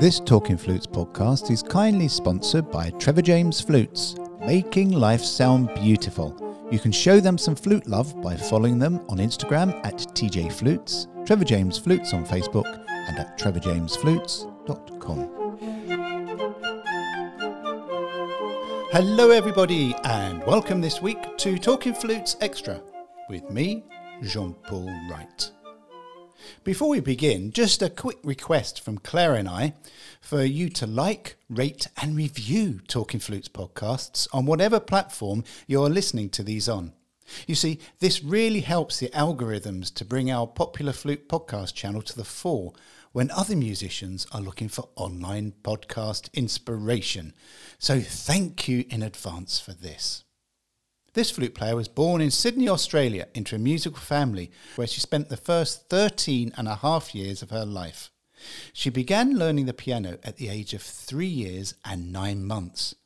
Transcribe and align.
This 0.00 0.20
Talking 0.20 0.56
Flutes 0.58 0.86
podcast 0.86 1.50
is 1.50 1.62
kindly 1.62 2.08
sponsored 2.08 2.70
by 2.70 2.90
Trevor 2.90 3.22
James 3.22 3.60
Flutes, 3.60 4.16
making 4.40 4.90
life 4.90 5.22
sound 5.22 5.72
beautiful. 5.74 6.36
You 6.70 6.78
can 6.78 6.92
show 6.92 7.20
them 7.20 7.38
some 7.38 7.54
flute 7.54 7.86
love 7.86 8.20
by 8.20 8.36
following 8.36 8.78
them 8.78 9.00
on 9.08 9.18
Instagram 9.18 9.74
at 9.84 9.94
TJ 9.94 10.52
Flutes, 10.52 11.06
Trevor 11.24 11.44
James 11.44 11.78
Flutes 11.78 12.12
on 12.12 12.26
Facebook, 12.26 12.66
and 12.88 13.18
at 13.18 13.38
trevorjamesflutes.com. 13.38 15.30
Hello, 18.92 19.30
everybody, 19.30 19.94
and 20.04 20.44
welcome 20.44 20.80
this 20.80 21.00
week 21.00 21.36
to 21.38 21.58
Talking 21.58 21.94
Flutes 21.94 22.36
Extra 22.40 22.82
with 23.28 23.48
me, 23.50 23.84
Jean 24.22 24.54
Paul 24.66 24.90
Wright. 25.10 25.50
Before 26.62 26.88
we 26.88 27.00
begin, 27.00 27.50
just 27.52 27.82
a 27.82 27.90
quick 27.90 28.18
request 28.22 28.80
from 28.80 28.98
Claire 28.98 29.34
and 29.34 29.48
I 29.48 29.74
for 30.20 30.42
you 30.42 30.68
to 30.70 30.86
like, 30.86 31.36
rate, 31.48 31.88
and 32.00 32.16
review 32.16 32.80
Talking 32.88 33.20
Flutes 33.20 33.48
podcasts 33.48 34.26
on 34.32 34.46
whatever 34.46 34.80
platform 34.80 35.44
you're 35.66 35.88
listening 35.88 36.30
to 36.30 36.42
these 36.42 36.68
on. 36.68 36.92
You 37.46 37.54
see, 37.54 37.78
this 38.00 38.22
really 38.22 38.60
helps 38.60 38.98
the 38.98 39.08
algorithms 39.08 39.92
to 39.94 40.04
bring 40.04 40.30
our 40.30 40.46
popular 40.46 40.92
flute 40.92 41.28
podcast 41.28 41.74
channel 41.74 42.02
to 42.02 42.16
the 42.16 42.24
fore 42.24 42.72
when 43.12 43.30
other 43.30 43.56
musicians 43.56 44.26
are 44.32 44.40
looking 44.40 44.68
for 44.68 44.88
online 44.96 45.52
podcast 45.62 46.32
inspiration. 46.34 47.32
So, 47.78 48.00
thank 48.00 48.68
you 48.68 48.84
in 48.90 49.02
advance 49.02 49.58
for 49.58 49.72
this. 49.72 50.24
This 51.14 51.30
flute 51.30 51.54
player 51.54 51.76
was 51.76 51.86
born 51.86 52.20
in 52.20 52.32
Sydney, 52.32 52.68
Australia, 52.68 53.28
into 53.34 53.54
a 53.54 53.58
musical 53.60 54.00
family 54.00 54.50
where 54.74 54.88
she 54.88 55.00
spent 55.00 55.28
the 55.28 55.36
first 55.36 55.88
13 55.88 56.52
and 56.56 56.66
a 56.66 56.74
half 56.74 57.14
years 57.14 57.40
of 57.40 57.50
her 57.50 57.64
life. 57.64 58.10
She 58.72 58.90
began 58.90 59.38
learning 59.38 59.66
the 59.66 59.72
piano 59.72 60.18
at 60.24 60.38
the 60.38 60.48
age 60.48 60.74
of 60.74 60.82
three 60.82 61.28
years 61.28 61.74
and 61.84 62.12
nine 62.12 62.44
months. 62.44 62.96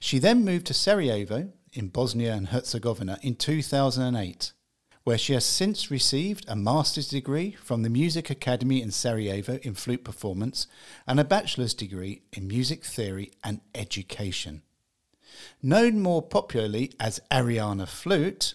She 0.00 0.18
then 0.18 0.44
moved 0.44 0.66
to 0.66 0.74
Sarajevo 0.74 1.52
in 1.72 1.88
Bosnia 1.88 2.34
and 2.34 2.48
Herzegovina 2.48 3.20
in 3.22 3.36
2008, 3.36 4.52
where 5.04 5.18
she 5.18 5.34
has 5.34 5.44
since 5.44 5.92
received 5.92 6.44
a 6.48 6.56
master's 6.56 7.08
degree 7.08 7.52
from 7.52 7.84
the 7.84 7.90
Music 7.90 8.30
Academy 8.30 8.82
in 8.82 8.90
Sarajevo 8.90 9.60
in 9.62 9.74
flute 9.74 10.02
performance 10.02 10.66
and 11.06 11.20
a 11.20 11.24
bachelor's 11.24 11.74
degree 11.74 12.22
in 12.32 12.48
music 12.48 12.84
theory 12.84 13.30
and 13.44 13.60
education. 13.76 14.62
Known 15.66 16.00
more 16.00 16.20
popularly 16.20 16.92
as 17.00 17.22
Ariana 17.30 17.88
Flute, 17.88 18.52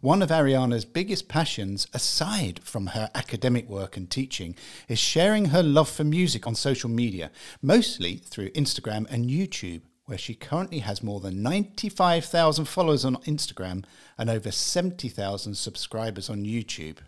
one 0.00 0.20
of 0.20 0.28
Ariana's 0.28 0.84
biggest 0.84 1.26
passions, 1.26 1.86
aside 1.94 2.60
from 2.62 2.88
her 2.88 3.10
academic 3.14 3.66
work 3.66 3.96
and 3.96 4.10
teaching, 4.10 4.54
is 4.86 4.98
sharing 4.98 5.46
her 5.46 5.62
love 5.62 5.88
for 5.88 6.04
music 6.04 6.46
on 6.46 6.54
social 6.54 6.90
media, 6.90 7.30
mostly 7.62 8.16
through 8.16 8.50
Instagram 8.50 9.10
and 9.10 9.30
YouTube, 9.30 9.80
where 10.04 10.18
she 10.18 10.34
currently 10.34 10.80
has 10.80 11.02
more 11.02 11.20
than 11.20 11.42
95,000 11.42 12.66
followers 12.66 13.06
on 13.06 13.16
Instagram 13.22 13.82
and 14.18 14.28
over 14.28 14.52
70,000 14.52 15.54
subscribers 15.54 16.28
on 16.28 16.44
YouTube. 16.44 16.98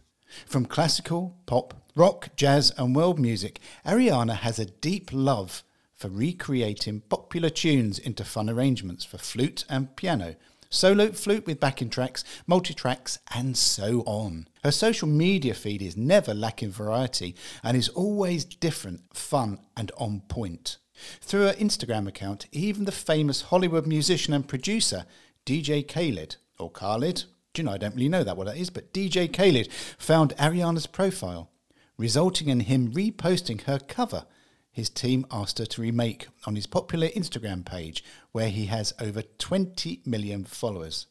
From 0.47 0.65
classical, 0.65 1.37
pop, 1.45 1.75
rock, 1.95 2.31
jazz, 2.37 2.73
and 2.79 2.97
world 2.97 3.19
music, 3.19 3.61
Ariana 3.85 4.37
has 4.37 4.59
a 4.59 4.65
deep 4.65 5.11
love 5.13 5.63
for 6.03 6.09
recreating 6.09 7.01
popular 7.03 7.49
tunes 7.49 7.97
into 7.97 8.25
fun 8.25 8.51
arrangements 8.51 9.05
for 9.05 9.19
flute 9.19 9.65
and 9.69 9.95
piano, 9.95 10.35
solo 10.69 11.13
flute 11.13 11.47
with 11.47 11.61
backing 11.61 11.89
tracks, 11.89 12.25
multi 12.45 12.75
tracks, 12.75 13.21
and 13.33 13.57
so 13.57 14.03
on. 14.05 14.49
Her 14.65 14.73
social 14.73 15.07
media 15.07 15.55
feed 15.55 15.81
is 15.81 15.97
never 15.97 16.35
lacking 16.35 16.73
variety 16.73 17.37
and 17.63 17.77
is 17.77 17.89
always 17.91 18.45
different, 18.45 19.17
fun, 19.17 19.61
and 19.77 19.93
on 19.97 20.23
point. 20.27 20.79
Through 21.21 21.43
her 21.43 21.53
Instagram 21.55 22.09
account, 22.09 22.47
even 22.51 22.85
the 22.85 22.91
famous 22.91 23.43
Hollywood 23.43 23.87
musician 23.87 24.35
and 24.35 24.49
producer 24.49 25.07
DJ 25.47 25.87
Khaled, 25.87 26.35
or 26.59 26.69
Khalid, 26.69 27.23
do 27.55 27.63
you 27.63 27.67
know, 27.67 27.75
I 27.75 27.79
don't 27.79 27.95
really 27.95 28.09
know 28.09 28.25
that 28.25 28.37
what 28.37 28.49
that 28.49 28.57
is, 28.57 28.71
but 28.71 28.93
DJ 28.93 29.33
Khaled 29.33 29.71
found 29.99 30.37
Ariana's 30.37 30.89
profile, 30.89 31.53
resulting 31.97 32.49
in 32.49 32.59
him 32.59 32.93
reposting 32.93 33.63
her 33.63 33.79
cover 33.79 34.27
his 34.73 34.89
team 34.89 35.27
asked 35.31 35.59
her 35.59 35.67
to 35.67 35.83
remake 35.83 36.27
on 36.47 36.57
his 36.57 36.67
popular 36.67 37.09
Instagram 37.09 37.65
page, 37.65 38.03
where 38.33 38.49
he 38.49 38.67
has 38.67 38.95
over 38.99 39.23
20 39.23 40.01
million 40.07 40.45
followers. 40.45 41.07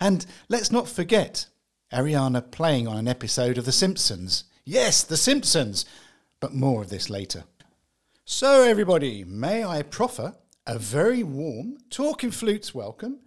And 0.00 0.24
let's 0.48 0.70
not 0.70 0.88
forget 0.88 1.46
Ariana 1.92 2.50
playing 2.50 2.86
on 2.86 2.96
an 2.96 3.08
episode 3.08 3.58
of 3.58 3.64
The 3.64 3.72
Simpsons. 3.72 4.44
Yes, 4.64 5.02
The 5.02 5.16
Simpsons! 5.16 5.84
But 6.38 6.54
more 6.54 6.82
of 6.82 6.88
this 6.88 7.10
later. 7.10 7.44
So, 8.24 8.62
everybody, 8.62 9.24
may 9.24 9.64
I 9.64 9.82
proffer 9.82 10.34
a 10.66 10.78
very 10.78 11.24
warm 11.24 11.78
Talking 11.90 12.30
Flutes 12.30 12.72
welcome 12.72 13.18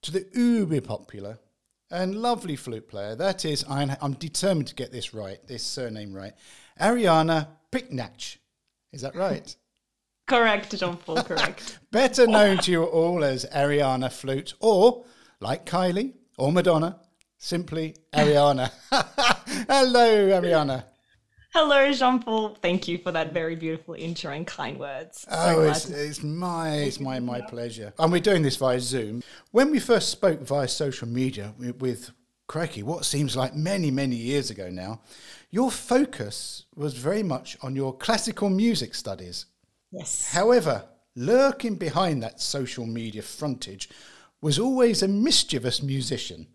to 0.00 0.10
the 0.10 0.26
uber 0.32 0.80
popular 0.80 1.38
and 1.90 2.16
lovely 2.16 2.56
flute 2.56 2.88
player. 2.88 3.14
That 3.14 3.44
is, 3.44 3.64
I'm 3.68 4.14
determined 4.14 4.68
to 4.68 4.74
get 4.74 4.92
this 4.92 5.12
right, 5.12 5.38
this 5.46 5.62
surname 5.62 6.14
right, 6.14 6.32
Ariana 6.80 7.48
Picknach. 7.70 8.38
Is 8.92 9.02
that 9.02 9.14
right? 9.14 9.54
correct, 10.26 10.76
Jean 10.76 10.96
Paul, 10.96 11.22
correct. 11.22 11.78
Better 11.90 12.26
known 12.26 12.58
to 12.58 12.70
you 12.70 12.84
all 12.84 13.24
as 13.24 13.44
Ariana 13.46 14.12
Flute, 14.12 14.54
or 14.60 15.04
like 15.40 15.66
Kylie 15.66 16.14
or 16.38 16.52
Madonna, 16.52 17.00
simply 17.38 17.96
Ariana. 18.12 18.70
Hello, 19.68 20.28
Ariana. 20.40 20.84
Hello, 21.58 21.90
Jean 21.90 22.20
Paul. 22.20 22.54
Thank 22.60 22.86
you 22.86 22.98
for 22.98 23.12
that 23.12 23.32
very 23.32 23.56
beautiful 23.56 23.94
intro 23.94 24.30
and 24.30 24.46
kind 24.46 24.78
words. 24.78 25.24
Oh, 25.30 25.62
it's, 25.62 25.88
it's, 25.88 26.22
my 26.22 26.76
it's 26.76 27.00
my 27.00 27.18
my 27.18 27.40
pleasure. 27.40 27.94
And 27.98 28.12
we're 28.12 28.20
doing 28.20 28.42
this 28.42 28.56
via 28.56 28.78
Zoom. 28.78 29.22
When 29.52 29.70
we 29.70 29.80
first 29.80 30.10
spoke 30.10 30.42
via 30.42 30.68
social 30.68 31.08
media 31.08 31.54
with, 31.58 31.80
with 31.80 32.10
crikey, 32.46 32.82
what 32.82 33.06
seems 33.06 33.36
like 33.36 33.54
many 33.54 33.90
many 33.90 34.16
years 34.16 34.50
ago 34.50 34.68
now, 34.68 35.00
your 35.50 35.70
focus 35.70 36.64
was 36.74 36.94
very 36.94 37.22
much 37.22 37.56
on 37.62 37.76
your 37.76 37.96
classical 37.96 38.50
music 38.50 38.94
studies. 38.94 39.46
Yes. 39.90 40.32
However, 40.32 40.84
lurking 41.14 41.76
behind 41.76 42.22
that 42.22 42.40
social 42.40 42.86
media 42.86 43.22
frontage 43.22 43.88
was 44.40 44.58
always 44.58 45.02
a 45.02 45.08
mischievous 45.08 45.82
musician 45.82 46.46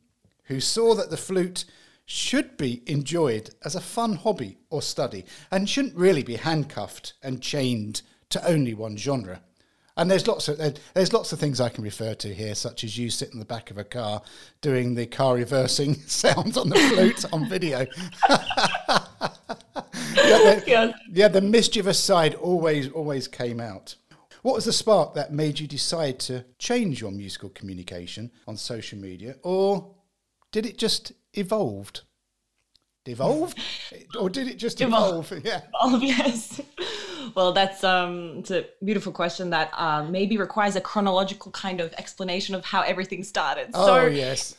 who 0.43 0.59
saw 0.59 0.93
that 0.95 1.09
the 1.09 1.17
flute 1.17 1.65
should 2.05 2.57
be 2.57 2.83
enjoyed 2.85 3.49
as 3.63 3.75
a 3.75 3.81
fun 3.81 4.15
hobby 4.15 4.57
or 4.69 4.81
study 4.81 5.25
and 5.49 5.69
shouldn't 5.69 5.95
really 5.95 6.23
be 6.23 6.35
handcuffed 6.35 7.13
and 7.23 7.41
chained 7.41 8.01
to 8.29 8.45
only 8.47 8.73
one 8.73 8.97
genre. 8.97 9.41
And 9.97 10.09
there's 10.09 10.27
lots 10.27 10.47
of 10.47 10.57
there's 10.93 11.13
lots 11.13 11.33
of 11.33 11.39
things 11.39 11.59
I 11.59 11.69
can 11.69 11.83
refer 11.83 12.13
to 12.15 12.33
here, 12.33 12.55
such 12.55 12.83
as 12.83 12.97
you 12.97 13.09
sitting 13.09 13.33
in 13.33 13.39
the 13.39 13.45
back 13.45 13.71
of 13.71 13.77
a 13.77 13.83
car 13.83 14.21
doing 14.61 14.95
the 14.95 15.05
car 15.05 15.35
reversing 15.35 15.95
sounds 16.07 16.57
on 16.57 16.69
the 16.69 16.75
flute 16.75 17.25
on 17.33 17.49
video. 17.49 17.79
yeah, 20.15 20.61
the, 20.65 20.93
yeah, 21.11 21.27
the 21.27 21.41
mischievous 21.41 21.99
side 21.99 22.35
always 22.35 22.89
always 22.89 23.27
came 23.27 23.59
out. 23.59 23.95
What 24.41 24.55
was 24.55 24.65
the 24.65 24.73
spark 24.73 25.13
that 25.13 25.33
made 25.33 25.59
you 25.59 25.67
decide 25.67 26.19
to 26.21 26.45
change 26.57 27.01
your 27.01 27.11
musical 27.11 27.49
communication 27.49 28.31
on 28.47 28.57
social 28.57 28.97
media, 28.97 29.35
or 29.43 29.93
did 30.51 30.65
it 30.65 30.77
just 30.77 31.11
evolved? 31.33 32.01
Devolved, 33.03 33.57
or 34.19 34.29
did 34.29 34.47
it 34.47 34.57
just 34.57 34.79
evolve? 34.79 35.31
evolve? 35.31 35.43
Yeah, 35.45 35.61
evolve, 35.73 36.03
yes. 36.03 36.61
Well, 37.35 37.51
that's 37.51 37.83
um, 37.83 38.37
it's 38.39 38.51
a 38.51 38.65
beautiful 38.83 39.11
question 39.11 39.49
that 39.49 39.71
uh, 39.73 40.03
maybe 40.03 40.37
requires 40.37 40.75
a 40.75 40.81
chronological 40.81 41.51
kind 41.51 41.81
of 41.81 41.91
explanation 41.93 42.53
of 42.53 42.63
how 42.63 42.81
everything 42.81 43.23
started. 43.23 43.71
Oh 43.73 43.85
so, 43.87 44.05
yes, 44.05 44.55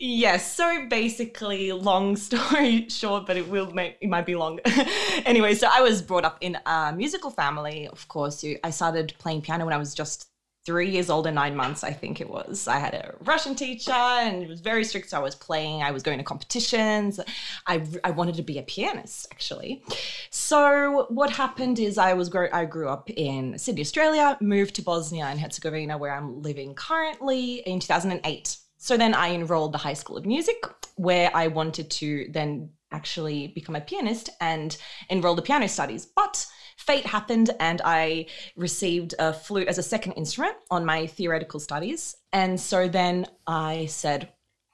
yes. 0.00 0.54
So 0.56 0.86
basically, 0.88 1.70
long 1.70 2.16
story 2.28 2.88
short, 2.88 3.24
but 3.24 3.36
it 3.36 3.48
will 3.48 3.70
make 3.70 3.98
it 4.00 4.08
might 4.08 4.26
be 4.26 4.34
long. 4.34 4.58
anyway, 5.24 5.54
so 5.54 5.68
I 5.72 5.80
was 5.80 6.02
brought 6.02 6.24
up 6.24 6.38
in 6.40 6.58
a 6.66 6.92
musical 6.92 7.30
family. 7.30 7.86
Of 7.86 8.08
course, 8.08 8.44
I 8.64 8.70
started 8.70 9.14
playing 9.18 9.42
piano 9.42 9.64
when 9.64 9.74
I 9.74 9.78
was 9.78 9.94
just 9.94 10.28
three 10.66 10.90
years 10.90 11.08
old 11.08 11.26
and 11.28 11.36
nine 11.36 11.54
months, 11.54 11.84
I 11.84 11.92
think 11.92 12.20
it 12.20 12.28
was. 12.28 12.66
I 12.66 12.78
had 12.78 12.92
a 12.92 13.14
Russian 13.20 13.54
teacher 13.54 13.92
and 13.92 14.42
it 14.42 14.48
was 14.48 14.60
very 14.60 14.82
strict. 14.84 15.10
So 15.10 15.16
I 15.16 15.20
was 15.20 15.36
playing, 15.36 15.82
I 15.82 15.92
was 15.92 16.02
going 16.02 16.18
to 16.18 16.24
competitions. 16.24 17.20
I, 17.68 17.86
I 18.02 18.10
wanted 18.10 18.34
to 18.34 18.42
be 18.42 18.58
a 18.58 18.62
pianist, 18.62 19.28
actually. 19.30 19.84
So 20.30 21.06
what 21.08 21.30
happened 21.30 21.78
is 21.78 21.96
I 21.96 22.14
was 22.14 22.28
grow, 22.28 22.48
I 22.52 22.64
grew 22.64 22.88
up 22.88 23.08
in 23.08 23.56
Sydney, 23.56 23.82
Australia, 23.82 24.36
moved 24.40 24.74
to 24.74 24.82
Bosnia 24.82 25.26
and 25.26 25.38
Herzegovina, 25.38 25.96
where 25.96 26.12
I'm 26.12 26.42
living 26.42 26.74
currently 26.74 27.60
in 27.60 27.78
2008. 27.78 28.58
So 28.76 28.96
then 28.96 29.14
I 29.14 29.32
enrolled 29.32 29.72
the 29.72 29.78
High 29.78 29.94
School 29.94 30.16
of 30.16 30.26
Music, 30.26 30.56
where 30.96 31.30
I 31.32 31.46
wanted 31.46 31.90
to 31.92 32.26
then 32.30 32.70
actually 32.90 33.48
become 33.48 33.76
a 33.76 33.80
pianist 33.80 34.30
and 34.40 34.76
enroll 35.10 35.36
the 35.36 35.42
piano 35.42 35.68
studies. 35.68 36.06
But 36.06 36.44
fate 36.76 37.06
happened 37.06 37.50
and 37.60 37.80
I 37.84 38.26
received 38.56 39.14
a 39.18 39.32
flute 39.32 39.68
as 39.68 39.78
a 39.78 39.82
second 39.82 40.12
instrument 40.12 40.56
on 40.70 40.84
my 40.84 41.06
theoretical 41.06 41.60
studies. 41.60 42.16
And 42.32 42.60
so 42.60 42.88
then 42.88 43.26
I 43.46 43.86
said, 43.86 44.28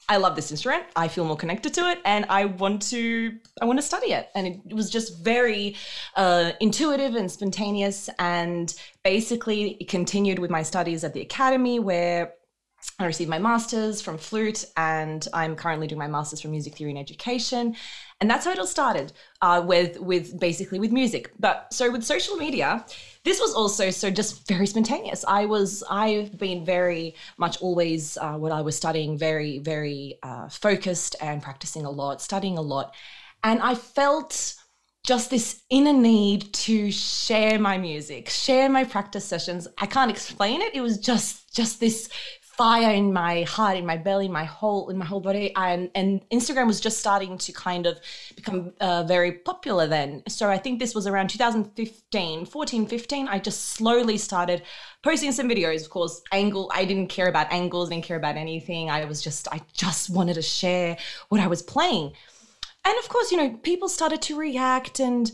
I 0.08 0.16
love 0.16 0.34
this 0.34 0.50
instrument. 0.50 0.84
I 0.96 1.08
feel 1.08 1.24
more 1.24 1.36
connected 1.36 1.74
to 1.74 1.88
it, 1.88 2.00
and 2.04 2.26
I 2.28 2.46
want 2.46 2.82
to 2.90 3.38
I 3.60 3.66
want 3.66 3.78
to 3.78 3.82
study 3.82 4.12
it. 4.12 4.30
And 4.34 4.46
it 4.46 4.74
was 4.74 4.90
just 4.90 5.22
very 5.22 5.76
uh, 6.16 6.52
intuitive 6.60 7.14
and 7.14 7.30
spontaneous. 7.30 8.10
And 8.18 8.74
basically, 9.04 9.76
it 9.80 9.88
continued 9.88 10.40
with 10.40 10.50
my 10.50 10.64
studies 10.64 11.04
at 11.04 11.14
the 11.14 11.20
academy, 11.20 11.78
where 11.78 12.34
I 12.98 13.06
received 13.06 13.30
my 13.30 13.38
master's 13.38 14.00
from 14.00 14.18
flute, 14.18 14.64
and 14.76 15.26
I'm 15.32 15.54
currently 15.54 15.86
doing 15.86 16.00
my 16.00 16.08
master's 16.08 16.40
from 16.40 16.50
music 16.50 16.76
theory 16.76 16.90
and 16.90 16.98
education. 16.98 17.76
And 18.22 18.30
that's 18.30 18.44
how 18.44 18.52
it 18.52 18.58
all 18.60 18.68
started 18.68 19.12
uh, 19.40 19.64
with 19.66 19.98
with 19.98 20.38
basically 20.38 20.78
with 20.78 20.92
music. 20.92 21.32
But 21.40 21.66
so 21.72 21.90
with 21.90 22.04
social 22.04 22.36
media, 22.36 22.86
this 23.24 23.40
was 23.40 23.52
also 23.52 23.90
so 23.90 24.10
just 24.10 24.46
very 24.46 24.68
spontaneous. 24.68 25.24
I 25.26 25.44
was 25.46 25.82
I've 25.90 26.38
been 26.38 26.64
very 26.64 27.16
much 27.36 27.60
always 27.60 28.16
uh, 28.18 28.34
what 28.34 28.52
I 28.52 28.60
was 28.60 28.76
studying 28.76 29.18
very 29.18 29.58
very 29.58 30.20
uh, 30.22 30.48
focused 30.48 31.16
and 31.20 31.42
practicing 31.42 31.84
a 31.84 31.90
lot, 31.90 32.22
studying 32.22 32.58
a 32.58 32.62
lot, 32.62 32.94
and 33.42 33.60
I 33.60 33.74
felt 33.74 34.54
just 35.04 35.30
this 35.30 35.62
inner 35.68 35.92
need 35.92 36.52
to 36.52 36.92
share 36.92 37.58
my 37.58 37.76
music, 37.76 38.28
share 38.28 38.68
my 38.68 38.84
practice 38.84 39.24
sessions. 39.24 39.66
I 39.78 39.86
can't 39.86 40.12
explain 40.12 40.62
it. 40.62 40.76
It 40.76 40.80
was 40.80 40.98
just 40.98 41.52
just 41.52 41.80
this 41.80 42.08
fire 42.56 42.92
in 42.92 43.12
my 43.12 43.42
heart, 43.42 43.76
in 43.76 43.86
my 43.86 43.96
belly, 43.96 44.26
in 44.26 44.32
my 44.32 44.44
whole 44.44 44.90
in 44.90 44.98
my 44.98 45.04
whole 45.04 45.20
body. 45.20 45.54
And 45.56 45.90
and 45.94 46.28
Instagram 46.30 46.66
was 46.66 46.80
just 46.80 46.98
starting 46.98 47.38
to 47.38 47.52
kind 47.52 47.86
of 47.86 47.98
become 48.36 48.72
uh, 48.80 49.04
very 49.04 49.32
popular 49.32 49.86
then. 49.86 50.22
So 50.28 50.50
I 50.50 50.58
think 50.58 50.78
this 50.78 50.94
was 50.94 51.06
around 51.06 51.28
2015, 51.28 52.46
14, 52.46 52.86
15. 52.86 53.28
I 53.28 53.38
just 53.38 53.70
slowly 53.70 54.18
started 54.18 54.62
posting 55.02 55.32
some 55.32 55.48
videos. 55.48 55.82
Of 55.84 55.90
course, 55.90 56.22
angle. 56.32 56.70
I 56.74 56.84
didn't 56.84 57.08
care 57.08 57.28
about 57.28 57.52
angles. 57.52 57.88
Didn't 57.88 58.04
care 58.04 58.18
about 58.18 58.36
anything. 58.36 58.90
I 58.90 59.04
was 59.06 59.22
just 59.22 59.48
I 59.48 59.60
just 59.72 60.10
wanted 60.10 60.34
to 60.34 60.42
share 60.42 60.96
what 61.28 61.40
I 61.40 61.46
was 61.46 61.62
playing. 61.62 62.12
And 62.84 62.98
of 62.98 63.08
course, 63.08 63.30
you 63.30 63.38
know, 63.38 63.50
people 63.62 63.88
started 63.88 64.22
to 64.22 64.36
react 64.36 64.98
and 64.98 65.30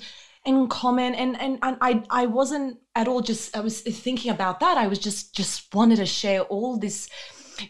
and 0.48 0.70
common 0.70 1.14
and, 1.14 1.40
and 1.40 1.58
and 1.62 1.76
I 1.80 2.02
I 2.10 2.26
wasn't 2.26 2.78
at 2.94 3.06
all 3.06 3.20
just 3.20 3.56
I 3.56 3.60
was 3.60 3.80
thinking 3.80 4.30
about 4.30 4.60
that. 4.60 4.76
I 4.78 4.86
was 4.86 4.98
just 4.98 5.34
just 5.34 5.74
wanted 5.74 5.96
to 5.96 6.06
share 6.06 6.42
all 6.42 6.78
this 6.78 7.08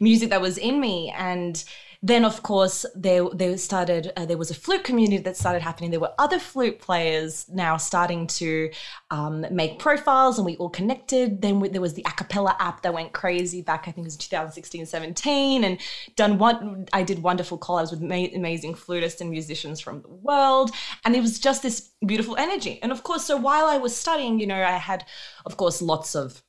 music 0.01 0.31
that 0.31 0.41
was 0.41 0.59
in 0.59 0.81
me 0.81 1.13
and 1.17 1.63
then 2.03 2.25
of 2.25 2.43
course 2.45 2.87
there 2.95 3.29
there 3.35 3.57
started 3.59 4.13
uh, 4.17 4.25
there 4.25 4.39
was 4.39 4.51
a 4.51 4.55
flute 4.55 4.85
community 4.85 5.23
that 5.23 5.37
started 5.37 5.63
happening. 5.63 5.91
There 5.91 5.99
were 5.99 6.15
other 6.19 6.39
flute 6.39 6.79
players 6.79 7.47
now 7.49 7.77
starting 7.77 8.29
to 8.29 8.71
um, 9.11 9.45
make 9.51 9.81
profiles 9.81 10.39
and 10.39 10.47
we 10.47 10.57
all 10.57 10.69
connected. 10.69 11.43
Then 11.43 11.59
we, 11.59 11.69
there 11.69 11.81
was 11.81 11.95
the 11.95 12.05
acapella 12.05 12.55
app 12.61 12.83
that 12.83 12.95
went 12.95 13.13
crazy 13.13 13.63
back 13.63 13.89
i 13.89 13.91
think 13.91 14.05
it 14.05 14.05
was 14.05 14.17
2016 14.17 14.87
17 14.87 15.65
and 15.65 15.81
done 16.15 16.39
one 16.39 16.87
i 16.93 17.03
did 17.03 17.23
wonderful 17.23 17.59
collabs 17.59 17.91
with 17.91 18.01
ma- 18.01 18.35
amazing 18.35 18.75
flutists 18.75 19.21
and 19.21 19.31
musicians 19.31 19.81
from 19.81 20.03
the 20.03 20.09
world. 20.09 20.71
And 21.05 21.17
it 21.17 21.21
was 21.21 21.39
just 21.39 21.63
this 21.63 21.91
beautiful 22.07 22.37
energy. 22.37 22.81
And 22.83 22.93
of 22.93 23.03
course 23.03 23.25
so 23.25 23.37
while 23.37 23.67
i 23.67 23.77
was 23.77 23.95
studying 23.95 24.39
you 24.39 24.47
know 24.47 24.63
i 24.63 24.73
had 24.73 25.05
of 25.47 25.57
course 25.57 25.83
lots 25.83 26.15
of 26.15 26.43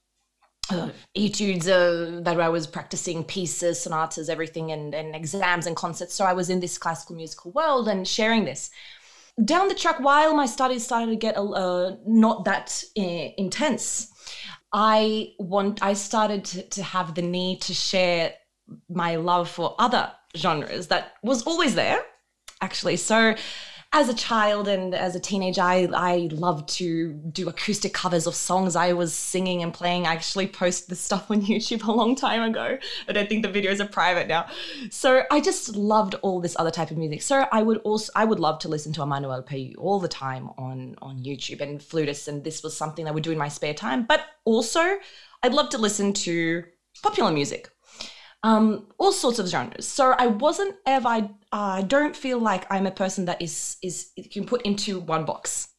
uh, 0.71 0.89
etudes 1.15 1.67
uh, 1.67 2.21
that 2.23 2.39
I 2.39 2.49
was 2.49 2.67
practicing 2.67 3.23
pieces, 3.23 3.81
sonatas, 3.81 4.29
everything, 4.29 4.71
and, 4.71 4.93
and 4.93 5.15
exams 5.15 5.65
and 5.67 5.75
concerts. 5.75 6.13
So 6.13 6.25
I 6.25 6.33
was 6.33 6.49
in 6.49 6.59
this 6.59 6.77
classical 6.77 7.15
musical 7.15 7.51
world 7.51 7.87
and 7.87 8.07
sharing 8.07 8.45
this. 8.45 8.69
Down 9.43 9.67
the 9.69 9.75
track, 9.75 9.99
while 9.99 10.35
my 10.35 10.45
studies 10.45 10.83
started 10.83 11.11
to 11.11 11.15
get 11.15 11.37
uh, 11.37 11.95
not 12.05 12.45
that 12.45 12.83
uh, 12.97 13.01
intense, 13.37 14.11
I 14.73 15.33
want 15.39 15.81
I 15.81 15.93
started 15.93 16.45
to, 16.45 16.61
to 16.69 16.83
have 16.83 17.15
the 17.15 17.21
need 17.21 17.61
to 17.61 17.73
share 17.73 18.33
my 18.89 19.15
love 19.15 19.49
for 19.49 19.75
other 19.79 20.11
genres 20.35 20.87
that 20.87 21.13
was 21.23 21.43
always 21.43 21.73
there, 21.75 21.99
actually. 22.61 22.97
So 22.97 23.35
as 23.91 24.07
a 24.07 24.13
child 24.13 24.67
and 24.67 24.93
as 24.93 25.15
a 25.15 25.19
teenager, 25.19 25.61
I, 25.61 25.87
I 25.93 26.29
loved 26.31 26.69
to 26.77 27.11
do 27.11 27.49
acoustic 27.49 27.91
covers 27.91 28.27
of 28.27 28.35
songs 28.35 28.75
I 28.75 28.93
was 28.93 29.13
singing 29.13 29.63
and 29.63 29.73
playing. 29.73 30.05
I 30.05 30.13
actually 30.13 30.45
posted 30.45 30.89
this 30.89 30.99
stuff 30.99 31.31
on 31.31 31.41
YouTube 31.45 31.87
a 31.87 31.91
long 31.91 32.15
time 32.15 32.43
ago. 32.43 32.77
I 33.07 33.11
don't 33.13 33.27
think 33.27 33.41
the 33.41 33.51
videos 33.51 33.79
are 33.79 33.87
private 33.87 34.27
now. 34.27 34.45
So 34.91 35.23
I 35.31 35.41
just 35.41 35.75
loved 35.75 36.13
all 36.21 36.39
this 36.39 36.55
other 36.59 36.69
type 36.69 36.91
of 36.91 36.97
music. 36.97 37.23
So 37.23 37.47
I 37.51 37.63
would 37.63 37.77
also 37.77 38.11
I 38.15 38.25
would 38.25 38.39
love 38.39 38.59
to 38.59 38.67
listen 38.67 38.93
to 38.93 39.01
Emmanuel 39.01 39.41
Pahud 39.41 39.73
all 39.79 39.99
the 39.99 40.07
time 40.07 40.49
on 40.59 40.95
on 41.01 41.23
YouTube 41.23 41.61
and 41.61 41.79
flutists, 41.79 42.27
and 42.27 42.43
this 42.43 42.61
was 42.61 42.77
something 42.77 43.07
I 43.07 43.11
would 43.11 43.23
do 43.23 43.31
in 43.31 43.39
my 43.39 43.47
spare 43.47 43.73
time. 43.73 44.05
But 44.05 44.21
also, 44.45 44.97
I'd 45.41 45.53
love 45.53 45.69
to 45.69 45.79
listen 45.79 46.13
to 46.13 46.63
popular 47.01 47.31
music 47.31 47.69
um, 48.43 48.87
all 48.97 49.11
sorts 49.11 49.39
of 49.39 49.47
genres. 49.47 49.87
So 49.87 50.15
I 50.17 50.27
wasn't 50.27 50.75
ever. 50.85 51.07
I 51.07 51.29
uh, 51.51 51.81
don't 51.81 52.15
feel 52.15 52.39
like 52.39 52.65
I'm 52.71 52.87
a 52.87 52.91
person 52.91 53.25
that 53.25 53.41
is 53.41 53.77
is 53.83 54.11
can 54.31 54.45
put 54.45 54.61
into 54.63 54.99
one 54.99 55.25
box. 55.25 55.69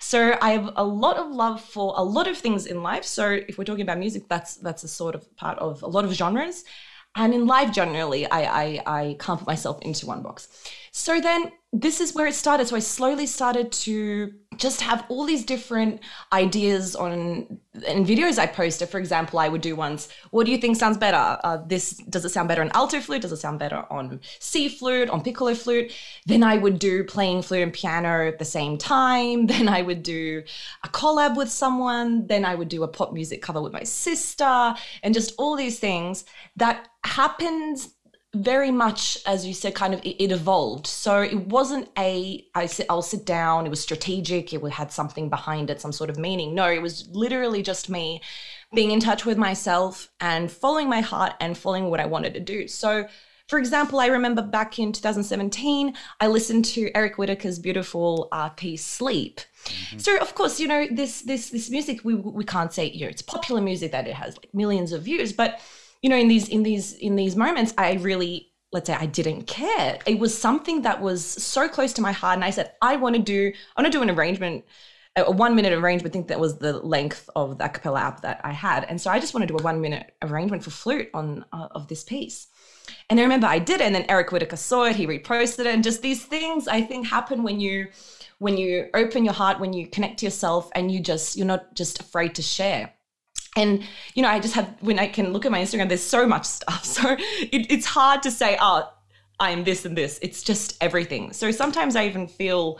So 0.00 0.36
I 0.42 0.50
have 0.50 0.72
a 0.76 0.84
lot 0.84 1.16
of 1.16 1.30
love 1.30 1.60
for 1.60 1.94
a 1.96 2.02
lot 2.02 2.26
of 2.26 2.36
things 2.36 2.66
in 2.66 2.82
life. 2.82 3.04
So 3.04 3.30
if 3.30 3.56
we're 3.56 3.64
talking 3.64 3.82
about 3.82 3.98
music, 3.98 4.28
that's 4.28 4.56
that's 4.56 4.84
a 4.84 4.88
sort 4.88 5.14
of 5.14 5.34
part 5.36 5.58
of 5.58 5.82
a 5.82 5.86
lot 5.86 6.04
of 6.04 6.12
genres. 6.12 6.64
And 7.14 7.34
in 7.34 7.46
life 7.46 7.72
generally, 7.72 8.26
I 8.26 8.42
I, 8.62 8.82
I 8.86 9.16
can't 9.18 9.38
put 9.38 9.46
myself 9.46 9.80
into 9.82 10.06
one 10.06 10.22
box. 10.22 10.48
So 10.94 11.22
then 11.22 11.52
this 11.72 12.02
is 12.02 12.14
where 12.14 12.26
it 12.26 12.34
started. 12.34 12.68
So 12.68 12.76
I 12.76 12.80
slowly 12.80 13.24
started 13.24 13.72
to 13.72 14.34
just 14.58 14.82
have 14.82 15.06
all 15.08 15.24
these 15.24 15.42
different 15.42 16.00
ideas 16.34 16.94
on 16.94 17.58
in 17.86 18.04
videos 18.04 18.38
I 18.38 18.46
posted. 18.46 18.90
For 18.90 18.98
example, 18.98 19.38
I 19.38 19.48
would 19.48 19.62
do 19.62 19.74
ones, 19.74 20.10
what 20.32 20.44
do 20.44 20.52
you 20.52 20.58
think 20.58 20.76
sounds 20.76 20.98
better? 20.98 21.38
Uh, 21.42 21.56
this 21.66 21.92
does 22.10 22.26
it 22.26 22.28
sound 22.28 22.48
better 22.48 22.60
on 22.60 22.70
alto 22.74 23.00
flute? 23.00 23.22
Does 23.22 23.32
it 23.32 23.38
sound 23.38 23.58
better 23.58 23.86
on 23.90 24.20
C 24.38 24.68
flute, 24.68 25.08
on 25.08 25.22
piccolo 25.22 25.54
flute? 25.54 25.92
Then 26.26 26.42
I 26.42 26.58
would 26.58 26.78
do 26.78 27.04
playing 27.04 27.40
flute 27.40 27.62
and 27.62 27.72
piano 27.72 28.28
at 28.28 28.38
the 28.38 28.44
same 28.44 28.76
time. 28.76 29.46
Then 29.52 29.68
I 29.68 29.80
would 29.80 30.02
do 30.02 30.42
a 30.84 30.88
collab 30.88 31.36
with 31.38 31.50
someone. 31.50 32.26
Then 32.26 32.44
I 32.44 32.54
would 32.54 32.68
do 32.68 32.82
a 32.82 32.88
pop 32.88 33.14
music 33.14 33.40
cover 33.40 33.62
with 33.62 33.72
my 33.72 33.82
sister, 33.84 34.74
and 35.02 35.14
just 35.14 35.32
all 35.38 35.56
these 35.56 35.78
things 35.78 36.26
that 36.56 36.88
happened 37.02 37.86
very 38.34 38.70
much 38.70 39.18
as 39.26 39.46
you 39.46 39.52
said 39.52 39.74
kind 39.74 39.92
of 39.92 40.00
it, 40.00 40.16
it, 40.22 40.32
evolved 40.32 40.86
so 40.86 41.20
it 41.20 41.48
wasn't 41.48 41.86
a 41.98 42.46
I 42.54 42.64
sit, 42.64 42.86
i'll 42.88 43.02
sit 43.02 43.26
down 43.26 43.66
it 43.66 43.68
was 43.68 43.82
strategic 43.82 44.54
it 44.54 44.62
had 44.70 44.90
something 44.90 45.28
behind 45.28 45.68
it 45.68 45.82
some 45.82 45.92
sort 45.92 46.08
of 46.08 46.18
meaning 46.18 46.54
no 46.54 46.66
it 46.66 46.80
was 46.80 47.08
literally 47.08 47.62
just 47.62 47.90
me 47.90 48.22
being 48.74 48.90
in 48.90 49.00
touch 49.00 49.26
with 49.26 49.36
myself 49.36 50.10
and 50.18 50.50
following 50.50 50.88
my 50.88 51.00
heart 51.00 51.34
and 51.40 51.58
following 51.58 51.90
what 51.90 52.00
i 52.00 52.06
wanted 52.06 52.32
to 52.32 52.40
do 52.40 52.66
so 52.66 53.06
for 53.48 53.58
example, 53.58 54.00
I 54.00 54.06
remember 54.06 54.40
back 54.40 54.78
in 54.78 54.92
2017, 54.92 55.94
I 56.20 56.26
listened 56.26 56.64
to 56.66 56.90
Eric 56.94 57.16
Whitacre's 57.16 57.58
beautiful 57.58 58.28
uh, 58.32 58.48
piece 58.48 58.82
"Sleep." 58.82 59.42
Mm-hmm. 59.64 59.98
So, 59.98 60.16
of 60.18 60.34
course, 60.34 60.58
you 60.58 60.66
know 60.66 60.86
this 60.90 61.20
this 61.20 61.50
this 61.50 61.68
music. 61.68 62.00
We 62.02 62.14
we 62.14 62.44
can't 62.44 62.72
say 62.72 62.86
you 62.86 63.00
know 63.00 63.10
it's 63.10 63.20
popular 63.20 63.60
music 63.60 63.92
that 63.92 64.08
it 64.08 64.14
has 64.14 64.38
like 64.38 64.54
millions 64.54 64.92
of 64.92 65.02
views, 65.02 65.34
but 65.34 65.60
you 66.02 66.10
know 66.10 66.16
in 66.16 66.28
these 66.28 66.48
in 66.48 66.62
these 66.62 66.92
in 66.94 67.16
these 67.16 67.36
moments 67.36 67.72
i 67.78 67.94
really 67.94 68.52
let's 68.72 68.86
say 68.86 68.94
i 68.94 69.06
didn't 69.06 69.42
care. 69.42 69.98
It 70.06 70.18
was 70.18 70.36
something 70.36 70.82
that 70.82 71.00
was 71.00 71.24
so 71.24 71.68
close 71.68 71.92
to 71.94 72.02
my 72.02 72.12
heart 72.12 72.36
and 72.36 72.44
i 72.44 72.50
said 72.50 72.72
i 72.82 72.96
want 72.96 73.16
to 73.16 73.22
do 73.22 73.52
i 73.76 73.82
want 73.82 73.92
to 73.92 73.98
do 73.98 74.02
an 74.02 74.10
arrangement 74.10 74.64
a 75.14 75.30
one 75.30 75.54
minute 75.54 75.74
arrangement 75.74 76.10
I 76.10 76.14
think 76.14 76.28
that 76.28 76.40
was 76.40 76.56
the 76.56 76.72
length 76.72 77.28
of 77.36 77.58
the 77.58 77.64
acapella 77.64 78.00
app 78.00 78.22
that 78.22 78.40
i 78.44 78.52
had. 78.52 78.84
And 78.84 79.00
so 79.00 79.10
i 79.10 79.20
just 79.20 79.34
want 79.34 79.42
to 79.42 79.46
do 79.46 79.58
a 79.58 79.62
one 79.62 79.80
minute 79.80 80.14
arrangement 80.22 80.64
for 80.64 80.70
flute 80.70 81.08
on 81.14 81.44
uh, 81.52 81.68
of 81.72 81.88
this 81.88 82.02
piece. 82.02 82.48
And 83.08 83.20
i 83.20 83.22
remember 83.22 83.46
i 83.46 83.58
did 83.58 83.80
it 83.80 83.84
and 83.84 83.94
then 83.94 84.06
eric 84.08 84.32
whitacre 84.32 84.56
saw 84.56 84.84
it 84.84 84.96
he 84.96 85.06
reposted 85.06 85.60
it 85.60 85.66
and 85.66 85.84
just 85.84 86.02
these 86.02 86.24
things 86.24 86.66
i 86.66 86.80
think 86.80 87.06
happen 87.06 87.42
when 87.42 87.60
you 87.60 87.88
when 88.38 88.56
you 88.56 88.88
open 88.94 89.24
your 89.24 89.34
heart 89.34 89.60
when 89.60 89.72
you 89.72 89.86
connect 89.86 90.18
to 90.18 90.26
yourself 90.26 90.68
and 90.74 90.90
you 90.90 90.98
just 90.98 91.36
you're 91.36 91.46
not 91.46 91.74
just 91.74 92.00
afraid 92.00 92.34
to 92.34 92.42
share 92.42 92.92
and 93.56 93.82
you 94.14 94.22
know 94.22 94.28
i 94.28 94.38
just 94.38 94.54
have 94.54 94.74
when 94.80 94.98
i 94.98 95.06
can 95.06 95.32
look 95.32 95.44
at 95.44 95.52
my 95.52 95.60
instagram 95.60 95.88
there's 95.88 96.02
so 96.02 96.26
much 96.26 96.44
stuff 96.44 96.84
so 96.96 97.12
it, 97.12 97.70
it's 97.70 97.86
hard 97.86 98.22
to 98.22 98.30
say 98.30 98.56
oh 98.60 98.90
i'm 99.40 99.64
this 99.64 99.84
and 99.84 99.96
this 99.96 100.18
it's 100.22 100.42
just 100.42 100.76
everything 100.80 101.32
so 101.32 101.50
sometimes 101.50 101.96
i 101.96 102.06
even 102.06 102.26
feel 102.26 102.78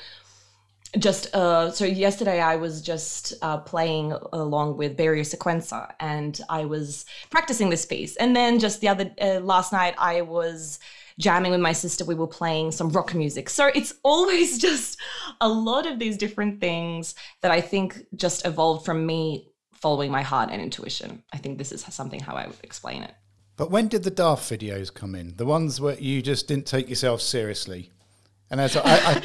just 0.98 1.34
uh, 1.34 1.70
so 1.70 1.86
yesterday 1.86 2.40
I 2.40 2.56
was 2.56 2.82
just 2.82 3.32
uh, 3.40 3.58
playing 3.58 4.12
along 4.32 4.76
with 4.76 4.96
Berio 4.96 5.24
Sequenza 5.24 5.94
and 6.00 6.38
I 6.50 6.66
was 6.66 7.06
practicing 7.30 7.70
this 7.70 7.86
piece. 7.86 8.14
And 8.16 8.36
then 8.36 8.58
just 8.58 8.80
the 8.80 8.88
other 8.88 9.10
uh, 9.20 9.40
last 9.40 9.72
night 9.72 9.94
I 9.96 10.20
was 10.20 10.78
jamming 11.18 11.50
with 11.50 11.60
my 11.60 11.72
sister. 11.72 12.04
We 12.04 12.14
were 12.14 12.26
playing 12.26 12.72
some 12.72 12.90
rock 12.90 13.14
music. 13.14 13.48
So 13.48 13.70
it's 13.74 13.94
always 14.02 14.58
just 14.58 14.98
a 15.40 15.48
lot 15.48 15.86
of 15.86 15.98
these 15.98 16.18
different 16.18 16.60
things 16.60 17.14
that 17.40 17.50
I 17.50 17.60
think 17.60 18.04
just 18.14 18.44
evolved 18.46 18.84
from 18.84 19.06
me 19.06 19.51
following 19.82 20.12
my 20.12 20.22
heart 20.22 20.48
and 20.50 20.62
intuition. 20.62 21.24
I 21.32 21.38
think 21.38 21.58
this 21.58 21.72
is 21.72 21.84
something 21.90 22.20
how 22.20 22.36
I 22.36 22.46
would 22.46 22.56
explain 22.62 23.02
it. 23.02 23.14
But 23.56 23.70
when 23.70 23.88
did 23.88 24.04
the 24.04 24.10
Daft 24.10 24.50
videos 24.50 24.94
come 24.94 25.14
in? 25.14 25.36
The 25.36 25.44
ones 25.44 25.80
where 25.80 25.98
you 25.98 26.22
just 26.22 26.48
didn't 26.48 26.66
take 26.66 26.88
yourself 26.88 27.20
seriously? 27.20 27.90
And 28.50 28.60
as 28.60 28.76
I, 28.76 28.82
I 28.84 29.22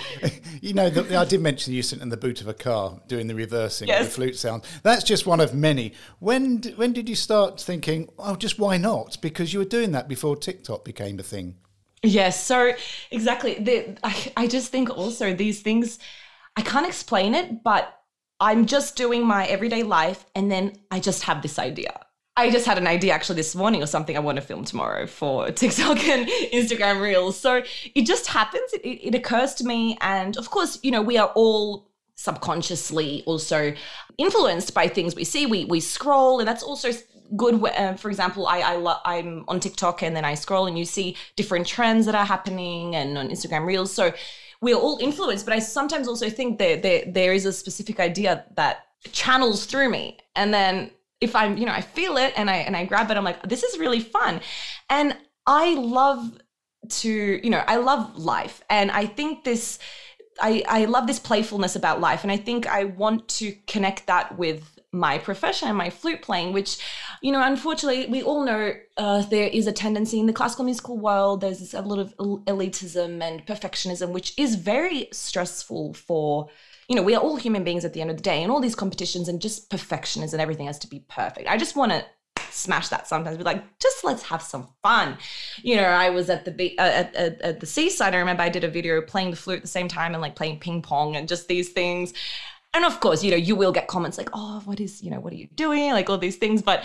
you 0.61 0.73
know, 0.73 0.89
the, 0.89 1.15
I 1.15 1.25
did 1.25 1.41
mention 1.41 1.73
you 1.73 1.83
sitting 1.83 2.01
in 2.01 2.09
the 2.09 2.17
boot 2.17 2.41
of 2.41 2.47
a 2.47 2.53
car 2.53 2.99
doing 3.07 3.27
the 3.27 3.35
reversing 3.35 3.87
yes. 3.87 4.05
the 4.05 4.11
flute 4.11 4.37
sound. 4.37 4.63
That's 4.83 5.03
just 5.03 5.27
one 5.27 5.39
of 5.39 5.53
many. 5.53 5.93
When 6.19 6.63
when 6.75 6.93
did 6.93 7.07
you 7.07 7.15
start 7.15 7.59
thinking, 7.59 8.09
oh, 8.17 8.35
just 8.35 8.57
why 8.57 8.77
not? 8.77 9.17
Because 9.21 9.53
you 9.53 9.59
were 9.59 9.65
doing 9.65 9.91
that 9.91 10.07
before 10.07 10.35
TikTok 10.35 10.83
became 10.83 11.19
a 11.19 11.23
thing. 11.23 11.55
Yes. 12.03 12.43
So 12.43 12.73
exactly. 13.11 13.55
The, 13.55 13.97
I, 14.03 14.31
I 14.37 14.47
just 14.47 14.71
think 14.71 14.89
also 14.89 15.33
these 15.33 15.61
things, 15.61 15.99
I 16.55 16.61
can't 16.61 16.87
explain 16.87 17.35
it, 17.35 17.63
but 17.63 17.93
I'm 18.39 18.65
just 18.65 18.95
doing 18.95 19.25
my 19.25 19.45
everyday 19.45 19.83
life, 19.83 20.25
and 20.35 20.51
then 20.51 20.77
I 20.91 20.99
just 20.99 21.23
have 21.23 21.41
this 21.41 21.57
idea. 21.57 21.99
I 22.37 22.51
just 22.51 22.67
had 22.67 22.77
an 22.77 22.85
idea 22.85 23.13
actually 23.13 23.37
this 23.37 23.55
morning 23.55 23.81
or 23.81 23.87
something 23.87 24.15
I 24.15 24.19
want 24.19 24.35
to 24.35 24.43
film 24.43 24.63
tomorrow 24.63 25.07
for 25.07 25.49
TikTok 25.51 26.07
and 26.07 26.27
Instagram 26.53 27.01
Reels. 27.01 27.39
So 27.39 27.63
it 27.95 28.05
just 28.05 28.27
happens. 28.27 28.71
It, 28.73 28.87
it, 28.87 29.15
occurs 29.15 29.55
to 29.55 29.63
me. 29.63 29.97
And 30.01 30.37
of 30.37 30.51
course, 30.51 30.77
you 30.83 30.91
know, 30.91 31.01
we 31.01 31.17
are 31.17 31.31
all 31.33 31.89
subconsciously 32.13 33.23
also 33.25 33.73
influenced 34.19 34.75
by 34.75 34.87
things 34.87 35.15
we 35.15 35.23
see. 35.23 35.47
We, 35.47 35.65
we 35.65 35.79
scroll, 35.79 36.37
and 36.37 36.47
that's 36.47 36.61
also 36.61 36.91
good. 37.35 37.63
Uh, 37.63 37.95
for 37.95 38.09
example, 38.09 38.45
I, 38.45 38.59
I 38.59 38.75
lo- 38.75 39.01
I'm 39.03 39.43
on 39.47 39.59
TikTok 39.59 40.03
and 40.03 40.15
then 40.15 40.23
I 40.23 40.35
scroll 40.35 40.67
and 40.67 40.77
you 40.77 40.85
see 40.85 41.17
different 41.35 41.65
trends 41.65 42.05
that 42.05 42.13
are 42.13 42.25
happening 42.25 42.95
and 42.95 43.17
on 43.17 43.29
Instagram 43.29 43.65
Reels. 43.65 43.91
So 43.91 44.13
we're 44.61 44.75
all 44.75 44.97
influenced, 45.01 45.45
but 45.45 45.53
I 45.53 45.59
sometimes 45.59 46.07
also 46.07 46.29
think 46.29 46.59
that 46.59 46.81
there, 46.81 47.03
there 47.07 47.33
is 47.33 47.45
a 47.45 47.53
specific 47.53 47.99
idea 47.99 48.45
that 48.55 48.85
channels 49.11 49.65
through 49.65 49.89
me. 49.89 50.17
And 50.35 50.53
then 50.53 50.91
if 51.21 51.35
I'm, 51.35 51.57
you 51.57 51.65
know, 51.65 51.71
I 51.71 51.81
feel 51.81 52.17
it 52.17 52.33
and 52.35 52.49
I 52.49 52.57
and 52.57 52.75
I 52.75 52.85
grab 52.85 53.09
it, 53.11 53.17
I'm 53.17 53.23
like, 53.23 53.47
this 53.47 53.63
is 53.63 53.79
really 53.79 53.99
fun. 53.99 54.41
And 54.89 55.15
I 55.45 55.75
love 55.75 56.39
to, 56.89 57.39
you 57.43 57.49
know, 57.49 57.63
I 57.67 57.77
love 57.77 58.17
life. 58.17 58.61
And 58.69 58.91
I 58.91 59.05
think 59.05 59.43
this 59.43 59.79
I, 60.39 60.63
I 60.67 60.85
love 60.85 61.07
this 61.07 61.19
playfulness 61.19 61.75
about 61.75 61.99
life. 61.99 62.23
And 62.23 62.31
I 62.31 62.37
think 62.37 62.67
I 62.67 62.83
want 62.83 63.27
to 63.29 63.53
connect 63.65 64.07
that 64.07 64.37
with 64.37 64.76
my 64.91 65.17
profession, 65.17 65.75
my 65.75 65.89
flute 65.89 66.21
playing, 66.21 66.53
which, 66.53 66.77
you 67.21 67.31
know, 67.31 67.43
unfortunately, 67.43 68.07
we 68.07 68.23
all 68.23 68.45
know 68.45 68.73
uh, 68.97 69.21
there 69.23 69.47
is 69.47 69.67
a 69.67 69.71
tendency 69.71 70.19
in 70.19 70.27
the 70.27 70.33
classical 70.33 70.65
musical 70.65 70.97
world, 70.97 71.41
there's 71.41 71.73
a 71.73 71.81
lot 71.81 71.99
of 71.99 72.15
elitism 72.17 73.21
and 73.21 73.45
perfectionism, 73.45 74.11
which 74.11 74.33
is 74.37 74.55
very 74.55 75.09
stressful 75.11 75.93
for 75.93 76.49
you 76.87 76.95
know, 76.95 77.03
we 77.03 77.15
are 77.15 77.21
all 77.21 77.35
human 77.35 77.65
beings 77.65 77.83
at 77.83 77.93
the 77.93 77.99
end 77.99 78.09
of 78.09 78.17
the 78.17 78.23
day, 78.23 78.41
and 78.41 78.51
all 78.51 78.61
these 78.61 78.75
competitions 78.75 79.27
and 79.27 79.41
just 79.41 79.69
perfectionism 79.69 80.31
and 80.33 80.41
everything 80.41 80.67
has 80.67 80.79
to 80.79 80.87
be 80.87 81.03
perfect. 81.09 81.47
I 81.49 81.57
just 81.57 81.75
want 81.75 81.91
to 81.91 82.05
smash 82.49 82.87
that 82.89 83.07
sometimes. 83.07 83.37
Be 83.37 83.43
like, 83.43 83.63
just 83.79 84.03
let's 84.03 84.23
have 84.23 84.41
some 84.41 84.69
fun. 84.81 85.17
You 85.61 85.75
know, 85.75 85.83
I 85.83 86.09
was 86.09 86.29
at 86.29 86.45
the 86.45 86.51
be- 86.51 86.77
uh, 86.77 86.83
at, 86.83 87.15
at, 87.15 87.41
at 87.41 87.59
the 87.59 87.65
seaside. 87.65 88.15
I 88.15 88.19
remember 88.19 88.43
I 88.43 88.49
did 88.49 88.63
a 88.63 88.69
video 88.69 89.01
playing 89.01 89.31
the 89.31 89.37
flute 89.37 89.57
at 89.57 89.61
the 89.63 89.67
same 89.67 89.87
time 89.87 90.13
and 90.13 90.21
like 90.21 90.35
playing 90.35 90.59
ping 90.59 90.81
pong 90.81 91.15
and 91.15 91.27
just 91.27 91.47
these 91.47 91.69
things. 91.69 92.13
And 92.73 92.85
of 92.85 92.99
course, 92.99 93.23
you 93.23 93.31
know, 93.31 93.37
you 93.37 93.55
will 93.55 93.71
get 93.71 93.87
comments 93.87 94.17
like, 94.17 94.29
"Oh, 94.33 94.61
what 94.65 94.79
is, 94.79 95.01
you 95.01 95.09
know, 95.09 95.19
what 95.19 95.33
are 95.33 95.37
you 95.37 95.47
doing?" 95.55 95.91
Like 95.91 96.09
all 96.09 96.17
these 96.17 96.35
things. 96.35 96.61
But 96.61 96.83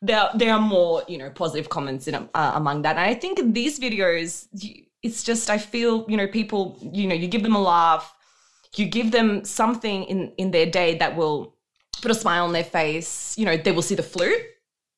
there, 0.00 0.28
there 0.34 0.54
are 0.54 0.60
more, 0.60 1.02
you 1.08 1.18
know, 1.18 1.30
positive 1.30 1.68
comments 1.68 2.06
in 2.06 2.14
uh, 2.14 2.52
among 2.54 2.82
that. 2.82 2.96
And 2.96 3.06
I 3.06 3.14
think 3.14 3.38
in 3.38 3.52
these 3.52 3.80
videos, 3.80 4.46
it's 5.02 5.24
just 5.24 5.50
I 5.50 5.58
feel, 5.58 6.04
you 6.08 6.16
know, 6.16 6.28
people, 6.28 6.78
you 6.80 7.08
know, 7.08 7.14
you 7.14 7.26
give 7.26 7.42
them 7.42 7.56
a 7.56 7.62
laugh 7.62 8.14
you 8.76 8.86
give 8.86 9.10
them 9.10 9.44
something 9.44 10.04
in 10.04 10.32
in 10.38 10.50
their 10.50 10.66
day 10.66 10.96
that 10.96 11.16
will 11.16 11.54
put 12.00 12.10
a 12.10 12.14
smile 12.14 12.44
on 12.44 12.52
their 12.52 12.64
face 12.64 13.36
you 13.36 13.44
know 13.44 13.56
they 13.56 13.72
will 13.72 13.82
see 13.82 13.94
the 13.94 14.02
flute 14.02 14.40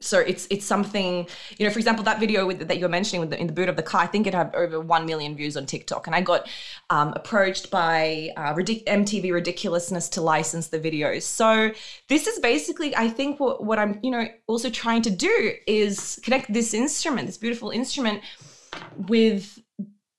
so 0.05 0.21
it's 0.21 0.47
it's 0.51 0.65
something 0.65 1.27
you 1.59 1.67
know 1.67 1.73
for 1.73 1.79
example 1.79 2.05
that 2.05 2.21
video 2.21 2.47
with, 2.47 2.69
that 2.69 2.79
you're 2.79 2.89
mentioning 2.89 3.29
the, 3.29 3.41
in 3.41 3.47
the 3.47 3.53
boot 3.53 3.69
of 3.69 3.77
the 3.77 3.83
car 3.83 4.03
i 4.03 4.07
think 4.07 4.27
it 4.27 4.35
had 4.35 4.55
over 4.55 4.81
1 4.81 5.07
million 5.07 5.35
views 5.37 5.57
on 5.57 5.67
tiktok. 5.67 6.07
And 6.07 6.15
i 6.15 6.21
got 6.21 6.49
um, 6.91 7.13
approached 7.15 7.71
by 7.71 8.31
uh, 8.37 8.55
ridic- 8.55 8.85
mtv 8.85 9.33
ridiculousness 9.33 10.09
to 10.11 10.21
license 10.21 10.69
the 10.69 10.79
videos 10.79 11.23
so 11.23 11.71
this 12.09 12.27
is 12.27 12.39
basically 12.39 12.95
i 12.97 13.09
think 13.09 13.41
what, 13.41 13.65
what 13.65 13.79
i'm 13.79 13.99
you 14.03 14.11
know 14.11 14.27
also 14.47 14.71
trying 14.71 15.03
to 15.03 15.11
do 15.11 15.53
is 15.67 16.19
connect 16.23 16.53
this 16.53 16.75
instrument 16.75 17.27
this 17.27 17.39
beautiful 17.39 17.71
instrument 17.71 18.23
with 19.09 19.59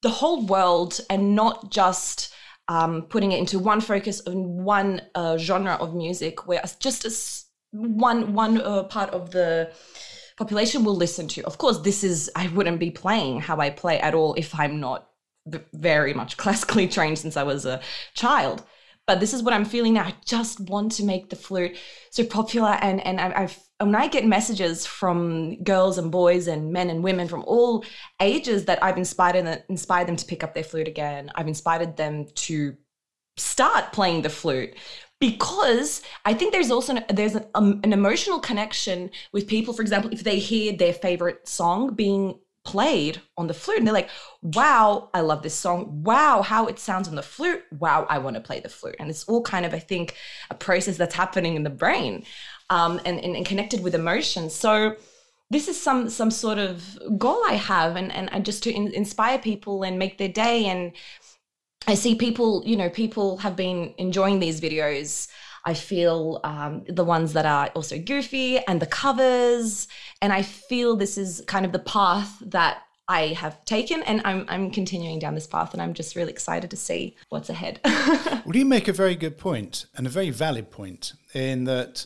the 0.01 0.09
whole 0.09 0.45
world 0.45 0.99
and 1.09 1.35
not 1.35 1.71
just 1.71 2.33
um, 2.67 3.03
putting 3.03 3.31
it 3.31 3.39
into 3.39 3.59
one 3.59 3.81
focus 3.81 4.21
on 4.27 4.63
one 4.63 5.01
uh, 5.13 5.37
genre 5.37 5.73
of 5.75 5.95
music 5.95 6.47
where 6.47 6.63
just 6.79 7.05
as 7.05 7.44
one 7.75 8.33
one 8.33 8.61
uh, 8.61 8.83
part 8.83 9.09
of 9.11 9.31
the 9.31 9.71
population 10.37 10.83
will 10.83 10.95
listen 10.95 11.27
to. 11.29 11.45
Of 11.45 11.57
course, 11.57 11.79
this 11.79 12.03
is 12.03 12.31
I 12.35 12.47
wouldn't 12.47 12.79
be 12.79 12.91
playing 12.91 13.41
how 13.41 13.59
I 13.59 13.69
play 13.69 13.99
at 13.99 14.13
all 14.13 14.33
if 14.35 14.57
I'm 14.57 14.79
not 14.79 15.09
very 15.73 16.13
much 16.13 16.37
classically 16.43 16.87
trained 16.87 17.19
since 17.19 17.37
I 17.37 17.43
was 17.43 17.65
a 17.65 17.81
child. 18.13 18.63
But 19.07 19.19
this 19.19 19.33
is 19.33 19.43
what 19.43 19.53
I'm 19.53 19.65
feeling 19.65 19.93
now. 19.93 20.05
I 20.05 20.15
just 20.25 20.59
want 20.59 20.93
to 20.93 21.03
make 21.03 21.29
the 21.29 21.35
flute 21.35 21.77
so 22.09 22.25
popular, 22.25 22.71
and 22.81 23.05
and 23.05 23.19
I've 23.19 23.59
when 23.79 23.95
I 23.95 24.07
get 24.07 24.25
messages 24.25 24.85
from 24.85 25.61
girls 25.63 25.97
and 25.97 26.11
boys 26.11 26.47
and 26.47 26.71
men 26.71 26.89
and 26.89 27.03
women 27.03 27.27
from 27.27 27.43
all 27.45 27.85
ages 28.21 28.65
that 28.65 28.81
I've 28.83 28.97
inspired 28.97 29.63
inspired 29.69 30.07
them 30.07 30.15
to 30.15 30.25
pick 30.25 30.43
up 30.43 30.53
their 30.53 30.63
flute 30.63 30.87
again. 30.87 31.29
I've 31.35 31.47
inspired 31.47 31.97
them 31.97 32.25
to 32.33 32.75
start 33.37 33.91
playing 33.91 34.21
the 34.21 34.29
flute 34.29 34.75
because 35.29 36.01
I 36.23 36.33
think 36.33 36.51
there's 36.51 36.71
also 36.71 36.95
an, 36.95 37.05
there's 37.09 37.35
an, 37.35 37.45
um, 37.55 37.79
an 37.83 37.93
emotional 37.93 38.39
connection 38.39 39.09
with 39.31 39.47
people. 39.47 39.73
For 39.73 39.81
example, 39.81 40.11
if 40.13 40.23
they 40.23 40.39
hear 40.39 40.73
their 40.73 40.93
favorite 40.93 41.47
song 41.47 41.95
being 41.95 42.39
played 42.63 43.21
on 43.37 43.47
the 43.47 43.53
flute 43.53 43.77
and 43.77 43.87
they're 43.87 43.93
like, 44.01 44.09
wow, 44.41 45.09
I 45.13 45.21
love 45.21 45.41
this 45.41 45.53
song. 45.53 46.03
Wow, 46.03 46.41
how 46.41 46.67
it 46.67 46.79
sounds 46.79 47.07
on 47.07 47.15
the 47.15 47.21
flute. 47.21 47.63
Wow, 47.71 48.05
I 48.09 48.17
want 48.17 48.35
to 48.35 48.41
play 48.41 48.59
the 48.59 48.69
flute. 48.69 48.95
And 48.99 49.09
it's 49.09 49.23
all 49.25 49.41
kind 49.41 49.65
of, 49.65 49.73
I 49.73 49.79
think, 49.79 50.15
a 50.49 50.55
process 50.55 50.97
that's 50.97 51.15
happening 51.15 51.55
in 51.55 51.63
the 51.63 51.69
brain 51.69 52.23
um, 52.69 52.99
and, 53.05 53.19
and, 53.19 53.35
and 53.35 53.45
connected 53.45 53.83
with 53.83 53.95
emotions. 53.95 54.53
So 54.53 54.95
this 55.51 55.67
is 55.67 55.79
some 55.79 56.09
some 56.09 56.31
sort 56.31 56.57
of 56.57 56.97
goal 57.19 57.41
I 57.45 57.53
have, 57.53 57.95
and 57.95 58.11
and, 58.11 58.33
and 58.33 58.43
just 58.43 58.63
to 58.63 58.71
in, 58.71 58.91
inspire 58.93 59.37
people 59.37 59.83
and 59.83 59.99
make 59.99 60.17
their 60.17 60.33
day. 60.45 60.65
And 60.65 60.91
I 61.87 61.95
see 61.95 62.15
people, 62.15 62.63
you 62.65 62.75
know, 62.75 62.89
people 62.89 63.37
have 63.37 63.55
been 63.55 63.93
enjoying 63.97 64.39
these 64.39 64.61
videos. 64.61 65.27
I 65.65 65.73
feel 65.73 66.39
um, 66.43 66.83
the 66.87 67.03
ones 67.03 67.33
that 67.33 67.45
are 67.45 67.67
also 67.75 67.97
goofy 67.97 68.59
and 68.59 68.79
the 68.79 68.85
covers, 68.85 69.87
and 70.21 70.31
I 70.31 70.41
feel 70.41 70.95
this 70.95 71.17
is 71.17 71.43
kind 71.47 71.65
of 71.65 71.71
the 71.71 71.79
path 71.79 72.37
that 72.41 72.83
I 73.07 73.27
have 73.27 73.63
taken, 73.65 74.03
and 74.03 74.21
I'm 74.25 74.45
I'm 74.47 74.71
continuing 74.71 75.19
down 75.19 75.35
this 75.35 75.47
path, 75.47 75.73
and 75.73 75.81
I'm 75.81 75.93
just 75.93 76.15
really 76.15 76.31
excited 76.31 76.69
to 76.71 76.77
see 76.77 77.15
what's 77.29 77.49
ahead. 77.49 77.79
well, 77.85 78.55
you 78.55 78.65
make 78.65 78.87
a 78.87 78.93
very 78.93 79.15
good 79.15 79.37
point 79.37 79.85
and 79.95 80.05
a 80.05 80.09
very 80.09 80.29
valid 80.29 80.71
point 80.71 81.13
in 81.33 81.65
that 81.65 82.05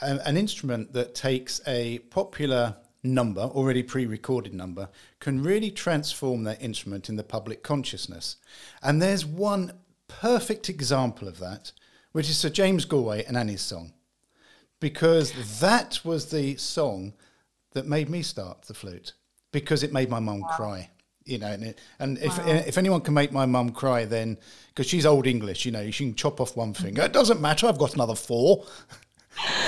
an 0.00 0.36
instrument 0.36 0.92
that 0.92 1.14
takes 1.14 1.60
a 1.66 1.98
popular 2.10 2.76
number, 3.14 3.42
already 3.42 3.82
pre 3.82 4.06
recorded 4.06 4.54
number, 4.54 4.88
can 5.20 5.42
really 5.42 5.70
transform 5.70 6.44
that 6.44 6.62
instrument 6.62 7.08
in 7.08 7.16
the 7.16 7.24
public 7.24 7.62
consciousness. 7.62 8.36
And 8.82 9.00
there's 9.00 9.24
one 9.26 9.72
perfect 10.08 10.68
example 10.68 11.28
of 11.28 11.38
that, 11.38 11.72
which 12.12 12.28
is 12.28 12.38
Sir 12.38 12.48
James 12.48 12.84
Galway 12.84 13.24
and 13.24 13.36
Annie's 13.36 13.62
song. 13.62 13.92
Because 14.80 15.60
that 15.60 16.00
was 16.04 16.30
the 16.30 16.56
song 16.56 17.14
that 17.72 17.86
made 17.86 18.08
me 18.08 18.22
start 18.22 18.62
the 18.62 18.74
flute, 18.74 19.12
because 19.52 19.82
it 19.82 19.92
made 19.92 20.08
my 20.08 20.20
mum 20.20 20.40
wow. 20.40 20.48
cry. 20.48 20.90
You 21.24 21.38
know, 21.38 21.48
and, 21.48 21.62
it, 21.62 21.78
and 21.98 22.16
if 22.18 22.38
wow. 22.38 22.46
if 22.46 22.78
anyone 22.78 23.02
can 23.02 23.12
make 23.12 23.32
my 23.32 23.44
mum 23.44 23.70
cry, 23.70 24.06
then 24.06 24.38
because 24.68 24.86
she's 24.86 25.04
old 25.04 25.26
English, 25.26 25.66
you 25.66 25.72
know, 25.72 25.90
she 25.90 26.04
can 26.04 26.14
chop 26.14 26.40
off 26.40 26.56
one 26.56 26.72
finger. 26.72 27.02
It 27.02 27.12
doesn't 27.12 27.40
matter. 27.40 27.66
I've 27.66 27.76
got 27.76 27.94
another 27.94 28.14
four 28.14 28.64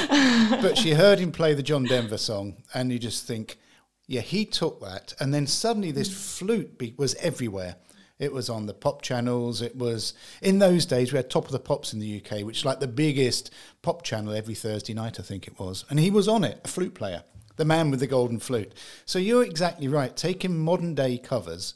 but 0.09 0.77
she 0.77 0.93
heard 0.93 1.19
him 1.19 1.33
play 1.33 1.55
the 1.55 1.63
John 1.63 1.85
Denver 1.85 2.19
song, 2.19 2.57
and 2.75 2.93
you 2.93 2.99
just 2.99 3.27
think, 3.27 3.59
yeah, 4.07 4.21
he 4.21 4.45
took 4.45 4.81
that, 4.81 5.15
and 5.21 5.33
then 5.33 5.47
suddenly 5.47 5.91
this 5.91 6.39
flute 6.39 6.95
was 6.97 7.15
everywhere. 7.17 7.77
It 8.19 8.33
was 8.33 8.51
on 8.51 8.67
the 8.67 8.75
pop 8.75 9.01
channels. 9.01 9.63
It 9.63 9.77
was 9.77 10.13
in 10.43 10.59
those 10.59 10.85
days 10.85 11.11
we 11.11 11.17
had 11.17 11.31
Top 11.31 11.47
of 11.47 11.53
the 11.53 11.59
Pops 11.59 11.95
in 11.95 12.01
the 12.01 12.23
UK, 12.23 12.45
which 12.45 12.65
like 12.67 12.79
the 12.79 12.87
biggest 12.87 13.51
pop 13.81 14.03
channel 14.03 14.35
every 14.35 14.55
Thursday 14.55 14.93
night, 14.93 15.19
I 15.19 15.23
think 15.23 15.47
it 15.47 15.59
was, 15.59 15.85
and 15.89 15.99
he 15.99 16.11
was 16.11 16.29
on 16.29 16.45
it, 16.45 16.61
a 16.65 16.69
flute 16.69 16.95
player, 16.95 17.25
the 17.57 17.65
man 17.65 17.91
with 17.91 18.01
the 18.01 18.07
golden 18.07 18.39
flute. 18.39 18.73
So 19.07 19.19
you're 19.19 19.45
exactly 19.45 19.89
right. 19.89 20.15
Taking 20.15 20.59
modern 20.59 20.95
day 20.95 21.17
covers 21.17 21.75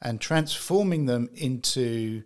and 0.00 0.20
transforming 0.20 1.06
them 1.06 1.28
into 1.34 2.22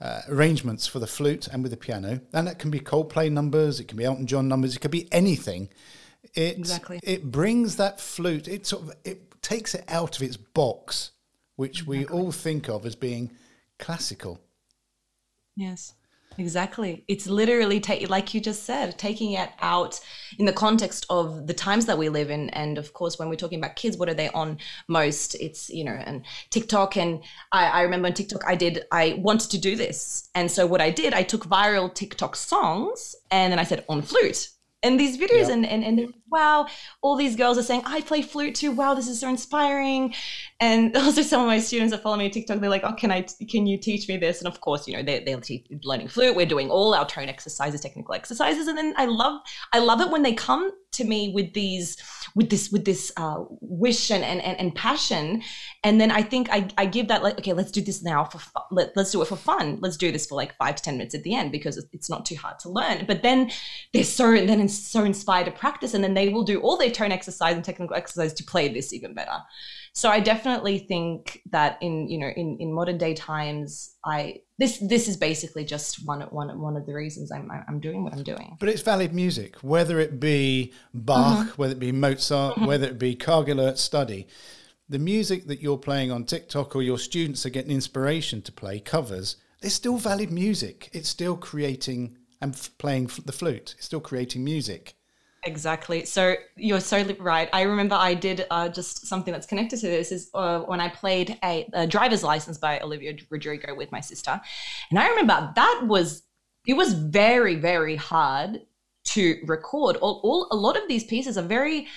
uh, 0.00 0.22
arrangements 0.28 0.86
for 0.86 0.98
the 0.98 1.06
flute 1.06 1.48
and 1.48 1.62
with 1.62 1.72
the 1.72 1.76
piano. 1.76 2.20
And 2.32 2.46
that 2.46 2.58
can 2.58 2.70
be 2.70 2.80
Coldplay 2.80 3.30
numbers, 3.30 3.80
it 3.80 3.88
can 3.88 3.98
be 3.98 4.04
Elton 4.04 4.26
John 4.26 4.48
numbers, 4.48 4.76
it 4.76 4.80
could 4.80 4.90
be 4.90 5.12
anything. 5.12 5.68
It, 6.34 6.58
exactly. 6.58 7.00
It 7.02 7.30
brings 7.30 7.76
that 7.76 8.00
flute, 8.00 8.48
it 8.48 8.66
sort 8.66 8.84
of 8.84 8.94
it 9.04 9.42
takes 9.42 9.74
it 9.74 9.84
out 9.88 10.16
of 10.16 10.22
its 10.22 10.36
box, 10.36 11.12
which 11.56 11.80
exactly. 11.80 11.98
we 11.98 12.06
all 12.06 12.32
think 12.32 12.68
of 12.68 12.86
as 12.86 12.94
being 12.94 13.32
classical. 13.78 14.40
Yes. 15.56 15.94
Exactly. 16.38 17.04
It's 17.08 17.26
literally, 17.26 17.80
ta- 17.80 18.06
like 18.08 18.32
you 18.32 18.40
just 18.40 18.62
said, 18.62 18.98
taking 18.98 19.32
it 19.32 19.50
out 19.60 20.00
in 20.38 20.46
the 20.46 20.52
context 20.52 21.04
of 21.10 21.46
the 21.46 21.52
times 21.52 21.86
that 21.86 21.98
we 21.98 22.08
live 22.08 22.30
in. 22.30 22.50
And 22.50 22.78
of 22.78 22.92
course, 22.92 23.18
when 23.18 23.28
we're 23.28 23.34
talking 23.34 23.58
about 23.58 23.76
kids, 23.76 23.98
what 23.98 24.08
are 24.08 24.14
they 24.14 24.30
on 24.30 24.58
most? 24.88 25.34
It's, 25.34 25.68
you 25.68 25.84
know, 25.84 25.92
and 25.92 26.24
TikTok. 26.50 26.96
And 26.96 27.22
I, 27.52 27.66
I 27.66 27.82
remember 27.82 28.08
on 28.08 28.14
TikTok, 28.14 28.44
I 28.46 28.54
did, 28.54 28.84
I 28.92 29.18
wanted 29.18 29.50
to 29.50 29.58
do 29.58 29.76
this. 29.76 30.28
And 30.34 30.50
so 30.50 30.66
what 30.66 30.80
I 30.80 30.90
did, 30.90 31.14
I 31.14 31.24
took 31.24 31.44
viral 31.46 31.92
TikTok 31.92 32.36
songs 32.36 33.14
and 33.30 33.52
then 33.52 33.58
I 33.58 33.64
said 33.64 33.84
on 33.88 34.00
flute 34.00 34.50
And 34.82 34.98
these 34.98 35.18
videos, 35.18 35.50
and, 35.50 35.66
and, 35.66 35.84
and 35.84 36.14
wow, 36.30 36.66
all 37.02 37.14
these 37.14 37.36
girls 37.36 37.58
are 37.58 37.62
saying, 37.62 37.82
I 37.84 38.00
play 38.00 38.22
flute 38.22 38.54
too. 38.54 38.72
Wow, 38.72 38.94
this 38.94 39.08
is 39.08 39.20
so 39.20 39.28
inspiring. 39.28 40.14
And 40.58 40.96
also 40.96 41.20
some 41.22 41.42
of 41.42 41.46
my 41.46 41.60
students 41.60 41.92
that 41.92 42.02
follow 42.02 42.16
me 42.16 42.26
on 42.26 42.30
TikTok, 42.30 42.60
they're 42.60 42.70
like, 42.70 42.84
oh, 42.84 42.94
can 42.94 43.10
I, 43.10 43.26
can 43.48 43.66
you 43.66 43.76
teach 43.76 44.08
me 44.08 44.16
this? 44.16 44.40
And 44.40 44.48
of 44.48 44.60
course, 44.60 44.88
you 44.88 44.96
know, 44.96 45.02
they're, 45.02 45.20
they're 45.20 45.40
learning 45.82 46.08
flute. 46.08 46.34
We're 46.34 46.46
doing 46.46 46.70
all 46.70 46.94
our 46.94 47.06
tone 47.06 47.28
exercises, 47.28 47.80
technical 47.82 48.14
exercises. 48.14 48.68
And 48.68 48.78
then 48.78 48.94
I 48.96 49.04
love, 49.04 49.40
I 49.72 49.80
love 49.80 50.00
it 50.00 50.10
when 50.10 50.22
they 50.22 50.32
come 50.32 50.70
to 50.92 51.04
me 51.04 51.32
with 51.34 51.52
these, 51.52 51.96
with 52.34 52.50
this, 52.50 52.70
with 52.70 52.84
this 52.84 53.12
uh, 53.16 53.44
wish 53.60 54.10
and, 54.10 54.24
and, 54.24 54.40
and, 54.40 54.74
passion. 54.74 55.42
And 55.84 56.00
then 56.00 56.10
I 56.10 56.22
think 56.22 56.48
I, 56.50 56.68
I 56.78 56.86
give 56.86 57.08
that 57.08 57.22
like, 57.22 57.38
okay, 57.38 57.52
let's 57.52 57.70
do 57.70 57.80
this 57.80 58.02
now 58.02 58.24
for 58.24 58.38
fun. 58.38 58.62
Let, 58.70 58.96
let's 58.96 59.12
do 59.12 59.22
it 59.22 59.28
for 59.28 59.36
fun. 59.36 59.78
Let's 59.80 59.96
do 59.96 60.12
this 60.12 60.26
for 60.26 60.34
like 60.34 60.56
five 60.56 60.76
to 60.76 60.82
10 60.82 60.96
minutes 60.96 61.14
at 61.14 61.22
the 61.22 61.34
end 61.34 61.52
because 61.52 61.76
it's 61.92 62.10
not 62.10 62.26
too 62.26 62.36
hard 62.36 62.58
to 62.60 62.68
learn. 62.68 63.04
But 63.06 63.22
then 63.22 63.50
they're 63.92 64.04
so, 64.04 64.32
then 64.32 64.68
so 64.68 65.04
inspired 65.04 65.46
to 65.46 65.52
practice. 65.52 65.94
And 65.94 66.02
then 66.02 66.14
they 66.14 66.28
will 66.28 66.44
do 66.44 66.60
all 66.60 66.76
their 66.76 66.90
tone 66.90 67.12
exercise 67.12 67.54
and 67.54 67.64
technical 67.64 67.96
exercise 67.96 68.32
to 68.34 68.44
play 68.44 68.68
this 68.68 68.92
even 68.92 69.14
better. 69.14 69.38
So 69.92 70.08
I 70.08 70.20
definitely 70.20 70.78
think 70.78 71.42
that 71.50 71.78
in 71.80 72.08
you 72.08 72.18
know 72.18 72.28
in, 72.28 72.56
in 72.60 72.72
modern 72.72 72.98
day 72.98 73.14
times, 73.14 73.96
I 74.04 74.40
this 74.58 74.78
this 74.78 75.08
is 75.08 75.16
basically 75.16 75.64
just 75.64 76.06
one 76.06 76.20
one 76.22 76.60
one 76.60 76.76
of 76.76 76.86
the 76.86 76.94
reasons 76.94 77.32
I'm 77.32 77.50
I'm 77.68 77.80
doing 77.80 78.04
what 78.04 78.12
I'm 78.12 78.22
doing. 78.22 78.56
But 78.60 78.68
it's 78.68 78.82
valid 78.82 79.12
music, 79.12 79.56
whether 79.56 79.98
it 79.98 80.20
be 80.20 80.72
Bach, 80.94 81.46
mm-hmm. 81.46 81.60
whether 81.60 81.72
it 81.72 81.80
be 81.80 81.92
Mozart, 81.92 82.56
mm-hmm. 82.56 82.66
whether 82.66 82.86
it 82.86 82.98
be 82.98 83.16
Karg-Elert 83.16 83.78
study. 83.78 84.28
The 84.88 84.98
music 84.98 85.46
that 85.46 85.60
you're 85.60 85.78
playing 85.78 86.10
on 86.10 86.24
TikTok 86.24 86.74
or 86.74 86.82
your 86.82 86.98
students 86.98 87.46
are 87.46 87.50
getting 87.50 87.70
inspiration 87.70 88.42
to 88.42 88.52
play 88.52 88.80
covers. 88.80 89.36
It's 89.62 89.74
still 89.74 89.98
valid 89.98 90.32
music. 90.32 90.90
It's 90.92 91.08
still 91.08 91.36
creating 91.36 92.16
and 92.40 92.54
f- 92.54 92.70
playing 92.78 93.10
the 93.24 93.32
flute. 93.32 93.74
It's 93.76 93.86
still 93.86 94.00
creating 94.00 94.42
music. 94.42 94.94
Exactly. 95.44 96.04
So 96.04 96.34
you're 96.56 96.80
so 96.80 97.02
right. 97.18 97.48
I 97.52 97.62
remember 97.62 97.94
I 97.94 98.12
did 98.12 98.46
uh, 98.50 98.68
just 98.68 99.06
something 99.06 99.32
that's 99.32 99.46
connected 99.46 99.80
to 99.80 99.86
this 99.86 100.12
is 100.12 100.30
uh, 100.34 100.60
when 100.60 100.80
I 100.80 100.88
played 100.88 101.38
a, 101.42 101.66
a, 101.72 101.86
driver's 101.86 102.22
license 102.22 102.58
by 102.58 102.78
Olivia 102.80 103.14
Rodrigo 103.30 103.74
with 103.74 103.90
my 103.90 104.00
sister, 104.00 104.38
and 104.90 104.98
I 104.98 105.08
remember 105.08 105.50
that 105.56 105.84
was 105.86 106.22
it 106.66 106.74
was 106.74 106.92
very 106.92 107.54
very 107.54 107.96
hard 107.96 108.60
to 109.04 109.40
record. 109.46 109.96
All, 109.96 110.20
all 110.22 110.48
a 110.50 110.56
lot 110.56 110.76
of 110.76 110.86
these 110.88 111.04
pieces 111.04 111.38
are 111.38 111.42
very 111.42 111.88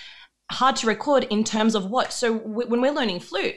hard 0.49 0.77
to 0.77 0.87
record 0.87 1.25
in 1.29 1.43
terms 1.43 1.75
of 1.75 1.89
what. 1.89 2.13
So 2.13 2.39
w- 2.39 2.69
when 2.69 2.79
we're 2.79 2.93
learning 2.93 3.19
flute, 3.19 3.55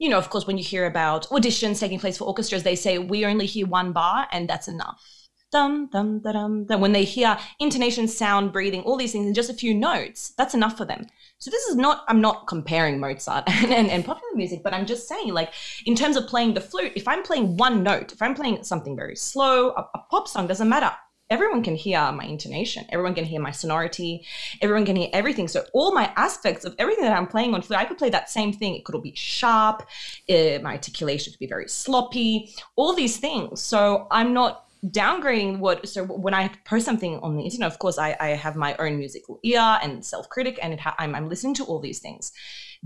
you 0.00 0.08
know, 0.08 0.18
of 0.18 0.28
course, 0.28 0.48
when 0.48 0.58
you 0.58 0.64
hear 0.64 0.86
about 0.86 1.28
auditions 1.28 1.78
taking 1.78 2.00
place 2.00 2.18
for 2.18 2.24
orchestras, 2.24 2.64
they 2.64 2.74
say 2.74 2.98
we 2.98 3.24
only 3.24 3.46
hear 3.46 3.66
one 3.66 3.92
bar 3.92 4.26
and 4.32 4.48
that's 4.48 4.66
enough 4.66 5.19
dum 5.50 5.88
dum 5.92 6.20
da 6.20 6.32
dum 6.32 6.64
dum. 6.64 6.80
When 6.80 6.92
they 6.92 7.04
hear 7.04 7.38
intonation, 7.58 8.08
sound, 8.08 8.52
breathing, 8.52 8.82
all 8.82 8.96
these 8.96 9.12
things 9.12 9.26
in 9.26 9.34
just 9.34 9.50
a 9.50 9.54
few 9.54 9.74
notes, 9.74 10.32
that's 10.36 10.54
enough 10.54 10.76
for 10.76 10.84
them. 10.84 11.06
So 11.38 11.50
this 11.50 11.64
is 11.64 11.76
not. 11.76 12.04
I'm 12.08 12.20
not 12.20 12.46
comparing 12.46 13.00
Mozart 13.00 13.44
and, 13.48 13.72
and, 13.72 13.90
and 13.90 14.04
popular 14.04 14.34
music, 14.34 14.62
but 14.62 14.74
I'm 14.74 14.86
just 14.86 15.08
saying, 15.08 15.32
like, 15.32 15.52
in 15.86 15.94
terms 15.94 16.16
of 16.16 16.26
playing 16.26 16.54
the 16.54 16.60
flute, 16.60 16.92
if 16.96 17.08
I'm 17.08 17.22
playing 17.22 17.56
one 17.56 17.82
note, 17.82 18.12
if 18.12 18.22
I'm 18.22 18.34
playing 18.34 18.64
something 18.64 18.96
very 18.96 19.16
slow, 19.16 19.70
a, 19.70 19.88
a 19.94 19.98
pop 20.10 20.28
song 20.28 20.46
doesn't 20.46 20.68
matter 20.68 20.92
everyone 21.30 21.62
can 21.62 21.76
hear 21.76 22.10
my 22.12 22.24
intonation 22.24 22.84
everyone 22.90 23.14
can 23.14 23.24
hear 23.24 23.40
my 23.40 23.50
sonority 23.50 24.26
everyone 24.60 24.84
can 24.84 24.96
hear 24.96 25.08
everything 25.12 25.46
so 25.46 25.64
all 25.72 25.94
my 25.94 26.12
aspects 26.16 26.64
of 26.64 26.74
everything 26.78 27.04
that 27.04 27.16
i'm 27.16 27.26
playing 27.26 27.54
on 27.54 27.62
flute 27.62 27.78
i 27.78 27.84
could 27.84 27.96
play 27.96 28.10
that 28.10 28.28
same 28.28 28.52
thing 28.52 28.74
it 28.74 28.84
could 28.84 28.94
all 28.94 29.00
be 29.00 29.14
sharp 29.14 29.86
uh, 30.28 30.58
my 30.62 30.72
articulation 30.72 31.32
could 31.32 31.38
be 31.38 31.46
very 31.46 31.68
sloppy 31.68 32.52
all 32.76 32.94
these 32.94 33.16
things 33.16 33.62
so 33.62 34.06
i'm 34.10 34.34
not 34.34 34.69
downgrading 34.86 35.58
what 35.58 35.86
so 35.86 36.04
when 36.04 36.32
i 36.32 36.48
post 36.64 36.86
something 36.86 37.18
on 37.18 37.36
the 37.36 37.42
internet 37.42 37.70
of 37.70 37.78
course 37.78 37.98
i, 37.98 38.16
I 38.18 38.28
have 38.28 38.56
my 38.56 38.74
own 38.76 38.96
musical 38.96 39.38
ear 39.42 39.78
and 39.82 40.02
self-critic 40.04 40.58
and 40.62 40.80
ha- 40.80 40.94
I'm, 40.98 41.14
I'm 41.14 41.28
listening 41.28 41.54
to 41.54 41.64
all 41.64 41.80
these 41.80 41.98
things. 41.98 42.32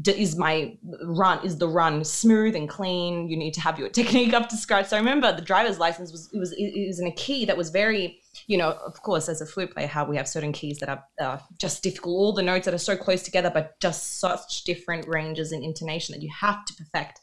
Is 0.07 0.37
my 0.37 0.77
run 1.05 1.45
is 1.45 1.59
the 1.59 1.69
run 1.69 2.05
smooth 2.05 2.57
and 2.57 2.69
clean? 2.69 3.29
You 3.29 3.37
need 3.37 3.55
to 3.55 3.61
have 3.61 3.79
your 3.79 3.89
technique 4.01 4.33
up 4.33 4.49
to 4.49 4.57
scratch. 4.57 4.89
So 4.89 4.97
i 4.97 4.99
remember 4.99 5.35
the 5.35 5.43
driver's 5.43 5.79
license 5.79 6.11
was 6.11 6.31
it 6.33 6.39
was 6.39 6.53
it 6.53 6.87
was 6.89 6.99
in 6.99 7.07
a 7.07 7.13
key 7.13 7.45
that 7.45 7.57
was 7.57 7.71
very 7.71 8.21
you 8.47 8.59
know 8.59 8.71
of 8.71 9.01
course 9.03 9.29
as 9.29 9.41
a 9.41 9.47
flute 9.47 9.73
player 9.73 9.87
how 9.87 10.05
we 10.05 10.17
have 10.17 10.29
certain 10.29 10.53
keys 10.53 10.79
that 10.79 10.89
are 10.89 11.05
uh, 11.21 11.39
just 11.59 11.83
difficult. 11.83 12.15
All 12.15 12.33
the 12.33 12.43
notes 12.43 12.65
that 12.65 12.75
are 12.75 12.79
so 12.79 12.97
close 12.97 13.23
together 13.23 13.51
but 13.51 13.79
just 13.81 14.19
such 14.19 14.65
different 14.65 15.07
ranges 15.07 15.53
in 15.53 15.63
intonation 15.63 16.15
that 16.15 16.23
you 16.23 16.31
have 16.41 16.65
to 16.65 16.75
perfect 16.75 17.21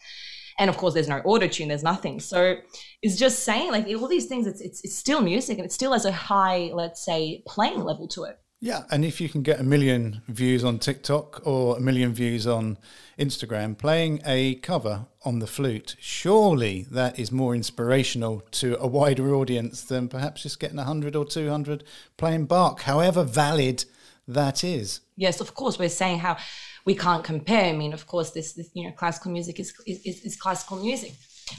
and 0.62 0.70
of 0.70 0.78
course 0.78 0.94
there's 0.94 1.10
no 1.10 1.20
auto 1.26 1.48
tune 1.48 1.68
there's 1.68 1.84
nothing. 1.84 2.20
So 2.20 2.56
it's 3.02 3.18
just 3.18 3.40
saying 3.40 3.72
like 3.72 3.88
all 3.88 4.08
these 4.08 4.28
things 4.28 4.46
it's, 4.48 4.62
it's, 4.62 4.82
it's 4.84 4.96
still 4.96 5.22
music 5.22 5.58
and 5.58 5.66
it 5.66 5.72
still 5.72 5.92
has 5.92 6.06
a 6.06 6.12
high 6.12 6.70
let's 6.74 7.04
say 7.04 7.44
playing 7.48 7.84
level 7.84 8.08
to 8.10 8.24
it. 8.26 8.40
Yeah 8.60 8.84
and 8.92 9.04
if 9.04 9.20
you 9.20 9.28
can 9.28 9.42
get 9.42 9.60
a 9.60 9.64
million 9.64 10.22
views 10.28 10.64
on 10.64 10.78
tiktok 10.78 11.42
or 11.48 11.78
a 11.78 11.82
million 11.82 12.14
views 12.14 12.46
on 12.46 12.78
instagram 13.18 13.76
playing 13.76 14.22
a 14.24 14.56
cover 14.56 15.08
on 15.26 15.40
the 15.40 15.48
flute 15.48 15.96
surely 16.00 16.86
that 16.92 17.18
is 17.18 17.32
more 17.32 17.56
inspirational 17.56 18.44
to 18.52 18.78
a 18.80 18.86
wider 18.86 19.34
audience 19.34 19.82
than 19.82 20.08
perhaps 20.08 20.44
just 20.44 20.60
getting 20.60 20.78
100 20.78 21.16
or 21.16 21.26
200 21.26 21.84
playing 22.18 22.46
bach 22.46 22.82
however 22.84 23.24
valid 23.24 23.84
that 24.28 24.64
is. 24.64 25.02
Yes 25.18 25.42
of 25.42 25.56
course 25.56 25.80
we're 25.80 25.90
saying 25.90 26.20
how 26.20 26.38
we 26.86 26.96
can't 26.96 27.24
compare. 27.24 27.66
I 27.66 27.74
mean, 27.74 27.94
of 27.94 28.08
course, 28.08 28.32
this, 28.32 28.54
this 28.54 28.70
you 28.74 28.86
know 28.86 28.92
classical 28.92 29.32
music 29.32 29.60
is, 29.60 29.74
is, 29.86 30.22
is 30.24 30.36
classical 30.36 30.78
music, 30.78 31.14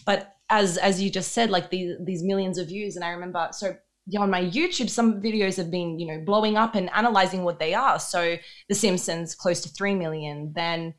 but 0.04 0.34
as 0.50 0.78
as 0.78 1.00
you 1.00 1.10
just 1.10 1.32
said, 1.32 1.50
like 1.50 1.70
these 1.70 1.96
these 2.04 2.22
millions 2.22 2.58
of 2.58 2.68
views, 2.68 2.96
and 2.96 3.04
I 3.04 3.10
remember 3.10 3.48
so 3.52 3.76
yeah, 4.06 4.20
on 4.20 4.30
my 4.30 4.42
YouTube, 4.42 4.90
some 4.90 5.20
videos 5.22 5.56
have 5.56 5.70
been, 5.70 5.98
you 5.98 6.06
know, 6.06 6.20
blowing 6.24 6.56
up 6.56 6.74
and 6.74 6.90
analyzing 6.92 7.44
what 7.44 7.58
they 7.58 7.72
are. 7.74 8.00
So 8.00 8.36
The 8.68 8.74
Simpsons, 8.74 9.34
close 9.34 9.60
to 9.60 9.68
3 9.68 9.94
million. 9.94 10.52
Then 10.54 10.94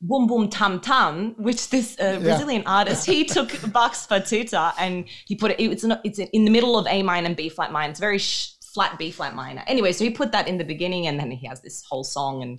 Boom 0.00 0.26
Boom 0.26 0.48
Tam 0.48 0.80
Tam, 0.80 1.34
which 1.38 1.70
this 1.70 1.98
uh, 2.00 2.18
Brazilian 2.20 2.62
yeah. 2.62 2.78
artist, 2.78 3.06
he 3.06 3.24
took 3.36 3.50
Bach's 3.72 4.06
Partita 4.06 4.72
and 4.78 5.04
he 5.26 5.36
put 5.36 5.52
it, 5.52 5.60
it's, 5.60 5.84
not, 5.84 6.00
it's 6.04 6.18
in 6.18 6.44
the 6.44 6.50
middle 6.50 6.76
of 6.76 6.86
A 6.88 7.02
minor 7.02 7.26
and 7.26 7.36
B 7.36 7.48
flat 7.48 7.70
minor. 7.70 7.90
It's 7.90 8.00
very 8.00 8.18
sh- 8.18 8.54
flat 8.74 8.98
B 8.98 9.10
flat 9.12 9.34
minor. 9.34 9.62
Anyway, 9.66 9.92
so 9.92 10.04
he 10.04 10.10
put 10.10 10.32
that 10.32 10.48
in 10.48 10.58
the 10.58 10.64
beginning 10.64 11.06
and 11.06 11.18
then 11.18 11.30
he 11.30 11.46
has 11.46 11.62
this 11.62 11.84
whole 11.88 12.04
song 12.04 12.42
and 12.42 12.58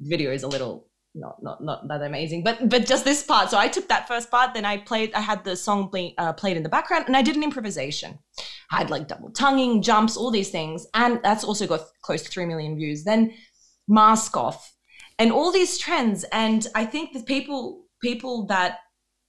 video 0.00 0.32
is 0.32 0.42
a 0.42 0.48
little 0.48 0.86
not 1.14 1.42
not 1.42 1.64
not 1.64 1.88
that 1.88 2.02
amazing 2.02 2.44
but 2.44 2.68
but 2.68 2.86
just 2.86 3.04
this 3.04 3.22
part. 3.22 3.50
So 3.50 3.58
i 3.58 3.68
took 3.68 3.88
that 3.88 4.06
first 4.06 4.30
part 4.30 4.54
then 4.54 4.64
i 4.64 4.76
played 4.76 5.12
i 5.14 5.20
had 5.20 5.42
the 5.44 5.56
song 5.56 5.88
play, 5.88 6.14
uh, 6.18 6.32
played 6.32 6.56
in 6.56 6.62
the 6.62 6.68
background 6.68 7.04
and 7.06 7.16
i 7.16 7.22
did 7.22 7.36
an 7.36 7.42
improvisation. 7.42 8.18
I 8.70 8.78
had 8.78 8.90
like 8.90 9.08
double 9.08 9.30
tonguing 9.30 9.82
jumps 9.82 10.16
all 10.16 10.30
these 10.30 10.50
things 10.50 10.86
and 10.94 11.20
that's 11.22 11.44
also 11.44 11.66
got 11.66 11.80
close 12.02 12.22
to 12.22 12.30
3 12.30 12.44
million 12.44 12.76
views. 12.76 13.04
Then 13.04 13.32
mask 13.88 14.36
off 14.36 14.74
and 15.18 15.32
all 15.32 15.50
these 15.50 15.78
trends 15.78 16.24
and 16.32 16.66
i 16.74 16.84
think 16.84 17.12
the 17.12 17.22
people 17.22 17.84
people 18.00 18.46
that 18.46 18.78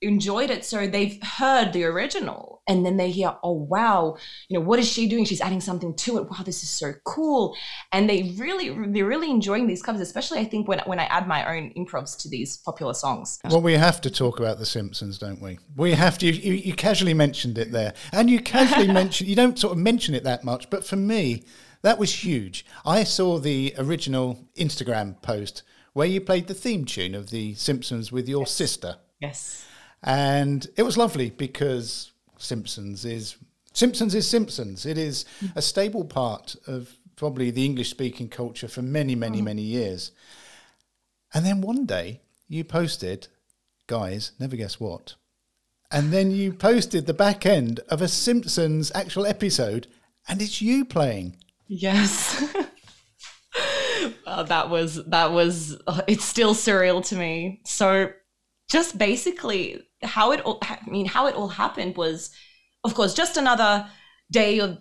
enjoyed 0.01 0.49
it. 0.49 0.63
So 0.63 0.87
they've 0.87 1.21
heard 1.21 1.73
the 1.73 1.83
original 1.83 2.61
and 2.67 2.85
then 2.85 2.97
they 2.97 3.11
hear 3.11 3.35
oh 3.43 3.51
wow. 3.51 4.17
You 4.47 4.59
know 4.59 4.65
what 4.65 4.79
is 4.79 4.89
she 4.89 5.07
doing? 5.07 5.25
She's 5.25 5.41
adding 5.41 5.61
something 5.61 5.95
to 5.95 6.17
it. 6.17 6.29
Wow 6.29 6.43
this 6.45 6.63
is 6.63 6.69
so 6.69 6.93
cool. 7.03 7.55
And 7.91 8.09
they 8.09 8.33
really 8.37 8.69
they're 8.91 9.05
really 9.05 9.29
enjoying 9.29 9.67
these 9.67 9.81
covers 9.81 10.01
especially 10.01 10.39
i 10.39 10.45
think 10.45 10.67
when, 10.67 10.79
when 10.85 10.99
i 10.99 11.05
add 11.05 11.27
my 11.27 11.57
own 11.57 11.71
improvs 11.75 12.17
to 12.21 12.29
these 12.29 12.57
popular 12.57 12.93
songs. 12.93 13.39
Well 13.49 13.61
we 13.61 13.73
have 13.73 13.99
to 14.01 14.09
talk 14.09 14.39
about 14.39 14.59
the 14.59 14.65
simpsons 14.65 15.17
don't 15.17 15.41
we? 15.41 15.59
We 15.75 15.93
have 15.93 16.17
to. 16.19 16.27
You, 16.27 16.53
you 16.53 16.73
casually 16.73 17.13
mentioned 17.13 17.57
it 17.57 17.71
there. 17.71 17.93
And 18.13 18.29
you 18.29 18.39
casually 18.39 18.87
mentioned 18.91 19.29
you 19.29 19.35
don't 19.35 19.59
sort 19.59 19.73
of 19.73 19.79
mention 19.79 20.15
it 20.15 20.23
that 20.23 20.43
much 20.43 20.69
but 20.69 20.85
for 20.85 20.95
me 20.95 21.43
that 21.81 21.97
was 21.97 22.23
huge. 22.25 22.65
I 22.85 23.03
saw 23.05 23.39
the 23.39 23.73
original 23.77 24.47
instagram 24.57 25.21
post 25.21 25.63
where 25.93 26.07
you 26.07 26.21
played 26.21 26.47
the 26.47 26.53
theme 26.53 26.85
tune 26.85 27.15
of 27.15 27.31
the 27.31 27.55
simpsons 27.55 28.11
with 28.11 28.29
your 28.29 28.41
yes. 28.41 28.51
sister. 28.51 28.97
Yes 29.19 29.65
and 30.03 30.67
it 30.77 30.83
was 30.83 30.97
lovely 30.97 31.29
because 31.29 32.11
Simpsons 32.37 33.05
is 33.05 33.37
Simpsons 33.73 34.15
is 34.15 34.27
Simpsons. 34.27 34.85
It 34.85 34.97
is 34.97 35.25
a 35.55 35.61
stable 35.61 36.05
part 36.05 36.55
of 36.67 36.97
probably 37.15 37.51
the 37.51 37.65
English 37.65 37.89
speaking 37.89 38.29
culture 38.29 38.67
for 38.67 38.81
many, 38.81 39.15
many, 39.15 39.41
mm. 39.41 39.45
many 39.45 39.61
years. 39.61 40.11
And 41.33 41.45
then 41.45 41.61
one 41.61 41.85
day 41.85 42.21
you 42.47 42.63
posted, 42.63 43.27
guys, 43.87 44.31
never 44.39 44.55
guess 44.55 44.79
what. 44.79 45.15
And 45.91 46.11
then 46.11 46.31
you 46.31 46.53
posted 46.53 47.05
the 47.05 47.13
back 47.13 47.45
end 47.45 47.81
of 47.89 48.01
a 48.01 48.07
Simpsons 48.07 48.91
actual 48.93 49.25
episode, 49.25 49.87
and 50.27 50.41
it's 50.41 50.61
you 50.61 50.85
playing. 50.85 51.35
Yes. 51.67 52.43
well, 54.25 54.43
that 54.45 54.69
was 54.69 55.03
that 55.05 55.31
was 55.31 55.77
it's 56.07 56.25
still 56.25 56.53
surreal 56.53 57.05
to 57.07 57.15
me. 57.15 57.61
So 57.65 58.11
just 58.69 58.97
basically 58.97 59.81
how 60.03 60.31
it 60.31 60.41
all 60.41 60.59
I 60.61 60.79
mean 60.87 61.05
how 61.05 61.27
it 61.27 61.35
all 61.35 61.47
happened 61.47 61.97
was 61.97 62.31
of 62.83 62.93
course 62.93 63.13
just 63.13 63.37
another 63.37 63.87
day 64.31 64.59
of 64.59 64.77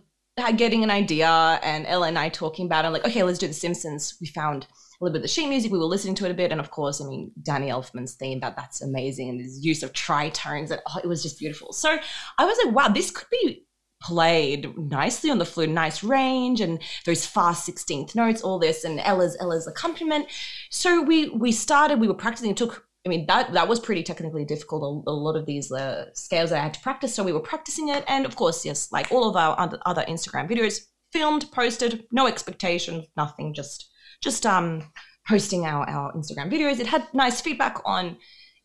getting 0.57 0.85
an 0.85 0.91
idea 0.91 1.29
and 1.29 1.85
Ella 1.87 2.09
and 2.09 2.19
I 2.19 2.29
talking 2.29 2.67
about 2.67 2.85
it 2.85 2.91
like 2.91 3.05
okay 3.07 3.23
let's 3.23 3.39
do 3.39 3.49
the 3.49 3.55
Simpsons. 3.55 4.17
We 4.21 4.29
found 4.29 4.65
a 4.65 5.05
little 5.05 5.13
bit 5.13 5.19
of 5.19 5.23
the 5.23 5.29
sheet 5.29 5.49
music. 5.49 5.73
We 5.73 5.79
were 5.79 5.85
listening 5.85 6.15
to 6.17 6.25
it 6.27 6.31
a 6.31 6.35
bit. 6.35 6.53
And 6.53 6.61
of 6.61 6.71
course 6.71 7.01
I 7.01 7.07
mean 7.07 7.33
Danny 7.43 7.69
Elfman's 7.69 8.15
theme 8.15 8.41
that 8.41 8.57
that's 8.57 8.83
amazing. 8.83 9.31
And 9.31 9.41
his 9.41 9.65
use 9.65 9.83
of 9.83 9.93
tritones 9.93 10.71
and 10.71 10.81
oh, 10.89 11.01
it 11.03 11.09
was 11.09 11.23
just 11.23 11.39
beautiful. 11.39 11.73
So 11.73 11.99
I 12.39 12.45
was 12.45 12.59
like 12.65 12.75
wow 12.75 12.89
this 12.89 13.11
could 13.11 13.29
be 13.31 13.65
played 14.01 14.77
nicely 14.79 15.31
on 15.31 15.39
the 15.39 15.45
flute, 15.45 15.71
nice 15.71 16.05
range 16.05 16.61
and 16.61 16.81
those 17.05 17.27
fast 17.27 17.69
16th 17.69 18.15
notes, 18.15 18.43
all 18.43 18.59
this, 18.59 18.85
and 18.85 19.01
Ella's 19.01 19.37
Ella's 19.41 19.67
accompaniment. 19.67 20.29
So 20.71 21.03
we 21.03 21.31
we 21.31 21.53
started, 21.53 22.01
we 22.01 22.09
were 22.09 22.15
practicing. 22.15 22.51
It 22.51 22.57
took, 22.57 22.88
I 23.07 23.09
mean, 23.09 23.27
that 23.27 23.53
that 23.53 23.69
was 23.69 23.81
pretty 23.81 24.03
technically 24.03 24.45
difficult. 24.45 24.83
A, 24.83 25.11
a 25.11 25.13
lot 25.13 25.37
of 25.37 25.47
these 25.47 25.71
uh, 25.73 26.07
scales 26.15 26.53
I 26.53 26.59
had 26.59 26.75
to 26.75 26.81
practice. 26.81 27.15
So 27.15 27.23
we 27.23 27.33
were 27.33 27.41
practicing 27.41 27.89
it, 27.89 28.05
and 28.07 28.27
of 28.27 28.37
course, 28.37 28.65
yes, 28.65 28.91
like 28.93 29.11
all 29.13 29.29
of 29.29 29.37
our 29.37 29.59
other, 29.59 29.79
other 29.87 30.05
Instagram 30.09 30.51
videos, 30.51 30.81
filmed, 31.13 31.51
posted, 31.53 32.05
no 32.13 32.27
expectations, 32.27 33.07
nothing, 33.17 33.55
just 33.55 33.91
just 34.21 34.45
um 34.45 34.83
posting 35.29 35.65
our 35.65 35.89
our 35.89 36.13
Instagram 36.15 36.51
videos. 36.53 36.81
It 36.81 36.87
had 36.87 37.07
nice 37.15 37.41
feedback 37.41 37.81
on 37.85 38.17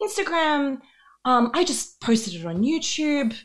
Instagram. 0.01 0.79
Um, 1.25 1.51
I 1.53 1.63
just 1.63 2.01
posted 2.01 2.33
it 2.35 2.45
on 2.45 2.63
YouTube, 2.63 3.35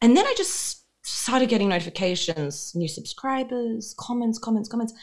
and 0.00 0.16
then 0.16 0.26
I 0.26 0.34
just 0.36 0.84
started 1.02 1.48
getting 1.48 1.68
notifications, 1.68 2.72
new 2.74 2.88
subscribers, 2.88 3.94
comments, 3.98 4.38
comments, 4.38 4.68
comments. 4.68 4.94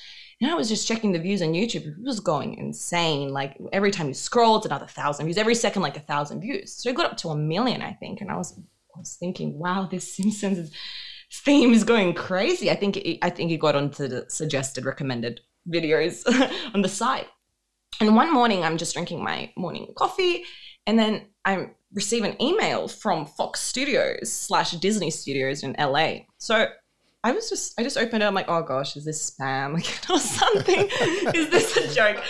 And 0.42 0.52
I 0.52 0.56
was 0.56 0.68
just 0.68 0.88
checking 0.88 1.12
the 1.12 1.20
views 1.20 1.42
on 1.42 1.54
YouTube. 1.54 1.88
It 1.88 2.04
was 2.04 2.20
going 2.20 2.56
insane. 2.56 3.30
Like 3.30 3.58
every 3.72 3.92
time 3.92 4.08
you 4.08 4.14
scroll, 4.14 4.58
it's 4.58 4.66
another 4.66 4.88
thousand 4.88 5.26
views. 5.26 5.38
Every 5.38 5.56
second, 5.56 5.82
like 5.82 5.96
a 5.96 6.02
thousand 6.02 6.42
views. 6.42 6.74
So 6.74 6.90
it 6.90 6.96
got 6.96 7.12
up 7.12 7.18
to 7.18 7.30
a 7.30 7.38
million, 7.38 7.82
I 7.82 7.94
think. 7.94 8.22
And 8.22 8.30
I 8.30 8.36
was, 8.36 8.58
I 8.96 9.00
was 9.00 9.16
thinking, 9.16 9.58
wow, 9.58 9.88
this 9.90 10.14
Simpsons 10.16 10.72
theme 11.32 11.74
is 11.74 11.84
going 11.84 12.14
crazy. 12.14 12.70
I 12.70 12.76
think 12.76 12.98
it, 12.98 13.20
I 13.22 13.30
think 13.30 13.52
it 13.52 13.58
got 13.58 13.76
onto 13.76 14.08
the 14.08 14.26
suggested 14.28 14.86
recommended 14.86 15.42
videos 15.74 16.24
on 16.74 16.82
the 16.82 16.90
site. 16.90 17.28
And 18.02 18.16
one 18.16 18.34
morning, 18.34 18.64
I'm 18.64 18.78
just 18.78 18.94
drinking 18.94 19.24
my 19.24 19.52
morning 19.56 19.94
coffee, 19.96 20.44
and 20.86 21.00
then 21.00 21.28
I 21.46 21.70
receive 21.94 22.26
an 22.26 22.40
email 22.42 22.90
from 22.90 23.26
Fox 23.26 23.62
Studios 23.62 24.32
slash 24.32 24.72
Disney 24.72 25.10
Studios 25.10 25.64
in 25.64 25.76
LA. 25.80 26.26
So 26.38 26.68
I 27.26 27.32
was 27.32 27.50
just, 27.50 27.74
I 27.80 27.82
just 27.82 27.98
opened 27.98 28.22
it. 28.22 28.26
I'm 28.28 28.36
like, 28.36 28.48
oh 28.50 28.62
gosh, 28.62 28.96
is 28.96 29.04
this 29.04 29.32
spam 29.32 29.74
or 30.12 30.20
something? 30.20 30.88
is 31.34 31.50
this 31.50 31.76
a 31.76 31.94
joke? 31.94 32.24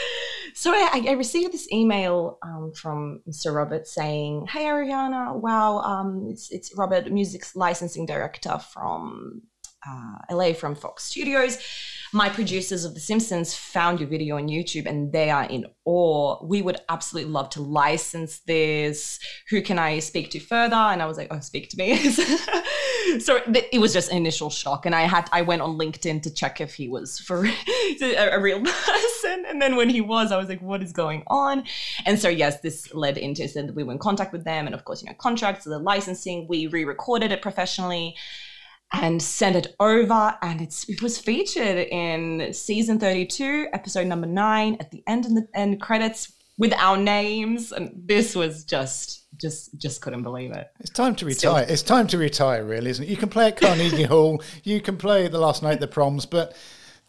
So 0.54 0.72
I, 0.72 1.04
I 1.10 1.12
received 1.12 1.54
this 1.54 1.70
email 1.70 2.40
um, 2.42 2.72
from 2.74 3.22
Mr. 3.28 3.54
Robert 3.54 3.88
saying, 3.88 4.48
"Hey 4.48 4.64
Ariana, 4.64 5.36
wow, 5.36 5.80
um, 5.80 6.28
it's 6.30 6.50
it's 6.50 6.74
Robert, 6.78 7.12
music's 7.12 7.58
licensing 7.58 8.06
director 8.06 8.58
from 8.60 9.42
uh, 9.86 10.34
LA 10.34 10.54
from 10.54 10.74
Fox 10.74 11.04
Studios 11.04 11.58
my 12.16 12.30
producers 12.30 12.86
of 12.86 12.94
The 12.94 13.02
Simpsons 13.02 13.54
found 13.54 14.00
your 14.00 14.08
video 14.08 14.38
on 14.38 14.48
YouTube 14.48 14.86
and 14.86 15.12
they 15.12 15.30
are 15.30 15.44
in 15.44 15.66
awe. 15.84 16.44
We 16.44 16.62
would 16.62 16.78
absolutely 16.88 17.30
love 17.30 17.50
to 17.52 17.62
license 17.62 18.40
this. 18.40 19.20
Who 19.50 19.62
can 19.62 19.78
I 19.78 20.00
speak 20.00 20.32
to 20.32 20.40
further? 20.40 20.78
And 20.78 21.02
I 21.02 21.08
was 21.08 21.18
like, 21.18 21.28
oh, 21.30 21.42
speak 21.42 21.70
to 21.72 21.78
me. 21.78 21.98
so 23.20 23.42
it 23.48 23.82
was 23.82 23.92
just 23.92 24.14
initial 24.14 24.50
shock. 24.50 24.86
And 24.86 24.96
I 24.96 25.02
had, 25.02 25.30
I 25.34 25.42
went 25.42 25.62
on 25.62 25.78
LinkedIn 25.78 26.24
to 26.24 26.34
check 26.34 26.62
if 26.62 26.74
he 26.74 26.88
was 26.88 27.20
for 27.20 27.46
a 28.02 28.40
real 28.40 28.62
person. 28.64 29.46
And 29.50 29.62
then 29.62 29.76
when 29.76 29.90
he 29.90 30.00
was, 30.00 30.32
I 30.32 30.38
was 30.38 30.48
like, 30.48 30.62
what 30.62 30.82
is 30.82 30.94
going 30.94 31.24
on? 31.28 31.66
And 32.06 32.18
so, 32.18 32.30
yes, 32.30 32.62
this 32.62 32.94
led 32.94 33.18
into, 33.18 33.46
so 33.50 33.66
we 33.76 33.84
were 33.84 33.92
in 33.92 34.00
contact 34.00 34.32
with 34.32 34.46
them. 34.46 34.68
And 34.68 34.74
of 34.74 34.86
course, 34.86 35.04
you 35.04 35.10
know, 35.10 35.16
contracts, 35.18 35.66
the 35.66 35.80
licensing, 35.80 36.48
we 36.48 36.68
re 36.68 36.86
recorded 36.86 37.34
it 37.34 37.42
professionally 37.42 38.16
and 38.94 39.22
sent 39.22 39.56
it 39.56 39.76
over 39.80 40.38
and 40.42 40.62
it's 40.62 40.88
it 40.90 41.02
was 41.02 41.18
featured 41.18 41.88
in 41.90 42.54
season 42.54 43.00
32 43.00 43.68
episode 43.74 44.08
number 44.08 44.28
9 44.28 44.78
at 44.80 44.92
the 44.92 45.04
end 45.08 45.26
of 45.26 45.34
the 45.34 45.48
end 45.54 45.82
credits 45.82 46.34
with 46.58 46.74
our 46.74 46.96
names 46.96 47.72
and 47.72 47.92
this 47.96 48.36
was 48.36 48.64
just 48.64 49.26
just 49.38 49.78
just 49.80 50.02
couldn't 50.02 50.24
believe 50.24 50.52
it 50.52 50.68
it's 50.80 50.92
time 50.92 51.16
to 51.16 51.26
retire 51.26 51.64
Still. 51.64 51.74
it's 51.74 51.82
time 51.82 52.08
to 52.08 52.18
retire 52.18 52.64
really 52.64 52.92
isn't 52.92 53.06
it 53.06 53.10
you 53.10 53.18
can 53.18 53.30
play 53.30 53.48
at 53.48 53.58
carnegie 53.60 54.04
hall 54.04 54.42
you 54.64 54.80
can 54.80 54.98
play 54.98 55.28
the 55.28 55.40
last 55.40 55.64
night 55.64 55.74
at 55.74 55.80
the 55.80 55.88
proms 55.88 56.26
but 56.26 56.56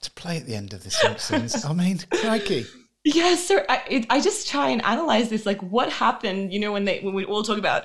to 0.01 0.11
play 0.13 0.39
at 0.39 0.47
the 0.47 0.55
end 0.55 0.73
of 0.73 0.83
the 0.83 0.91
simpsons 0.91 1.65
i 1.65 1.73
mean 1.73 2.01
crikey 2.11 2.67
Yes, 3.09 3.47
sir. 3.47 3.65
I, 3.69 3.83
it, 3.89 4.07
I 4.11 4.21
just 4.21 4.49
try 4.49 4.71
and 4.71 4.85
analyze 4.85 5.29
this, 5.29 5.47
like 5.47 5.63
what 5.63 5.93
happened. 5.93 6.53
You 6.53 6.59
know, 6.59 6.73
when 6.73 6.85
they 6.87 6.99
when 6.99 7.15
we 7.15 7.25
all 7.25 7.45
talk 7.45 7.57
about 7.57 7.85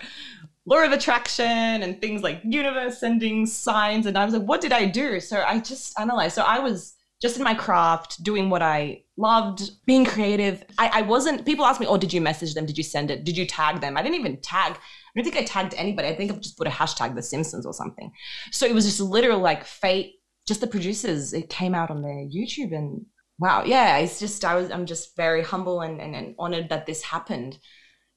law 0.65 0.83
of 0.83 0.91
attraction 0.91 1.45
and 1.45 1.99
things 1.99 2.21
like 2.21 2.41
universe 2.43 2.99
sending 2.99 3.45
signs. 3.45 4.05
And 4.05 4.17
I 4.17 4.25
was 4.25 4.33
like, 4.33 4.43
what 4.43 4.61
did 4.61 4.71
I 4.71 4.85
do? 4.85 5.19
So 5.19 5.41
I 5.41 5.59
just 5.59 5.99
analyzed. 5.99 6.35
So 6.35 6.43
I 6.43 6.59
was 6.59 6.95
just 7.21 7.37
in 7.37 7.43
my 7.43 7.53
craft, 7.53 8.23
doing 8.23 8.49
what 8.49 8.61
I 8.61 9.03
loved, 9.15 9.71
being 9.85 10.05
creative. 10.05 10.63
I, 10.77 10.89
I 10.93 11.01
wasn't, 11.03 11.45
people 11.45 11.65
ask 11.65 11.79
me, 11.79 11.87
oh, 11.87 11.97
did 11.97 12.13
you 12.13 12.21
message 12.21 12.53
them? 12.53 12.65
Did 12.65 12.77
you 12.77 12.83
send 12.83 13.11
it? 13.11 13.23
Did 13.23 13.37
you 13.37 13.45
tag 13.45 13.79
them? 13.79 13.95
I 13.95 14.01
didn't 14.01 14.19
even 14.19 14.41
tag. 14.41 14.73
I 14.73 14.79
don't 15.15 15.23
think 15.23 15.37
I 15.37 15.43
tagged 15.43 15.75
anybody. 15.77 16.07
I 16.07 16.15
think 16.15 16.31
I've 16.31 16.41
just 16.41 16.57
put 16.57 16.67
a 16.67 16.71
hashtag 16.71 17.15
The 17.15 17.21
Simpsons 17.21 17.65
or 17.65 17.73
something. 17.73 18.11
So 18.51 18.65
it 18.65 18.73
was 18.73 18.85
just 18.85 18.99
literal 18.99 19.39
like 19.39 19.65
fate, 19.65 20.15
just 20.47 20.61
the 20.61 20.67
producers. 20.67 21.33
It 21.33 21.49
came 21.49 21.75
out 21.75 21.91
on 21.91 22.01
their 22.01 22.25
YouTube 22.25 22.75
and 22.75 23.05
wow, 23.37 23.63
yeah, 23.65 23.97
it's 23.97 24.19
just, 24.19 24.45
I 24.45 24.55
was, 24.55 24.71
I'm 24.71 24.85
just 24.85 25.15
very 25.15 25.43
humble 25.43 25.81
and, 25.81 25.99
and, 25.99 26.15
and 26.15 26.35
honored 26.39 26.69
that 26.69 26.85
this 26.85 27.01
happened 27.03 27.57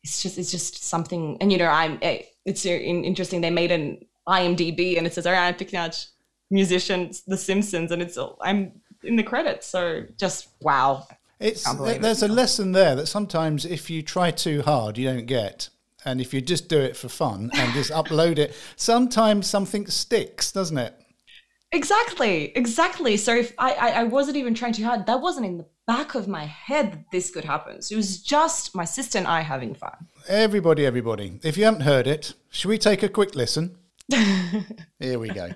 it's 0.04 0.22
just 0.22 0.38
it's 0.38 0.50
just 0.50 0.84
something 0.84 1.36
and 1.40 1.50
you 1.50 1.58
know 1.58 1.66
i'm 1.66 1.98
eh, 2.02 2.22
it's 2.44 2.66
interesting. 2.66 3.40
They 3.40 3.50
made 3.50 3.72
an 3.72 4.04
imdb 4.28 4.98
and 4.98 5.06
it 5.06 5.14
says 5.14 5.24
ariana 5.24 5.56
Tiknach, 5.56 6.08
musicians 6.50 7.22
the 7.22 7.36
simpsons 7.36 7.90
and 7.90 8.02
it's 8.02 8.18
i'm 8.42 8.72
in 9.02 9.16
the 9.16 9.22
credits 9.22 9.66
so 9.66 10.04
just 10.16 10.48
wow. 10.60 11.06
It's 11.40 11.70
there's 11.98 12.22
a 12.22 12.28
lesson 12.28 12.72
there 12.72 12.94
that 12.94 13.06
sometimes 13.06 13.66
if 13.66 13.90
you 13.90 14.02
try 14.02 14.30
too 14.30 14.62
hard 14.62 14.96
you 14.96 15.08
don't 15.08 15.26
get. 15.26 15.68
And 16.06 16.20
if 16.20 16.32
you 16.34 16.40
just 16.40 16.68
do 16.68 16.78
it 16.78 16.96
for 16.96 17.08
fun 17.08 17.50
and 17.54 17.72
just 17.72 17.90
upload 17.90 18.38
it 18.38 18.54
sometimes 18.76 19.46
something 19.46 19.86
sticks 19.86 20.52
doesn't 20.52 20.78
it 20.78 20.94
exactly 21.74 22.52
exactly 22.56 23.16
so 23.16 23.34
if 23.34 23.52
I, 23.58 23.72
I 23.72 23.88
i 24.00 24.04
wasn't 24.04 24.36
even 24.36 24.54
trying 24.54 24.72
too 24.72 24.84
hard 24.84 25.06
that 25.06 25.20
wasn't 25.20 25.46
in 25.46 25.58
the 25.58 25.66
back 25.86 26.14
of 26.14 26.28
my 26.28 26.44
head 26.44 26.92
that 26.92 27.10
this 27.12 27.30
could 27.30 27.44
happen. 27.44 27.82
So 27.82 27.94
it 27.94 27.96
was 27.96 28.22
just 28.22 28.74
my 28.74 28.84
sister 28.84 29.18
and 29.18 29.26
I 29.26 29.40
having 29.40 29.74
fun. 29.74 29.92
Everybody, 30.28 30.86
everybody. 30.86 31.38
If 31.42 31.56
you 31.56 31.64
haven't 31.64 31.82
heard 31.82 32.06
it, 32.06 32.34
should 32.50 32.68
we 32.68 32.78
take 32.78 33.02
a 33.02 33.08
quick 33.08 33.34
listen? 33.34 33.76
Here 34.98 35.18
we 35.18 35.28
go. 35.28 35.50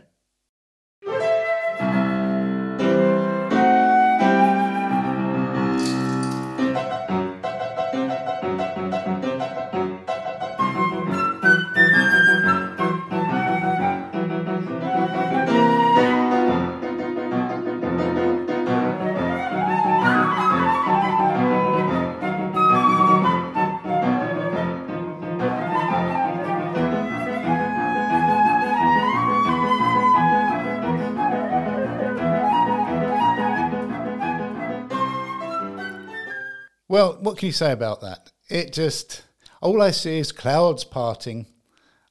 Well, 36.89 37.19
what 37.21 37.37
can 37.37 37.47
you 37.47 37.53
say 37.53 37.73
about 37.73 38.01
that? 38.01 38.33
It 38.49 38.73
just, 38.73 39.23
all 39.61 39.83
I 39.83 39.91
see 39.91 40.19
is 40.19 40.33
clouds 40.33 40.85
parting. 40.85 41.47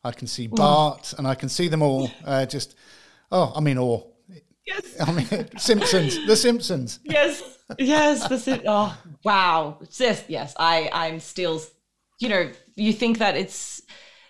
I 0.03 0.11
can 0.11 0.27
see 0.27 0.47
Bart 0.47 1.13
and 1.17 1.27
I 1.27 1.35
can 1.35 1.49
see 1.49 1.67
them 1.67 1.81
all 1.81 2.11
uh, 2.23 2.45
just, 2.45 2.75
oh, 3.31 3.51
I 3.55 3.59
mean, 3.59 3.77
awe. 3.77 4.03
Yes. 4.65 4.95
I 5.07 5.11
mean, 5.11 5.57
Simpsons, 5.57 6.25
The 6.27 6.35
Simpsons. 6.35 6.99
Yes, 7.03 7.41
yes, 7.79 8.27
the 8.27 8.37
Sim- 8.37 8.61
Oh, 8.67 8.95
wow. 9.23 9.79
Yes, 9.97 10.23
yes. 10.27 10.53
I, 10.59 10.89
I'm 10.93 11.19
still, 11.19 11.61
you 12.19 12.29
know, 12.29 12.51
you 12.75 12.93
think 12.93 13.17
that 13.17 13.35
it's, 13.35 13.81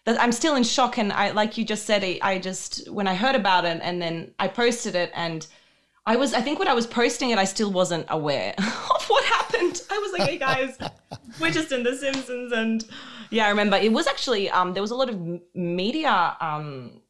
that 0.06 0.22
I'm 0.22 0.32
still 0.32 0.56
in 0.56 0.64
shock. 0.64 0.98
And 0.98 1.12
I, 1.12 1.32
like 1.32 1.58
you 1.58 1.66
just 1.66 1.86
said, 1.86 2.04
I, 2.04 2.20
I 2.22 2.40
just, 2.40 2.90
when 2.90 3.08
I 3.08 3.16
heard 3.16 3.36
about 3.36 3.66
it 3.66 3.80
and 3.84 4.02
then 4.02 4.34
I 4.40 4.48
posted 4.48 4.96
it 4.96 5.12
and 5.14 5.46
I 6.08 6.16
was, 6.16 6.34
I 6.34 6.40
think 6.40 6.58
when 6.58 6.70
I 6.70 6.74
was 6.74 6.88
posting 6.88 7.32
it, 7.32 7.38
I 7.38 7.44
still 7.44 7.70
wasn't 7.70 8.06
aware 8.08 8.56
of 8.58 9.06
what 9.10 9.24
happened. 9.26 9.82
I 9.92 9.98
was 10.00 10.14
like, 10.18 10.30
hey 10.30 10.38
guys, 10.38 10.78
we're 11.40 11.52
just 11.52 11.74
in 11.74 11.84
The 11.84 11.98
Simpsons. 11.98 12.54
And 12.54 12.86
yeah, 13.30 13.46
I 13.46 13.50
remember 13.50 13.76
it 13.76 13.92
was 13.92 14.08
actually, 14.08 14.50
um, 14.50 14.74
there 14.74 14.82
was 14.82 14.92
a 14.92 14.96
lot 14.96 15.10
of 15.10 15.42
media 15.54 16.38
um, 16.40 17.02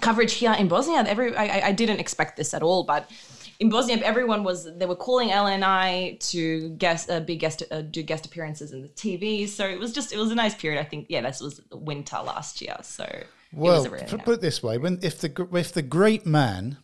coverage 0.00 0.34
here 0.34 0.52
in 0.52 0.68
Bosnia. 0.68 1.04
Every, 1.04 1.36
I, 1.36 1.66
I 1.66 1.72
didn't 1.72 1.98
expect 1.98 2.36
this 2.36 2.54
at 2.54 2.62
all, 2.62 2.84
but 2.84 3.10
in 3.58 3.70
Bosnia, 3.70 3.98
everyone 4.04 4.44
was 4.44 4.72
they 4.76 4.86
were 4.86 4.94
calling 4.94 5.32
Ella 5.32 5.50
and 5.50 5.64
I 5.64 6.16
to 6.20 6.68
guest 6.70 7.10
uh, 7.10 7.18
be 7.18 7.34
guest 7.34 7.64
uh, 7.72 7.80
do 7.80 8.04
guest 8.04 8.24
appearances 8.24 8.70
in 8.70 8.82
the 8.82 8.88
TV. 8.88 9.48
So 9.48 9.66
it 9.66 9.80
was 9.80 9.92
just 9.92 10.12
it 10.12 10.16
was 10.16 10.30
a 10.30 10.36
nice 10.36 10.54
period. 10.54 10.80
I 10.80 10.84
think 10.84 11.06
yeah, 11.08 11.22
this 11.22 11.40
was 11.40 11.60
winter 11.72 12.18
last 12.18 12.62
year. 12.62 12.76
So 12.82 13.04
well, 13.52 13.84
put 13.84 14.28
it 14.28 14.40
this 14.40 14.62
way: 14.62 14.78
when 14.78 15.00
if 15.02 15.18
the 15.18 15.48
if 15.54 15.72
the 15.72 15.82
great 15.82 16.24
man 16.24 16.78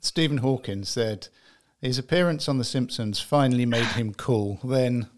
Stephen 0.00 0.38
Hawking 0.38 0.84
said 0.84 1.28
his 1.80 1.98
appearance 1.98 2.48
on 2.48 2.58
The 2.58 2.64
Simpsons 2.64 3.20
finally 3.20 3.66
made 3.66 3.86
him 3.86 4.14
cool, 4.14 4.60
then, 4.64 5.08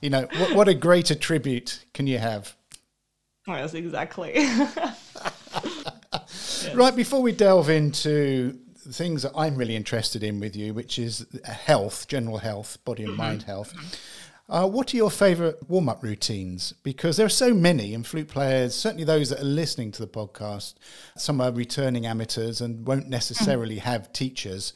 you 0.00 0.10
know, 0.10 0.28
what, 0.36 0.54
what 0.54 0.68
a 0.68 0.74
greater 0.74 1.14
tribute 1.14 1.84
can 1.94 2.06
you 2.06 2.18
have? 2.18 2.56
Oh, 3.46 3.54
yes, 3.54 3.74
exactly. 3.74 4.34
Right, 6.74 6.96
before 6.96 7.22
we 7.22 7.32
delve 7.32 7.68
into 7.68 8.58
things 8.76 9.22
that 9.22 9.32
I'm 9.36 9.56
really 9.56 9.76
interested 9.76 10.22
in 10.22 10.40
with 10.40 10.56
you, 10.56 10.74
which 10.74 10.98
is 10.98 11.26
health, 11.44 12.08
general 12.08 12.38
health, 12.38 12.78
body 12.84 13.02
and 13.02 13.12
mm-hmm. 13.12 13.22
mind 13.22 13.42
health. 13.42 13.72
Uh, 14.46 14.68
what 14.68 14.92
are 14.92 14.96
your 14.98 15.10
favourite 15.10 15.54
warm 15.68 15.88
up 15.88 16.02
routines? 16.02 16.74
Because 16.82 17.16
there 17.16 17.24
are 17.24 17.30
so 17.30 17.54
many, 17.54 17.94
and 17.94 18.06
flute 18.06 18.28
players, 18.28 18.74
certainly 18.74 19.04
those 19.04 19.30
that 19.30 19.40
are 19.40 19.44
listening 19.44 19.90
to 19.92 20.02
the 20.02 20.08
podcast, 20.08 20.74
some 21.16 21.40
are 21.40 21.50
returning 21.50 22.04
amateurs 22.04 22.60
and 22.60 22.86
won't 22.86 23.08
necessarily 23.08 23.78
have 23.78 24.12
teachers. 24.12 24.74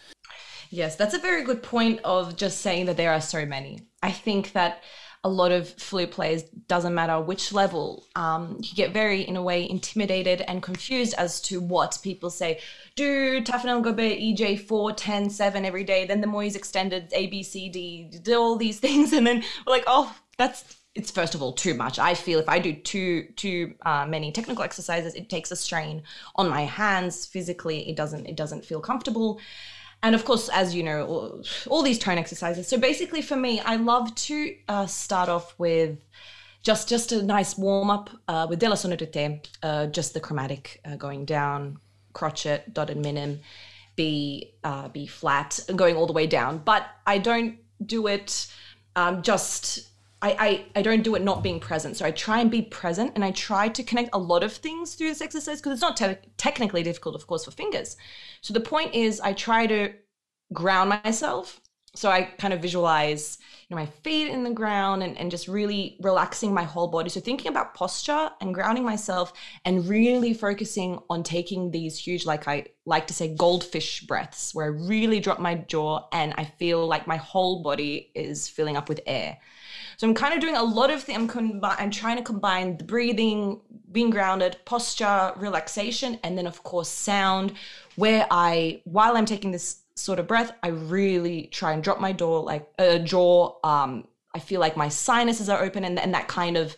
Yes, 0.70 0.96
that's 0.96 1.14
a 1.14 1.18
very 1.18 1.44
good 1.44 1.62
point 1.62 2.00
of 2.04 2.36
just 2.36 2.60
saying 2.60 2.86
that 2.86 2.96
there 2.96 3.12
are 3.12 3.20
so 3.20 3.44
many. 3.44 3.80
I 4.02 4.10
think 4.10 4.52
that 4.52 4.82
a 5.24 5.28
lot 5.28 5.52
of 5.52 5.68
flute 5.68 6.10
players 6.10 6.42
doesn't 6.68 6.94
matter 6.94 7.20
which 7.20 7.52
level 7.52 8.06
um, 8.14 8.56
you 8.62 8.74
get 8.74 8.92
very 8.92 9.22
in 9.22 9.36
a 9.36 9.42
way 9.42 9.68
intimidated 9.68 10.42
and 10.42 10.62
confused 10.62 11.14
as 11.18 11.40
to 11.40 11.60
what 11.60 11.98
people 12.02 12.30
say 12.30 12.60
do 12.94 13.42
Taffanel 13.42 13.82
Gaubert 13.82 14.36
EJ 14.36 14.60
4 14.66 14.92
10 14.92 15.30
7 15.30 15.64
every 15.64 15.84
day 15.84 16.06
then 16.06 16.20
the 16.20 16.26
Moyse 16.26 16.56
extended 16.56 17.08
A 17.12 17.26
B 17.26 17.42
C 17.42 17.68
D 17.68 18.10
do 18.22 18.38
all 18.38 18.56
these 18.56 18.78
things 18.86 19.12
and 19.12 19.26
then 19.26 19.42
we're 19.66 19.72
like 19.72 19.84
oh 19.86 20.14
that's 20.36 20.78
it's 20.98 21.12
first 21.12 21.36
of 21.36 21.42
all 21.42 21.52
too 21.52 21.74
much. 21.74 22.00
I 22.00 22.14
feel 22.14 22.40
if 22.40 22.48
I 22.48 22.58
do 22.58 22.72
too 22.72 23.28
too 23.36 23.74
uh, 23.82 24.04
many 24.06 24.32
technical 24.32 24.64
exercises, 24.64 25.14
it 25.14 25.28
takes 25.28 25.52
a 25.52 25.56
strain 25.56 26.02
on 26.34 26.48
my 26.48 26.62
hands 26.62 27.24
physically. 27.24 27.88
It 27.88 27.94
doesn't 27.96 28.26
it 28.26 28.36
doesn't 28.36 28.64
feel 28.64 28.80
comfortable. 28.80 29.40
And 30.02 30.14
of 30.14 30.24
course, 30.24 30.48
as 30.48 30.74
you 30.74 30.82
know, 30.82 31.06
all, 31.06 31.42
all 31.66 31.82
these 31.82 31.98
tone 31.98 32.18
exercises. 32.18 32.68
So 32.68 32.78
basically, 32.78 33.22
for 33.22 33.36
me, 33.36 33.60
I 33.60 33.76
love 33.76 34.14
to 34.14 34.54
uh, 34.68 34.86
start 34.86 35.28
off 35.28 35.54
with 35.58 35.98
just 36.62 36.88
just 36.88 37.12
a 37.12 37.22
nice 37.22 37.56
warm 37.56 37.90
up 37.90 38.10
uh, 38.28 38.46
with 38.48 38.58
della 38.58 38.76
sonorité, 38.76 39.44
uh, 39.62 39.86
just 39.86 40.14
the 40.14 40.20
chromatic 40.20 40.80
uh, 40.84 40.96
going 40.96 41.24
down, 41.24 41.78
crotchet, 42.12 42.72
dotted 42.72 42.96
minim, 42.96 43.40
B 43.96 44.52
uh, 44.62 44.88
B 44.88 45.06
flat, 45.06 45.58
going 45.74 45.96
all 45.96 46.06
the 46.06 46.12
way 46.12 46.26
down. 46.26 46.58
But 46.58 46.86
I 47.06 47.18
don't 47.18 47.56
do 47.84 48.06
it 48.06 48.46
um, 48.96 49.22
just 49.22 49.87
I, 50.20 50.36
I, 50.38 50.66
I 50.80 50.82
don't 50.82 51.02
do 51.02 51.14
it 51.14 51.22
not 51.22 51.42
being 51.42 51.60
present. 51.60 51.96
So 51.96 52.04
I 52.04 52.10
try 52.10 52.40
and 52.40 52.50
be 52.50 52.62
present 52.62 53.12
and 53.14 53.24
I 53.24 53.30
try 53.30 53.68
to 53.68 53.82
connect 53.84 54.10
a 54.12 54.18
lot 54.18 54.42
of 54.42 54.52
things 54.52 54.94
through 54.94 55.08
this 55.08 55.20
exercise 55.20 55.60
because 55.60 55.72
it's 55.72 55.82
not 55.82 55.96
te- 55.96 56.28
technically 56.36 56.82
difficult, 56.82 57.14
of 57.14 57.26
course, 57.26 57.44
for 57.44 57.52
fingers. 57.52 57.96
So 58.40 58.52
the 58.52 58.60
point 58.60 58.94
is, 58.94 59.20
I 59.20 59.32
try 59.32 59.66
to 59.66 59.92
ground 60.52 60.90
myself. 61.04 61.60
So 61.94 62.10
I 62.10 62.22
kind 62.22 62.52
of 62.52 62.60
visualize 62.60 63.38
you 63.68 63.74
know, 63.74 63.80
my 63.80 63.86
feet 63.86 64.28
in 64.28 64.44
the 64.44 64.50
ground 64.50 65.02
and, 65.02 65.16
and 65.18 65.30
just 65.30 65.48
really 65.48 65.96
relaxing 66.00 66.52
my 66.52 66.62
whole 66.62 66.88
body. 66.88 67.08
So 67.08 67.20
thinking 67.20 67.48
about 67.48 67.74
posture 67.74 68.30
and 68.40 68.54
grounding 68.54 68.84
myself 68.84 69.32
and 69.64 69.88
really 69.88 70.34
focusing 70.34 70.98
on 71.08 71.22
taking 71.22 71.70
these 71.70 71.98
huge, 71.98 72.26
like 72.26 72.46
I 72.46 72.66
like 72.86 73.06
to 73.06 73.14
say, 73.14 73.34
goldfish 73.34 74.02
breaths, 74.02 74.54
where 74.54 74.66
I 74.66 74.68
really 74.68 75.20
drop 75.20 75.38
my 75.38 75.54
jaw 75.54 76.08
and 76.12 76.34
I 76.36 76.44
feel 76.44 76.86
like 76.86 77.06
my 77.06 77.16
whole 77.16 77.62
body 77.62 78.10
is 78.14 78.48
filling 78.48 78.76
up 78.76 78.88
with 78.88 79.00
air. 79.06 79.38
So 79.98 80.06
I'm 80.06 80.14
kind 80.14 80.32
of 80.32 80.40
doing 80.40 80.54
a 80.54 80.62
lot 80.62 80.90
of 80.90 81.02
things. 81.02 81.18
I'm, 81.18 81.28
combi- 81.28 81.74
I'm 81.76 81.90
trying 81.90 82.18
to 82.18 82.22
combine 82.22 82.78
the 82.78 82.84
breathing, 82.84 83.60
being 83.90 84.10
grounded, 84.10 84.56
posture, 84.64 85.32
relaxation, 85.36 86.20
and 86.22 86.38
then 86.38 86.46
of 86.46 86.62
course 86.62 86.88
sound. 86.88 87.52
Where 87.96 88.24
I, 88.30 88.80
while 88.84 89.16
I'm 89.16 89.26
taking 89.26 89.50
this 89.50 89.80
sort 89.96 90.20
of 90.20 90.28
breath, 90.28 90.52
I 90.62 90.68
really 90.68 91.48
try 91.48 91.72
and 91.72 91.82
drop 91.82 91.98
my 91.98 92.12
jaw, 92.12 92.40
like 92.42 92.68
uh, 92.78 92.98
jaw. 92.98 93.56
Um, 93.64 94.06
I 94.32 94.38
feel 94.38 94.60
like 94.60 94.76
my 94.76 94.88
sinuses 94.88 95.48
are 95.48 95.60
open, 95.60 95.82
and, 95.82 95.98
and 95.98 96.14
that 96.14 96.28
kind 96.28 96.56
of 96.56 96.76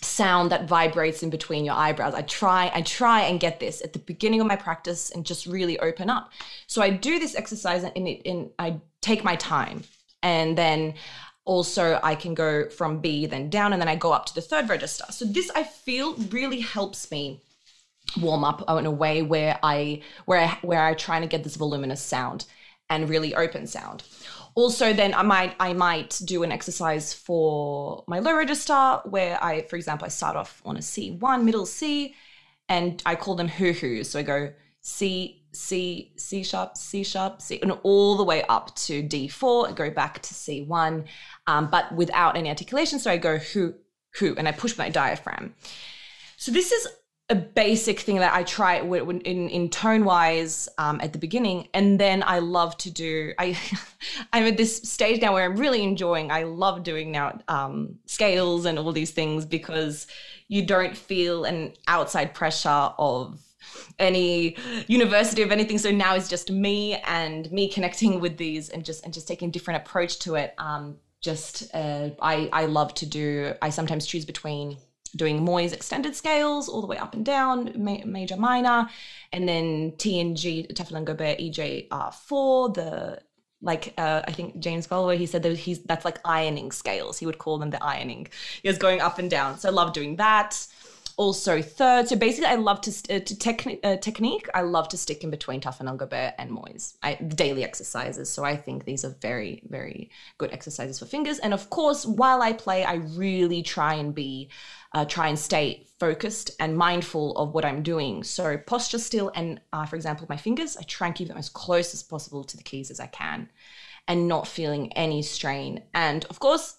sound 0.00 0.50
that 0.50 0.66
vibrates 0.66 1.22
in 1.22 1.28
between 1.28 1.66
your 1.66 1.74
eyebrows. 1.74 2.14
I 2.14 2.22
try, 2.22 2.72
I 2.74 2.80
try 2.80 3.22
and 3.22 3.38
get 3.38 3.60
this 3.60 3.82
at 3.82 3.92
the 3.92 3.98
beginning 3.98 4.40
of 4.40 4.46
my 4.46 4.56
practice 4.56 5.10
and 5.10 5.26
just 5.26 5.44
really 5.44 5.78
open 5.78 6.08
up. 6.08 6.30
So 6.68 6.80
I 6.80 6.88
do 6.88 7.18
this 7.18 7.34
exercise 7.34 7.84
and 7.84 8.08
it, 8.08 8.22
and 8.24 8.48
I 8.58 8.80
take 9.02 9.24
my 9.24 9.36
time, 9.36 9.84
and 10.22 10.56
then 10.56 10.94
also 11.44 12.00
I 12.02 12.14
can 12.14 12.34
go 12.34 12.68
from 12.68 13.00
B 13.00 13.26
then 13.26 13.50
down 13.50 13.72
and 13.72 13.80
then 13.80 13.88
I 13.88 13.96
go 13.96 14.12
up 14.12 14.26
to 14.26 14.34
the 14.34 14.40
third 14.40 14.68
register. 14.68 15.04
So 15.10 15.24
this 15.24 15.50
I 15.54 15.64
feel 15.64 16.14
really 16.30 16.60
helps 16.60 17.10
me 17.10 17.40
warm 18.20 18.44
up 18.44 18.64
in 18.78 18.86
a 18.86 18.90
way 18.90 19.22
where 19.22 19.58
I 19.62 20.02
where 20.24 20.40
I 20.40 20.58
where 20.62 20.82
I 20.82 20.94
try 20.94 21.20
to 21.20 21.26
get 21.26 21.44
this 21.44 21.56
voluminous 21.56 22.00
sound 22.00 22.46
and 22.90 23.08
really 23.08 23.34
open 23.34 23.66
sound. 23.66 24.02
Also, 24.54 24.92
then 24.92 25.14
I 25.14 25.22
might 25.22 25.54
I 25.58 25.72
might 25.72 26.20
do 26.24 26.42
an 26.44 26.52
exercise 26.52 27.12
for 27.12 28.04
my 28.06 28.20
low 28.20 28.36
register 28.36 29.00
where 29.04 29.42
I, 29.42 29.62
for 29.62 29.76
example, 29.76 30.06
I 30.06 30.08
start 30.08 30.36
off 30.36 30.62
on 30.64 30.76
a 30.76 30.80
C1, 30.80 31.42
middle 31.42 31.66
C, 31.66 32.14
and 32.68 33.02
I 33.04 33.16
call 33.16 33.34
them 33.34 33.48
hoo 33.48 33.72
hoos. 33.72 34.10
So 34.10 34.20
I 34.20 34.22
go 34.22 34.52
C, 34.80 35.42
C, 35.54 36.12
C 36.16 36.42
sharp, 36.42 36.76
C 36.76 37.04
sharp, 37.04 37.40
C, 37.40 37.60
and 37.62 37.72
all 37.82 38.16
the 38.16 38.24
way 38.24 38.42
up 38.44 38.74
to 38.76 39.02
D4 39.02 39.68
and 39.68 39.76
go 39.76 39.90
back 39.90 40.20
to 40.22 40.34
C1, 40.34 41.04
um, 41.46 41.68
but 41.70 41.94
without 41.94 42.36
any 42.36 42.48
articulation. 42.48 42.98
So 42.98 43.10
I 43.10 43.16
go 43.16 43.38
who, 43.38 43.74
who, 44.18 44.34
and 44.36 44.48
I 44.48 44.52
push 44.52 44.76
my 44.76 44.90
diaphragm. 44.90 45.54
So 46.36 46.52
this 46.52 46.72
is 46.72 46.88
a 47.30 47.34
basic 47.34 48.00
thing 48.00 48.16
that 48.16 48.34
I 48.34 48.42
try 48.42 48.80
in 48.80 49.20
in 49.22 49.70
tone 49.70 50.04
wise 50.04 50.68
um, 50.76 51.00
at 51.00 51.14
the 51.14 51.18
beginning, 51.18 51.68
and 51.72 51.98
then 51.98 52.22
I 52.22 52.40
love 52.40 52.76
to 52.78 52.90
do. 52.90 53.32
I 53.38 53.58
I'm 54.32 54.44
at 54.44 54.58
this 54.58 54.76
stage 54.82 55.22
now 55.22 55.32
where 55.32 55.44
I'm 55.44 55.56
really 55.56 55.82
enjoying. 55.82 56.30
I 56.30 56.42
love 56.42 56.82
doing 56.82 57.12
now 57.12 57.38
um, 57.48 57.94
scales 58.06 58.66
and 58.66 58.78
all 58.78 58.92
these 58.92 59.12
things 59.12 59.46
because 59.46 60.06
you 60.48 60.66
don't 60.66 60.94
feel 60.94 61.44
an 61.44 61.72
outside 61.88 62.34
pressure 62.34 62.68
of 62.98 63.40
any 63.98 64.56
university 64.86 65.42
of 65.42 65.52
anything. 65.52 65.78
So 65.78 65.90
now 65.90 66.14
it's 66.14 66.28
just 66.28 66.50
me 66.50 66.94
and 67.06 67.50
me 67.52 67.68
connecting 67.68 68.20
with 68.20 68.36
these 68.36 68.68
and 68.68 68.84
just 68.84 69.04
and 69.04 69.12
just 69.12 69.28
taking 69.28 69.48
a 69.48 69.52
different 69.52 69.82
approach 69.82 70.18
to 70.20 70.34
it. 70.36 70.54
Um, 70.58 70.96
just 71.20 71.74
uh, 71.74 72.10
I 72.20 72.48
I 72.52 72.66
love 72.66 72.94
to 72.94 73.06
do. 73.06 73.54
I 73.62 73.70
sometimes 73.70 74.06
choose 74.06 74.24
between 74.24 74.76
doing 75.16 75.40
Moyse 75.40 75.72
extended 75.72 76.14
scales 76.14 76.68
all 76.68 76.80
the 76.80 76.86
way 76.86 76.98
up 76.98 77.14
and 77.14 77.24
down, 77.24 77.72
ma- 77.76 78.04
major, 78.04 78.36
minor, 78.36 78.88
and 79.32 79.48
then 79.48 79.94
T 79.96 80.20
and 80.20 80.36
G, 80.36 80.66
Taffanel 80.72 81.04
Gaubert, 81.04 81.40
EJ 81.40 81.86
are 81.90 82.12
four. 82.12 82.70
The 82.70 83.20
like 83.62 83.94
uh, 83.96 84.22
I 84.26 84.32
think 84.32 84.58
James 84.58 84.86
Galway, 84.86 85.16
he 85.16 85.26
said 85.26 85.42
that 85.42 85.56
he's 85.56 85.82
that's 85.84 86.04
like 86.04 86.18
ironing 86.24 86.70
scales. 86.72 87.18
He 87.18 87.26
would 87.26 87.38
call 87.38 87.58
them 87.58 87.70
the 87.70 87.82
ironing. 87.82 88.28
He 88.62 88.68
was 88.68 88.78
going 88.78 89.00
up 89.00 89.18
and 89.18 89.30
down. 89.30 89.58
So 89.58 89.68
I 89.68 89.72
love 89.72 89.92
doing 89.92 90.16
that 90.16 90.66
also 91.16 91.62
third. 91.62 92.08
So 92.08 92.16
basically, 92.16 92.48
I 92.48 92.56
love 92.56 92.80
to, 92.82 92.90
uh, 92.90 93.20
to 93.20 93.34
techni- 93.34 93.80
uh, 93.84 93.96
technique. 93.96 94.48
I 94.54 94.62
love 94.62 94.88
to 94.88 94.96
stick 94.96 95.24
in 95.24 95.30
between 95.30 95.60
Taffanel 95.60 95.96
Gaubert 95.96 96.34
and 96.38 96.50
Moyse. 96.50 96.94
I, 97.02 97.14
daily 97.14 97.64
exercises. 97.64 98.30
So 98.30 98.44
I 98.44 98.56
think 98.56 98.84
these 98.84 99.04
are 99.04 99.14
very, 99.20 99.62
very 99.68 100.10
good 100.38 100.52
exercises 100.52 100.98
for 100.98 101.06
fingers. 101.06 101.38
And 101.38 101.54
of 101.54 101.70
course, 101.70 102.04
while 102.06 102.42
I 102.42 102.52
play, 102.52 102.84
I 102.84 102.94
really 102.94 103.62
try 103.62 103.94
and 103.94 104.14
be, 104.14 104.50
uh, 104.92 105.04
try 105.04 105.28
and 105.28 105.38
stay 105.38 105.86
focused 105.98 106.50
and 106.60 106.76
mindful 106.76 107.36
of 107.36 107.54
what 107.54 107.64
I'm 107.64 107.82
doing. 107.82 108.24
So 108.24 108.58
posture 108.58 108.98
still, 108.98 109.30
and 109.34 109.60
uh, 109.72 109.86
for 109.86 109.96
example, 109.96 110.26
my 110.28 110.36
fingers, 110.36 110.76
I 110.76 110.82
try 110.82 111.06
and 111.06 111.16
keep 111.16 111.28
them 111.28 111.38
as 111.38 111.48
close 111.48 111.94
as 111.94 112.02
possible 112.02 112.44
to 112.44 112.56
the 112.56 112.62
keys 112.62 112.90
as 112.90 113.00
I 113.00 113.06
can, 113.06 113.48
and 114.06 114.28
not 114.28 114.46
feeling 114.46 114.92
any 114.94 115.22
strain. 115.22 115.82
And 115.94 116.24
of 116.26 116.38
course, 116.40 116.76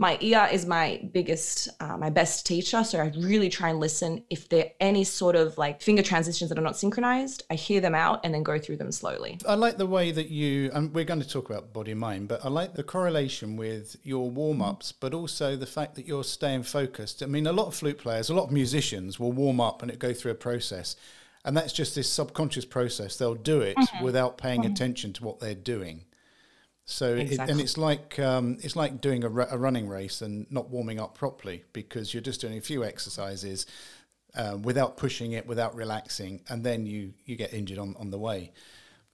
my 0.00 0.16
ear 0.22 0.48
is 0.50 0.64
my 0.64 0.98
biggest, 1.12 1.68
uh, 1.78 1.94
my 1.98 2.08
best 2.08 2.46
teacher. 2.46 2.82
So 2.82 2.98
I 3.00 3.12
really 3.18 3.50
try 3.50 3.68
and 3.68 3.78
listen. 3.78 4.24
If 4.30 4.48
there 4.48 4.64
are 4.64 4.70
any 4.80 5.04
sort 5.04 5.36
of 5.36 5.58
like 5.58 5.82
finger 5.82 6.02
transitions 6.02 6.48
that 6.48 6.58
are 6.58 6.62
not 6.62 6.78
synchronized, 6.78 7.44
I 7.50 7.54
hear 7.54 7.82
them 7.82 7.94
out 7.94 8.20
and 8.24 8.32
then 8.32 8.42
go 8.42 8.58
through 8.58 8.78
them 8.78 8.90
slowly. 8.92 9.38
I 9.46 9.56
like 9.56 9.76
the 9.76 9.86
way 9.86 10.10
that 10.10 10.30
you, 10.30 10.70
and 10.72 10.94
we're 10.94 11.04
going 11.04 11.20
to 11.20 11.28
talk 11.28 11.50
about 11.50 11.74
body 11.74 11.92
mind, 11.92 12.28
but 12.28 12.42
I 12.42 12.48
like 12.48 12.72
the 12.72 12.82
correlation 12.82 13.58
with 13.58 13.94
your 14.02 14.30
warm 14.30 14.62
ups, 14.62 14.90
but 14.90 15.12
also 15.12 15.54
the 15.54 15.66
fact 15.66 15.96
that 15.96 16.06
you're 16.06 16.24
staying 16.24 16.62
focused. 16.62 17.22
I 17.22 17.26
mean, 17.26 17.46
a 17.46 17.52
lot 17.52 17.66
of 17.66 17.74
flute 17.74 17.98
players, 17.98 18.30
a 18.30 18.34
lot 18.34 18.44
of 18.44 18.52
musicians 18.52 19.20
will 19.20 19.32
warm 19.32 19.60
up 19.60 19.82
and 19.82 19.90
it 19.90 19.98
go 19.98 20.14
through 20.14 20.32
a 20.32 20.34
process. 20.34 20.96
And 21.44 21.54
that's 21.54 21.74
just 21.74 21.94
this 21.94 22.08
subconscious 22.08 22.64
process. 22.64 23.18
They'll 23.18 23.34
do 23.34 23.60
it 23.60 23.76
mm-hmm. 23.76 24.02
without 24.02 24.38
paying 24.38 24.62
mm-hmm. 24.62 24.72
attention 24.72 25.12
to 25.12 25.24
what 25.24 25.40
they're 25.40 25.54
doing. 25.54 26.06
So 26.90 27.14
exactly. 27.14 27.44
it, 27.44 27.50
and 27.50 27.60
it's 27.60 27.78
like 27.78 28.18
um, 28.18 28.58
it's 28.62 28.74
like 28.74 29.00
doing 29.00 29.22
a, 29.22 29.28
a, 29.28 29.56
running 29.56 29.88
race 29.88 30.22
and 30.22 30.50
not 30.50 30.70
warming 30.70 30.98
up 30.98 31.14
properly 31.14 31.64
because 31.72 32.12
you're 32.12 32.20
just 32.20 32.40
doing 32.40 32.58
a 32.58 32.60
few 32.60 32.84
exercises 32.84 33.64
uh, 34.34 34.58
without 34.60 34.96
pushing 34.96 35.32
it, 35.32 35.46
without 35.46 35.74
relaxing, 35.76 36.42
and 36.48 36.64
then 36.64 36.86
you 36.86 37.14
you 37.24 37.36
get 37.36 37.54
injured 37.54 37.78
on, 37.78 37.94
on 37.98 38.10
the 38.10 38.18
way. 38.18 38.52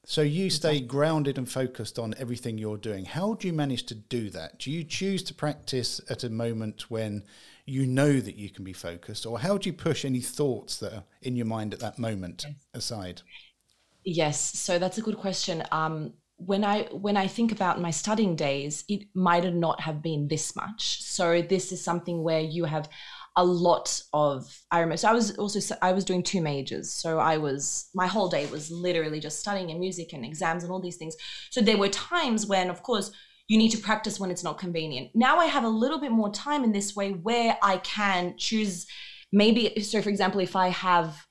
So 0.09 0.23
you 0.23 0.51
stay 0.51 0.81
grounded 0.81 1.37
and 1.37 1.51
focused 1.51 1.99
on 1.99 2.15
everything 2.17 2.59
you're 2.59 2.77
doing. 2.79 3.05
How 3.05 3.35
do 3.35 3.47
you 3.47 3.53
manage 3.53 3.87
to 3.87 3.95
do 3.95 4.31
that? 4.31 4.61
Do 4.61 4.71
you 4.71 4.85
choose 4.85 5.23
to 5.25 5.35
practice 5.35 6.01
at 6.09 6.23
a 6.23 6.31
moment 6.31 6.91
when 6.91 7.25
you 7.67 7.87
know 7.87 8.21
that 8.21 8.37
you 8.37 8.49
can 8.49 8.65
be 8.65 8.73
focused, 8.73 9.27
or 9.27 9.39
how 9.39 9.59
do 9.59 9.69
you 9.69 9.75
push 9.75 10.05
any 10.05 10.21
thoughts 10.21 10.79
that 10.79 10.95
are 10.95 11.05
in 11.23 11.37
your 11.37 11.47
mind 11.47 11.75
at 11.75 11.81
that 11.81 11.99
moment 11.99 12.47
aside? 12.73 13.21
Yes, 14.03 14.41
so 14.41 14.79
that's 14.79 14.97
a 14.97 15.03
good 15.03 15.19
question. 15.19 15.63
Um, 15.73 16.15
when 16.37 16.65
I 16.65 16.83
when 16.93 17.17
I 17.17 17.27
think 17.27 17.53
about 17.53 17.81
my 17.81 17.91
studying 17.91 18.37
days, 18.37 18.85
it 18.89 19.07
might 19.15 19.53
not 19.55 19.81
have 19.81 20.03
been 20.03 20.29
this 20.29 20.55
much. 20.55 21.03
So 21.03 21.43
this 21.43 21.73
is 21.73 21.83
something 21.83 22.23
where 22.23 22.41
you 22.41 22.65
have 22.65 22.89
a 23.37 23.45
lot 23.45 24.03
of 24.13 24.63
I 24.71 24.81
remember. 24.81 24.97
So 24.99 25.09
I 25.09 25.13
was 25.13 25.37
also 25.39 25.77
I 25.83 25.93
was 25.93 26.05
doing 26.05 26.23
two 26.23 26.41
majors, 26.41 26.93
so 26.93 27.19
I 27.19 27.39
was 27.39 27.89
my 27.95 28.07
whole 28.07 28.29
day 28.29 28.47
was 28.47 28.71
literally 28.71 29.21
just 29.21 29.41
studying 29.41 29.71
and 29.71 29.81
music 29.81 30.13
and 30.13 30.25
exams 30.25 30.63
and 30.63 30.73
all 30.73 30.81
these 30.81 30.97
things. 30.97 31.17
So 31.51 31.61
there 31.61 31.79
were 31.79 31.89
times 31.89 32.47
when, 32.47 32.71
of 32.71 32.83
course, 32.83 33.11
you 33.49 33.59
need 33.59 33.71
to 33.71 33.79
practice 33.79 34.21
when 34.21 34.31
it's 34.31 34.45
not 34.45 34.59
convenient. 34.59 35.11
Now 35.15 35.39
I 35.39 35.47
have 35.47 35.65
a 35.65 35.69
little 35.69 36.01
bit 36.01 36.13
more 36.13 36.31
time 36.33 36.65
in 36.65 36.73
this 36.73 36.95
way 36.95 37.13
where 37.13 37.57
I 37.63 37.79
can 37.79 38.37
choose. 38.37 38.87
Maybe 39.33 39.81
so. 39.83 40.01
For 40.03 40.09
example, 40.09 40.41
if 40.41 40.55
I 40.55 40.69
have 40.69 41.26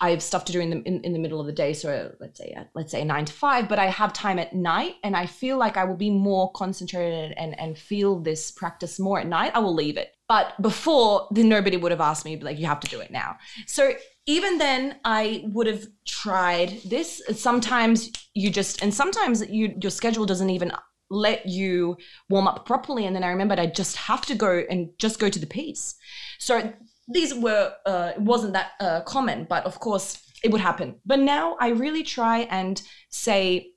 I 0.00 0.10
have 0.10 0.22
stuff 0.22 0.44
to 0.46 0.52
do 0.52 0.60
in 0.60 0.70
the 0.70 0.82
in, 0.82 1.00
in 1.02 1.12
the 1.12 1.18
middle 1.18 1.40
of 1.40 1.46
the 1.46 1.52
day. 1.52 1.72
So 1.72 2.12
let's 2.20 2.38
say 2.38 2.56
let's 2.74 2.92
say 2.92 3.04
nine 3.04 3.24
to 3.24 3.32
five, 3.32 3.68
but 3.68 3.78
I 3.78 3.86
have 3.86 4.12
time 4.12 4.38
at 4.38 4.52
night, 4.52 4.94
and 5.02 5.16
I 5.16 5.26
feel 5.26 5.58
like 5.58 5.76
I 5.76 5.84
will 5.84 5.96
be 5.96 6.10
more 6.10 6.50
concentrated 6.52 7.32
and 7.36 7.58
and 7.58 7.78
feel 7.78 8.20
this 8.20 8.50
practice 8.50 8.98
more 8.98 9.20
at 9.20 9.26
night. 9.26 9.52
I 9.54 9.60
will 9.60 9.74
leave 9.74 9.96
it. 9.96 10.12
But 10.28 10.60
before, 10.60 11.28
then 11.30 11.48
nobody 11.48 11.76
would 11.76 11.92
have 11.92 12.00
asked 12.00 12.24
me 12.24 12.38
like 12.40 12.58
you 12.58 12.66
have 12.66 12.80
to 12.80 12.88
do 12.88 13.00
it 13.00 13.10
now. 13.10 13.36
So 13.66 13.92
even 14.26 14.58
then, 14.58 14.96
I 15.04 15.44
would 15.46 15.68
have 15.68 15.86
tried 16.04 16.80
this. 16.84 17.22
Sometimes 17.32 18.10
you 18.34 18.50
just 18.50 18.82
and 18.82 18.92
sometimes 18.92 19.48
you 19.48 19.74
your 19.80 19.90
schedule 19.90 20.26
doesn't 20.26 20.50
even 20.50 20.70
let 21.08 21.46
you 21.46 21.96
warm 22.28 22.48
up 22.48 22.66
properly 22.66 23.06
and 23.06 23.14
then 23.14 23.22
i 23.22 23.28
remembered 23.28 23.60
i 23.60 23.66
just 23.66 23.96
have 23.96 24.26
to 24.26 24.34
go 24.34 24.64
and 24.68 24.90
just 24.98 25.20
go 25.20 25.28
to 25.28 25.38
the 25.38 25.46
piece 25.46 25.94
so 26.38 26.72
these 27.08 27.34
were 27.34 27.72
uh, 27.84 28.12
it 28.16 28.20
wasn't 28.20 28.52
that 28.54 28.72
uh, 28.80 29.00
common, 29.02 29.46
but 29.48 29.64
of 29.64 29.78
course 29.80 30.22
it 30.42 30.50
would 30.50 30.60
happen. 30.60 31.00
But 31.04 31.20
now 31.20 31.56
I 31.60 31.68
really 31.68 32.02
try 32.02 32.40
and 32.50 32.80
say, 33.10 33.70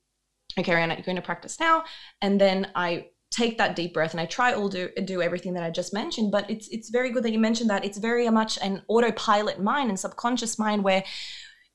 okay, 0.58 0.72
Ariana, 0.72 0.96
you're 0.98 1.06
going 1.06 1.16
to 1.16 1.22
practice 1.22 1.60
now, 1.60 1.84
and 2.22 2.40
then 2.40 2.72
I 2.76 3.08
take 3.32 3.60
that 3.60 3.76
deep 3.76 3.94
breath 3.94 4.12
and 4.12 4.20
I 4.20 4.26
try 4.26 4.54
all 4.54 4.70
do 4.70 4.90
do 5.06 5.22
everything 5.22 5.54
that 5.54 5.64
I 5.64 5.70
just 5.70 5.94
mentioned. 5.94 6.32
But 6.32 6.50
it's 6.50 6.68
it's 6.70 6.90
very 6.90 7.12
good 7.12 7.24
that 7.24 7.32
you 7.32 7.40
mentioned 7.40 7.70
that. 7.70 7.86
It's 7.86 7.98
very 7.98 8.30
much 8.30 8.58
an 8.62 8.82
autopilot 8.88 9.62
mind 9.62 9.90
and 9.90 10.00
subconscious 10.00 10.58
mind 10.58 10.84
where. 10.84 11.04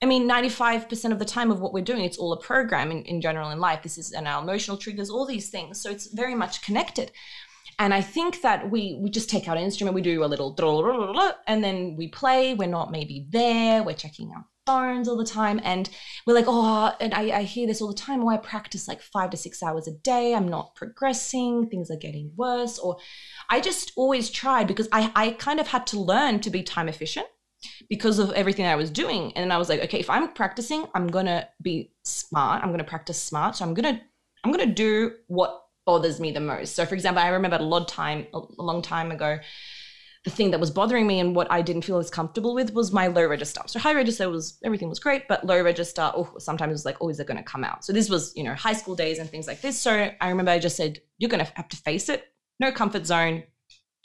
I 0.02 0.06
mean, 0.06 0.28
95% 0.28 1.12
of 1.12 1.18
the 1.18 1.24
time 1.24 1.50
of 1.50 1.60
what 1.60 1.72
we're 1.72 1.84
doing, 1.84 2.04
it's 2.04 2.18
all 2.18 2.34
a 2.34 2.40
program 2.40 2.90
in, 2.90 3.04
in 3.04 3.22
general 3.22 3.50
in 3.50 3.58
life. 3.58 3.82
This 3.82 3.96
is 3.96 4.12
and 4.12 4.28
our 4.28 4.42
emotional 4.42 4.76
triggers, 4.76 5.08
all 5.08 5.24
these 5.24 5.48
things. 5.48 5.80
So 5.80 5.88
it's 5.88 6.12
very 6.12 6.34
much 6.34 6.60
connected. 6.60 7.10
And 7.78 7.92
I 7.92 8.00
think 8.00 8.42
that 8.42 8.70
we 8.70 8.98
we 9.00 9.10
just 9.10 9.30
take 9.30 9.48
out 9.48 9.56
an 9.56 9.62
instrument, 9.62 9.94
we 9.94 10.02
do 10.02 10.24
a 10.24 10.26
little 10.26 10.52
and 11.46 11.62
then 11.62 11.96
we 11.96 12.08
play. 12.08 12.54
We're 12.54 12.68
not 12.68 12.90
maybe 12.90 13.26
there. 13.30 13.82
We're 13.82 13.94
checking 13.94 14.30
our 14.32 14.44
phones 14.66 15.08
all 15.08 15.16
the 15.16 15.24
time, 15.24 15.60
and 15.62 15.90
we're 16.26 16.34
like, 16.34 16.46
oh, 16.48 16.94
and 17.00 17.12
I, 17.14 17.38
I 17.38 17.42
hear 17.42 17.66
this 17.66 17.82
all 17.82 17.88
the 17.88 17.94
time. 17.94 18.22
Oh, 18.24 18.28
I 18.28 18.36
practice 18.36 18.88
like 18.88 19.02
five 19.02 19.30
to 19.30 19.36
six 19.36 19.62
hours 19.62 19.88
a 19.88 19.92
day. 19.92 20.34
I'm 20.34 20.48
not 20.48 20.74
progressing. 20.74 21.68
Things 21.68 21.90
are 21.90 21.96
getting 21.96 22.32
worse. 22.36 22.78
Or 22.78 22.96
I 23.50 23.60
just 23.60 23.92
always 23.96 24.30
tried 24.30 24.66
because 24.66 24.88
I 24.92 25.12
I 25.14 25.30
kind 25.32 25.60
of 25.60 25.68
had 25.68 25.86
to 25.88 26.00
learn 26.00 26.40
to 26.40 26.50
be 26.50 26.62
time 26.62 26.88
efficient 26.88 27.26
because 27.88 28.18
of 28.18 28.32
everything 28.32 28.66
I 28.66 28.76
was 28.76 28.90
doing. 28.90 29.32
And 29.36 29.52
I 29.52 29.58
was 29.58 29.68
like, 29.68 29.80
okay, 29.84 29.98
if 29.98 30.10
I'm 30.10 30.32
practicing, 30.32 30.86
I'm 30.94 31.08
gonna 31.08 31.48
be 31.62 31.92
smart. 32.04 32.62
I'm 32.62 32.70
gonna 32.70 32.84
practice 32.84 33.22
smart. 33.22 33.56
So 33.56 33.64
I'm 33.64 33.74
gonna 33.74 34.00
I'm 34.44 34.52
gonna 34.52 34.66
do 34.66 35.12
what 35.26 35.63
bothers 35.86 36.20
me 36.20 36.32
the 36.32 36.40
most. 36.40 36.74
So, 36.74 36.86
for 36.86 36.94
example, 36.94 37.22
I 37.22 37.28
remember 37.28 37.56
a 37.56 37.62
lot 37.62 37.88
time, 37.88 38.26
a 38.32 38.62
long 38.62 38.82
time 38.82 39.10
ago, 39.10 39.38
the 40.24 40.30
thing 40.30 40.52
that 40.52 40.60
was 40.60 40.70
bothering 40.70 41.06
me 41.06 41.20
and 41.20 41.36
what 41.36 41.50
I 41.50 41.60
didn't 41.60 41.82
feel 41.82 41.98
as 41.98 42.08
comfortable 42.08 42.54
with 42.54 42.72
was 42.72 42.92
my 42.92 43.08
low 43.08 43.26
register. 43.26 43.60
So 43.66 43.78
high 43.78 43.94
register 43.94 44.30
was 44.30 44.58
everything 44.64 44.88
was 44.88 44.98
great, 44.98 45.28
but 45.28 45.44
low 45.44 45.62
register, 45.62 46.10
oh, 46.14 46.36
sometimes 46.38 46.70
it 46.70 46.72
was 46.72 46.86
like, 46.86 46.96
oh, 47.02 47.10
is 47.10 47.20
it 47.20 47.26
going 47.26 47.36
to 47.36 47.42
come 47.42 47.62
out? 47.62 47.84
So 47.84 47.92
this 47.92 48.08
was, 48.08 48.32
you 48.34 48.42
know, 48.42 48.54
high 48.54 48.72
school 48.72 48.94
days 48.94 49.18
and 49.18 49.28
things 49.28 49.46
like 49.46 49.60
this. 49.60 49.78
So 49.78 50.10
I 50.18 50.28
remember 50.28 50.52
I 50.52 50.58
just 50.58 50.76
said, 50.76 51.00
you're 51.18 51.30
going 51.30 51.44
to 51.44 51.52
have 51.56 51.68
to 51.68 51.76
face 51.76 52.08
it. 52.08 52.24
No 52.58 52.72
comfort 52.72 53.04
zone. 53.06 53.44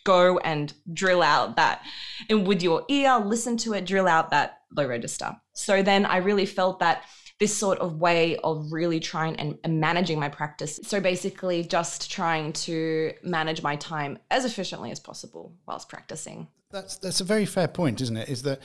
Go 0.05 0.37
and 0.39 0.73
drill 0.93 1.21
out 1.21 1.57
that, 1.57 1.83
and 2.29 2.47
with 2.47 2.63
your 2.63 2.85
ear, 2.87 3.19
listen 3.19 3.57
to 3.57 3.73
it, 3.73 3.85
drill 3.85 4.07
out 4.07 4.31
that 4.31 4.61
low 4.75 4.87
register. 4.87 5.35
So 5.53 5.83
then 5.83 6.05
I 6.05 6.17
really 6.17 6.45
felt 6.45 6.79
that 6.79 7.03
this 7.39 7.55
sort 7.55 7.79
of 7.79 7.99
way 7.99 8.35
of 8.43 8.71
really 8.71 8.99
trying 8.99 9.35
and, 9.63 9.79
managing 9.79 10.19
my 10.19 10.29
practice. 10.29 10.79
So 10.83 10.99
basically, 10.99 11.63
just 11.63 12.11
trying 12.11 12.53
to 12.53 13.13
manage 13.23 13.63
my 13.63 13.77
time 13.77 14.19
as 14.29 14.45
efficiently 14.45 14.91
as 14.91 14.99
possible 14.99 15.53
whilst 15.65 15.89
practicing. 15.89 16.47
That's 16.69 16.97
that's 16.97 17.21
a 17.21 17.23
very 17.25 17.45
fair 17.45 17.67
point, 17.67 18.01
isn't 18.01 18.17
it? 18.17 18.29
Is 18.29 18.43
that 18.43 18.61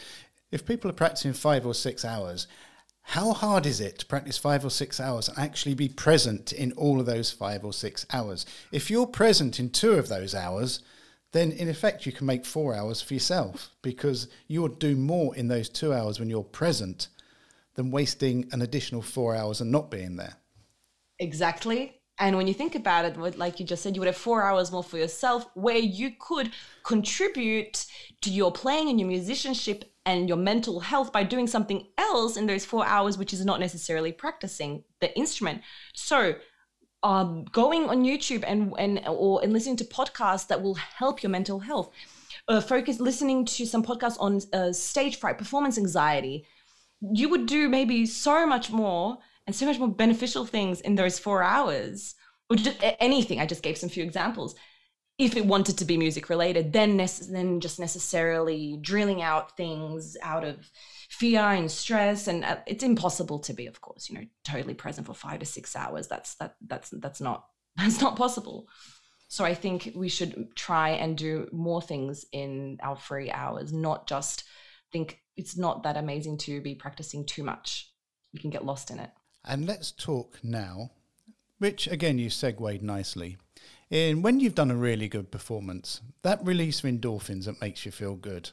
if 0.50 0.66
people 0.66 0.90
are 0.90 0.94
practicing 0.94 1.32
five 1.32 1.64
or 1.64 1.74
six 1.74 2.04
hours, 2.04 2.48
how 3.02 3.32
hard 3.32 3.64
is 3.64 3.80
it 3.80 3.98
to 4.00 4.06
practice 4.06 4.38
five 4.38 4.64
or 4.64 4.70
six 4.70 4.98
hours 4.98 5.28
and 5.28 5.38
actually 5.38 5.74
be 5.74 5.88
present 5.88 6.52
in 6.52 6.72
all 6.72 7.00
of 7.00 7.06
those 7.06 7.30
five 7.30 7.64
or 7.64 7.72
six 7.72 8.04
hours? 8.12 8.44
If 8.72 8.90
you're 8.90 9.06
present 9.06 9.60
in 9.60 9.70
two 9.70 9.92
of 9.92 10.08
those 10.08 10.34
hours, 10.34 10.80
then 11.32 11.52
in 11.52 11.68
effect 11.68 12.06
you 12.06 12.12
can 12.12 12.26
make 12.26 12.44
four 12.44 12.74
hours 12.74 13.00
for 13.02 13.14
yourself 13.14 13.70
because 13.82 14.28
you'll 14.48 14.68
do 14.68 14.96
more 14.96 15.34
in 15.36 15.48
those 15.48 15.68
two 15.68 15.92
hours 15.92 16.18
when 16.18 16.30
you're 16.30 16.44
present 16.44 17.08
than 17.74 17.90
wasting 17.90 18.48
an 18.52 18.62
additional 18.62 19.02
four 19.02 19.34
hours 19.34 19.60
and 19.60 19.70
not 19.70 19.90
being 19.90 20.16
there. 20.16 20.36
Exactly. 21.18 22.00
And 22.18 22.36
when 22.36 22.46
you 22.46 22.54
think 22.54 22.76
about 22.76 23.04
it, 23.04 23.38
like 23.38 23.58
you 23.58 23.66
just 23.66 23.82
said, 23.82 23.96
you 23.96 24.00
would 24.00 24.06
have 24.06 24.16
four 24.16 24.44
hours 24.44 24.70
more 24.70 24.84
for 24.84 24.98
yourself 24.98 25.46
where 25.54 25.78
you 25.78 26.12
could 26.18 26.52
contribute 26.84 27.86
to 28.20 28.30
your 28.30 28.52
playing 28.52 28.88
and 28.88 29.00
your 29.00 29.08
musicianship 29.08 29.92
and 30.06 30.28
your 30.28 30.38
mental 30.38 30.80
health 30.80 31.12
by 31.12 31.24
doing 31.24 31.46
something 31.46 31.86
else 31.98 32.36
in 32.36 32.46
those 32.46 32.64
four 32.64 32.86
hours, 32.86 33.18
which 33.18 33.32
is 33.32 33.44
not 33.44 33.58
necessarily 33.58 34.12
practicing 34.12 34.84
the 35.00 35.16
instrument. 35.16 35.62
So, 35.94 36.34
um, 37.02 37.44
going 37.52 37.88
on 37.88 38.04
YouTube 38.04 38.44
and, 38.46 38.72
and 38.78 39.02
or 39.06 39.42
and 39.42 39.52
listening 39.52 39.76
to 39.76 39.84
podcasts 39.84 40.46
that 40.48 40.62
will 40.62 40.74
help 40.74 41.22
your 41.22 41.30
mental 41.30 41.58
health. 41.58 41.90
Uh, 42.46 42.60
focus 42.60 43.00
listening 43.00 43.44
to 43.44 43.66
some 43.66 43.82
podcasts 43.82 44.16
on 44.20 44.40
uh, 44.52 44.72
stage 44.72 45.16
fright, 45.16 45.38
performance 45.38 45.78
anxiety, 45.78 46.46
you 47.12 47.28
would 47.28 47.46
do 47.46 47.68
maybe 47.68 48.06
so 48.06 48.46
much 48.46 48.70
more 48.70 49.18
and 49.46 49.54
so 49.54 49.66
much 49.66 49.78
more 49.78 49.88
beneficial 49.88 50.46
things 50.46 50.80
in 50.80 50.94
those 50.94 51.18
four 51.18 51.42
hours 51.42 52.14
or 52.48 52.56
just 52.56 52.78
anything. 53.00 53.40
I 53.40 53.46
just 53.46 53.62
gave 53.62 53.76
some 53.76 53.88
few 53.88 54.04
examples. 54.04 54.54
If 55.18 55.36
it 55.36 55.46
wanted 55.46 55.78
to 55.78 55.84
be 55.84 55.96
music 55.96 56.28
related 56.28 56.72
then 56.72 56.98
nece- 56.98 57.30
then 57.30 57.60
just 57.60 57.78
necessarily 57.78 58.78
drilling 58.80 59.22
out 59.22 59.56
things 59.56 60.16
out 60.22 60.44
of 60.44 60.70
fear 61.08 61.40
and 61.40 61.70
stress 61.70 62.26
and 62.26 62.44
uh, 62.44 62.56
it's 62.66 62.82
impossible 62.82 63.38
to 63.40 63.52
be 63.52 63.66
of 63.66 63.80
course 63.80 64.08
you 64.08 64.16
know 64.16 64.24
totally 64.42 64.74
present 64.74 65.06
for 65.06 65.14
5 65.14 65.40
to 65.40 65.46
6 65.46 65.76
hours. 65.76 66.08
That's 66.08 66.34
that 66.36 66.56
that's 66.66 66.90
that's 66.90 67.20
not 67.20 67.46
that's 67.76 68.00
not 68.00 68.16
possible. 68.16 68.68
So 69.28 69.44
i 69.44 69.54
think 69.54 69.92
we 69.96 70.08
should 70.08 70.54
try 70.54 70.90
and 70.90 71.16
do 71.16 71.48
more 71.52 71.82
things 71.82 72.24
in 72.32 72.78
our 72.82 72.96
free 72.96 73.30
hours 73.32 73.72
not 73.72 74.06
just 74.06 74.44
think 74.92 75.23
it's 75.36 75.56
not 75.56 75.82
that 75.82 75.96
amazing 75.96 76.38
to 76.38 76.60
be 76.60 76.74
practicing 76.74 77.24
too 77.24 77.42
much. 77.42 77.92
You 78.32 78.40
can 78.40 78.50
get 78.50 78.64
lost 78.64 78.90
in 78.90 78.98
it. 78.98 79.10
And 79.44 79.66
let's 79.66 79.92
talk 79.92 80.38
now, 80.42 80.90
which 81.58 81.86
again 81.86 82.18
you 82.18 82.30
segued 82.30 82.82
nicely. 82.82 83.36
In 83.90 84.22
when 84.22 84.40
you've 84.40 84.54
done 84.54 84.70
a 84.70 84.76
really 84.76 85.08
good 85.08 85.30
performance, 85.30 86.00
that 86.22 86.44
release 86.44 86.82
of 86.82 86.90
endorphins 86.90 87.44
that 87.44 87.60
makes 87.60 87.84
you 87.84 87.92
feel 87.92 88.14
good 88.14 88.50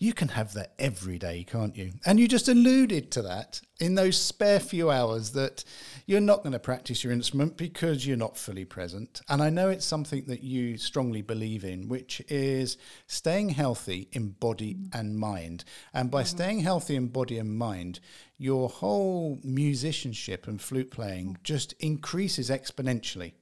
you 0.00 0.14
can 0.14 0.28
have 0.28 0.54
that 0.54 0.72
every 0.78 1.18
day, 1.18 1.44
can't 1.44 1.76
you? 1.76 1.92
And 2.06 2.18
you 2.18 2.26
just 2.26 2.48
alluded 2.48 3.10
to 3.10 3.22
that 3.22 3.60
in 3.78 3.96
those 3.96 4.16
spare 4.16 4.58
few 4.58 4.90
hours 4.90 5.32
that 5.32 5.62
you're 6.06 6.22
not 6.22 6.38
going 6.38 6.54
to 6.54 6.58
practice 6.58 7.04
your 7.04 7.12
instrument 7.12 7.58
because 7.58 8.06
you're 8.06 8.16
not 8.16 8.38
fully 8.38 8.64
present. 8.64 9.20
And 9.28 9.42
I 9.42 9.50
know 9.50 9.68
it's 9.68 9.84
something 9.84 10.24
that 10.24 10.42
you 10.42 10.78
strongly 10.78 11.20
believe 11.20 11.64
in, 11.64 11.86
which 11.86 12.22
is 12.28 12.78
staying 13.06 13.50
healthy 13.50 14.08
in 14.12 14.30
body 14.30 14.78
and 14.90 15.18
mind. 15.18 15.64
And 15.92 16.10
by 16.10 16.22
mm-hmm. 16.22 16.34
staying 16.36 16.60
healthy 16.60 16.96
in 16.96 17.08
body 17.08 17.36
and 17.38 17.58
mind, 17.58 18.00
your 18.38 18.70
whole 18.70 19.38
musicianship 19.44 20.48
and 20.48 20.62
flute 20.62 20.90
playing 20.90 21.36
just 21.44 21.74
increases 21.74 22.48
exponentially 22.48 23.34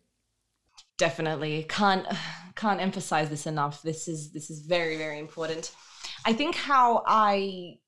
definitely 0.97 1.65
can't 1.69 2.07
can't 2.57 2.81
emphasize 2.81 3.31
this 3.31 3.47
enough 3.47 3.83
this 3.83 4.09
is 4.09 4.33
this 4.33 4.51
is 4.51 4.63
very 4.63 4.97
very 4.97 5.21
important 5.21 5.71
I 6.25 6.33
think 6.33 6.55
how 6.55 7.03
I 7.07 7.79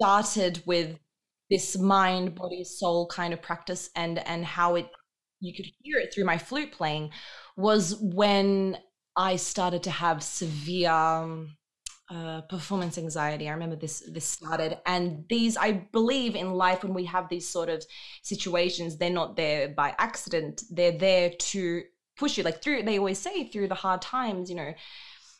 started 0.00 0.62
with 0.66 0.98
this 1.50 1.78
mind, 1.78 2.34
body, 2.34 2.64
soul 2.64 3.06
kind 3.06 3.32
of 3.32 3.40
practice 3.40 3.90
and 3.94 4.18
and 4.26 4.44
how 4.44 4.74
it 4.74 4.88
you 5.40 5.54
could 5.54 5.66
hear 5.82 5.98
it 5.98 6.12
through 6.12 6.24
my 6.24 6.38
flute 6.38 6.72
playing 6.72 7.10
was 7.56 7.96
when 8.00 8.78
I 9.16 9.36
started 9.36 9.82
to 9.84 9.90
have 9.90 10.22
severe 10.22 10.90
um, 10.90 11.56
uh, 12.10 12.42
performance 12.42 12.98
anxiety. 12.98 13.48
I 13.48 13.52
remember 13.52 13.76
this 13.76 14.02
this 14.12 14.26
started, 14.26 14.78
and 14.86 15.24
these 15.28 15.56
I 15.56 15.72
believe 15.72 16.36
in 16.36 16.54
life 16.54 16.82
when 16.82 16.94
we 16.94 17.04
have 17.06 17.28
these 17.28 17.48
sort 17.48 17.68
of 17.68 17.84
situations, 18.22 18.96
they're 18.96 19.10
not 19.10 19.36
there 19.36 19.68
by 19.68 19.94
accident. 19.98 20.62
They're 20.70 20.98
there 20.98 21.30
to 21.30 21.82
push 22.16 22.38
you, 22.38 22.44
like 22.44 22.62
through. 22.62 22.82
They 22.82 22.98
always 22.98 23.18
say 23.18 23.48
through 23.48 23.68
the 23.68 23.74
hard 23.74 24.02
times, 24.02 24.50
you 24.50 24.56
know, 24.56 24.74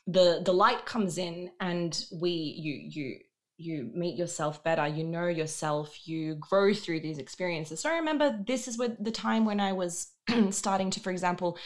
the 0.06 0.42
the 0.44 0.52
light 0.52 0.86
comes 0.86 1.18
in 1.18 1.50
and 1.60 2.04
we 2.12 2.30
you 2.30 2.74
you 2.74 3.18
you 3.58 3.90
meet 3.94 4.16
yourself 4.16 4.62
better 4.62 4.86
you 4.86 5.02
know 5.02 5.26
yourself 5.26 6.06
you 6.06 6.34
grow 6.36 6.74
through 6.74 7.00
these 7.00 7.18
experiences 7.18 7.80
so 7.80 7.90
i 7.90 7.96
remember 7.96 8.38
this 8.46 8.68
is 8.68 8.78
what 8.78 9.02
the 9.02 9.10
time 9.10 9.44
when 9.44 9.60
i 9.60 9.72
was 9.72 10.08
starting 10.50 10.90
to 10.90 11.00
for 11.00 11.10
example 11.10 11.58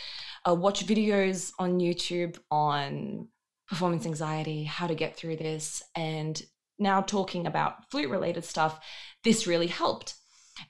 uh, 0.49 0.55
watch 0.55 0.87
videos 0.87 1.53
on 1.59 1.81
youtube 1.81 2.39
on 2.51 3.27
performance 3.71 4.05
anxiety, 4.05 4.65
how 4.65 4.89
to 4.89 4.95
get 4.95 5.17
through 5.17 5.37
this. 5.37 5.83
And 5.95 6.43
now 6.79 7.01
talking 7.01 7.47
about 7.47 7.89
flute 7.91 8.11
related 8.11 8.45
stuff, 8.45 8.81
this 9.23 9.47
really 9.47 9.69
helped. 9.69 10.15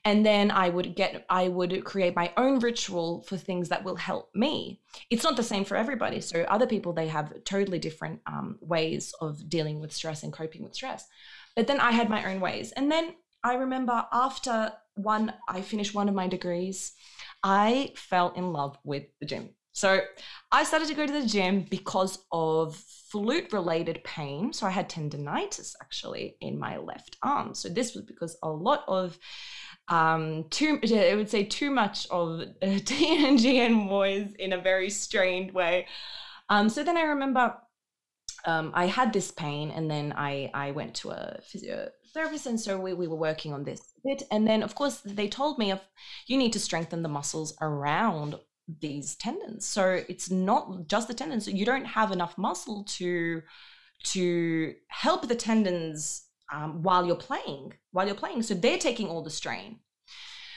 And 0.05 0.25
then 0.25 0.51
I 0.51 0.69
would 0.69 0.95
get, 0.95 1.25
I 1.29 1.47
would 1.47 1.83
create 1.83 2.15
my 2.15 2.31
own 2.37 2.59
ritual 2.59 3.21
for 3.23 3.37
things 3.37 3.69
that 3.69 3.83
will 3.83 3.95
help 3.95 4.29
me. 4.33 4.81
It's 5.09 5.23
not 5.23 5.35
the 5.35 5.43
same 5.43 5.65
for 5.65 5.75
everybody. 5.75 6.21
So 6.21 6.41
other 6.43 6.67
people, 6.67 6.93
they 6.93 7.07
have 7.07 7.43
totally 7.43 7.79
different 7.79 8.21
um, 8.25 8.57
ways 8.61 9.13
of 9.21 9.49
dealing 9.49 9.79
with 9.79 9.93
stress 9.93 10.23
and 10.23 10.33
coping 10.33 10.63
with 10.63 10.75
stress. 10.75 11.07
But 11.55 11.67
then 11.67 11.79
I 11.79 11.91
had 11.91 12.09
my 12.09 12.31
own 12.31 12.39
ways. 12.39 12.71
And 12.71 12.91
then 12.91 13.15
I 13.43 13.55
remember 13.55 14.05
after 14.11 14.71
one, 14.95 15.33
I 15.47 15.61
finished 15.61 15.93
one 15.93 16.09
of 16.09 16.15
my 16.15 16.27
degrees, 16.27 16.93
I 17.43 17.93
fell 17.95 18.31
in 18.35 18.53
love 18.53 18.77
with 18.83 19.05
the 19.19 19.25
gym. 19.25 19.49
So 19.73 20.01
I 20.51 20.63
started 20.65 20.89
to 20.89 20.93
go 20.93 21.07
to 21.07 21.13
the 21.13 21.25
gym 21.25 21.65
because 21.69 22.19
of 22.31 22.75
flute 22.75 23.53
related 23.53 24.03
pain. 24.03 24.51
So 24.51 24.67
I 24.67 24.69
had 24.69 24.89
tendonitis 24.89 25.75
actually 25.81 26.35
in 26.41 26.59
my 26.59 26.77
left 26.77 27.17
arm. 27.23 27.53
So 27.55 27.69
this 27.69 27.95
was 27.95 28.03
because 28.03 28.37
a 28.43 28.49
lot 28.49 28.83
of 28.87 29.17
um 29.91 30.45
too 30.49 30.79
I 30.83 31.15
would 31.15 31.29
say 31.29 31.43
too 31.43 31.69
much 31.69 32.07
of 32.09 32.45
TNG 32.61 33.57
and 33.57 33.87
boys 33.87 34.33
in 34.39 34.53
a 34.53 34.61
very 34.61 34.89
strained 34.89 35.51
way. 35.53 35.87
Um 36.49 36.69
so 36.69 36.83
then 36.83 36.97
I 36.97 37.03
remember 37.03 37.55
um, 38.45 38.71
I 38.73 38.85
had 38.87 39.13
this 39.13 39.31
pain 39.31 39.71
and 39.71 39.89
then 39.89 40.13
I, 40.15 40.49
I 40.53 40.71
went 40.71 40.95
to 40.95 41.11
a 41.11 41.39
physiotherapist 41.43 42.45
and 42.45 42.59
so 42.59 42.79
we, 42.79 42.93
we 42.93 43.07
were 43.07 43.15
working 43.15 43.53
on 43.53 43.63
this 43.63 43.93
bit. 44.03 44.23
And 44.31 44.47
then 44.47 44.63
of 44.63 44.75
course 44.75 45.01
they 45.05 45.27
told 45.27 45.59
me 45.59 45.71
of 45.71 45.79
you 46.27 46.37
need 46.37 46.53
to 46.53 46.59
strengthen 46.59 47.03
the 47.03 47.09
muscles 47.09 47.55
around 47.61 48.35
these 48.79 49.15
tendons. 49.15 49.67
So 49.67 50.03
it's 50.07 50.31
not 50.31 50.87
just 50.87 51.07
the 51.07 51.13
tendons. 51.13 51.47
You 51.47 51.65
don't 51.65 51.85
have 51.85 52.11
enough 52.11 52.37
muscle 52.37 52.83
to 52.97 53.41
to 54.03 54.73
help 54.87 55.27
the 55.27 55.35
tendons 55.35 56.23
um, 56.51 56.83
while 56.83 57.05
you're 57.05 57.15
playing. 57.15 57.73
While 57.91 58.05
you're 58.05 58.15
playing, 58.15 58.43
so 58.43 58.53
they're 58.53 58.77
taking 58.77 59.07
all 59.07 59.23
the 59.23 59.29
strain. 59.29 59.79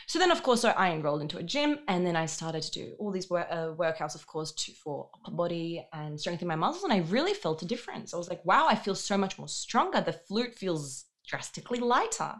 So 0.06 0.18
then, 0.18 0.30
of 0.30 0.42
course, 0.42 0.60
so 0.60 0.68
I 0.68 0.90
enrolled 0.90 1.22
into 1.22 1.38
a 1.38 1.42
gym, 1.42 1.78
and 1.88 2.06
then 2.06 2.14
I 2.14 2.26
started 2.26 2.62
to 2.62 2.70
do 2.70 2.94
all 2.98 3.10
these 3.10 3.30
work, 3.30 3.46
uh, 3.50 3.68
workouts, 3.68 4.14
of 4.14 4.26
course, 4.26 4.52
to, 4.52 4.72
for 4.72 5.08
upper 5.14 5.34
body 5.34 5.86
and 5.92 6.20
strengthening 6.20 6.48
my 6.48 6.56
muscles. 6.56 6.84
And 6.84 6.92
I 6.92 6.98
really 6.98 7.32
felt 7.32 7.62
a 7.62 7.66
difference. 7.66 8.12
I 8.12 8.18
was 8.18 8.28
like, 8.28 8.44
wow, 8.44 8.66
I 8.68 8.74
feel 8.74 8.94
so 8.94 9.16
much 9.16 9.38
more 9.38 9.48
stronger. 9.48 10.00
The 10.00 10.12
flute 10.12 10.54
feels 10.54 11.06
drastically 11.26 11.78
lighter. 11.78 12.34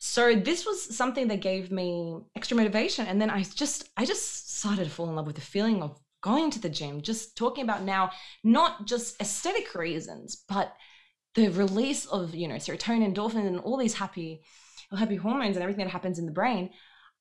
So 0.00 0.34
this 0.34 0.66
was 0.66 0.96
something 0.96 1.28
that 1.28 1.40
gave 1.40 1.70
me 1.70 2.18
extra 2.34 2.56
motivation. 2.56 3.06
And 3.06 3.20
then 3.20 3.30
I 3.30 3.44
just, 3.44 3.88
I 3.96 4.04
just 4.04 4.58
started 4.58 4.84
to 4.84 4.90
fall 4.90 5.08
in 5.08 5.14
love 5.14 5.28
with 5.28 5.36
the 5.36 5.40
feeling 5.40 5.80
of 5.80 6.00
going 6.22 6.50
to 6.50 6.60
the 6.60 6.68
gym, 6.68 7.02
just 7.02 7.36
talking 7.36 7.62
about 7.62 7.84
now, 7.84 8.10
not 8.42 8.86
just 8.86 9.20
aesthetic 9.20 9.76
reasons, 9.76 10.44
but 10.48 10.74
the 11.34 11.48
release 11.48 12.06
of, 12.06 12.34
you 12.34 12.48
know, 12.48 12.56
serotonin, 12.56 13.14
endorphins, 13.14 13.46
and 13.46 13.60
all 13.60 13.76
these 13.76 13.94
happy 13.94 14.42
happy 14.96 15.16
hormones 15.16 15.56
and 15.56 15.62
everything 15.62 15.84
that 15.84 15.90
happens 15.90 16.18
in 16.18 16.26
the 16.26 16.32
brain, 16.32 16.70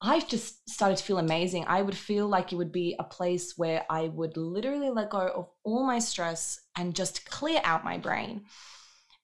I've 0.02 0.28
just 0.28 0.68
started 0.70 0.98
to 0.98 1.04
feel 1.04 1.20
amazing. 1.20 1.66
I 1.68 1.82
would 1.82 1.96
feel 1.96 2.28
like 2.28 2.52
it 2.52 2.56
would 2.56 2.72
be 2.72 2.96
a 2.98 3.04
place 3.04 3.54
where 3.58 3.86
I 3.90 4.08
would 4.08 4.36
literally 4.36 4.90
let 4.90 5.12
go 5.12 5.20
of 5.20 5.48
all 5.64 5.86
my 5.86 6.00
stress 6.00 6.60
and 6.76 6.96
just 6.96 7.30
clear 7.30 7.62
out 7.64 7.86
my 7.86 7.98
brain. 7.98 8.46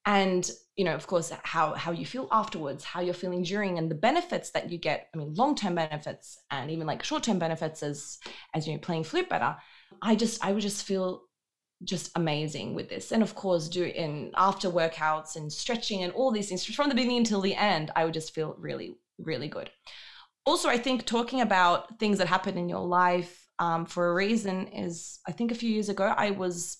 And 0.06 0.50
you 0.76 0.86
know, 0.86 0.94
of 0.94 1.08
course, 1.08 1.32
how 1.44 1.74
how 1.74 1.92
you 1.92 2.06
feel 2.06 2.28
afterwards, 2.32 2.84
how 2.84 3.02
you're 3.02 3.16
feeling 3.16 3.42
during, 3.42 3.78
and 3.80 3.90
the 3.90 3.96
benefits 3.96 4.52
that 4.52 4.72
you 4.72 4.78
get. 4.78 5.10
I 5.14 5.18
mean, 5.18 5.34
long 5.34 5.56
term 5.56 5.76
benefits 5.76 6.38
and 6.52 6.70
even 6.70 6.86
like 6.86 7.04
short 7.04 7.24
term 7.24 7.40
benefits 7.40 7.82
as 7.82 8.20
as 8.54 8.68
you 8.68 8.74
know 8.74 8.80
playing 8.80 9.04
flute 9.04 9.28
better. 9.28 9.58
I 10.02 10.16
just 10.16 10.46
I 10.46 10.52
would 10.52 10.62
just 10.62 10.86
feel 10.86 11.24
just 11.84 12.12
amazing 12.16 12.74
with 12.74 12.90
this. 12.90 13.12
And 13.12 13.22
of 13.22 13.36
course, 13.36 13.68
do 13.70 13.84
in 13.84 14.32
after 14.36 14.70
workouts 14.70 15.36
and 15.36 15.52
stretching 15.52 16.04
and 16.04 16.14
all 16.14 16.32
these 16.32 16.50
things 16.50 16.66
from 16.66 16.90
the 16.90 16.96
beginning 16.96 17.20
until 17.20 17.42
the 17.42 17.56
end, 17.56 17.92
I 17.96 18.06
would 18.06 18.14
just 18.14 18.34
feel 18.34 18.56
really, 18.58 18.96
really 19.18 19.48
good. 19.48 19.70
Also, 20.46 20.70
I 20.70 20.78
think 20.78 21.06
talking 21.06 21.42
about 21.42 22.00
things 22.00 22.18
that 22.18 22.28
happen 22.28 22.58
in 22.58 22.70
your 22.70 22.86
life 22.86 23.48
um, 23.60 23.86
for 23.86 24.10
a 24.10 24.14
reason 24.14 24.68
is, 24.68 25.20
I 25.28 25.32
think 25.32 25.52
a 25.52 25.56
few 25.56 25.70
years 25.70 25.90
ago, 25.90 26.14
I 26.16 26.32
was. 26.32 26.78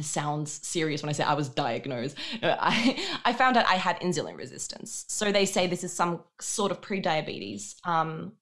Sounds 0.00 0.66
serious 0.66 1.02
when 1.02 1.08
I 1.08 1.12
say 1.12 1.24
I 1.24 1.32
was 1.32 1.48
diagnosed. 1.48 2.16
I, 2.42 3.02
I 3.24 3.32
found 3.32 3.56
out 3.56 3.64
I 3.66 3.76
had 3.76 3.98
insulin 4.00 4.36
resistance. 4.36 5.06
So 5.08 5.32
they 5.32 5.46
say 5.46 5.66
this 5.66 5.84
is 5.84 5.92
some 5.92 6.22
sort 6.38 6.70
of 6.70 6.82
pre-diabetes. 6.82 7.76
Um, 7.82 8.32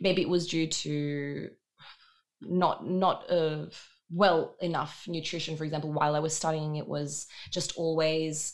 maybe 0.00 0.22
it 0.22 0.28
was 0.28 0.46
due 0.46 0.66
to 0.66 1.50
not 2.40 2.88
not 2.88 3.30
uh, 3.30 3.66
well 4.10 4.56
enough 4.60 5.04
nutrition 5.08 5.56
for 5.56 5.64
example 5.64 5.92
while 5.92 6.14
i 6.14 6.20
was 6.20 6.36
studying 6.36 6.76
it 6.76 6.86
was 6.86 7.26
just 7.50 7.72
always 7.76 8.52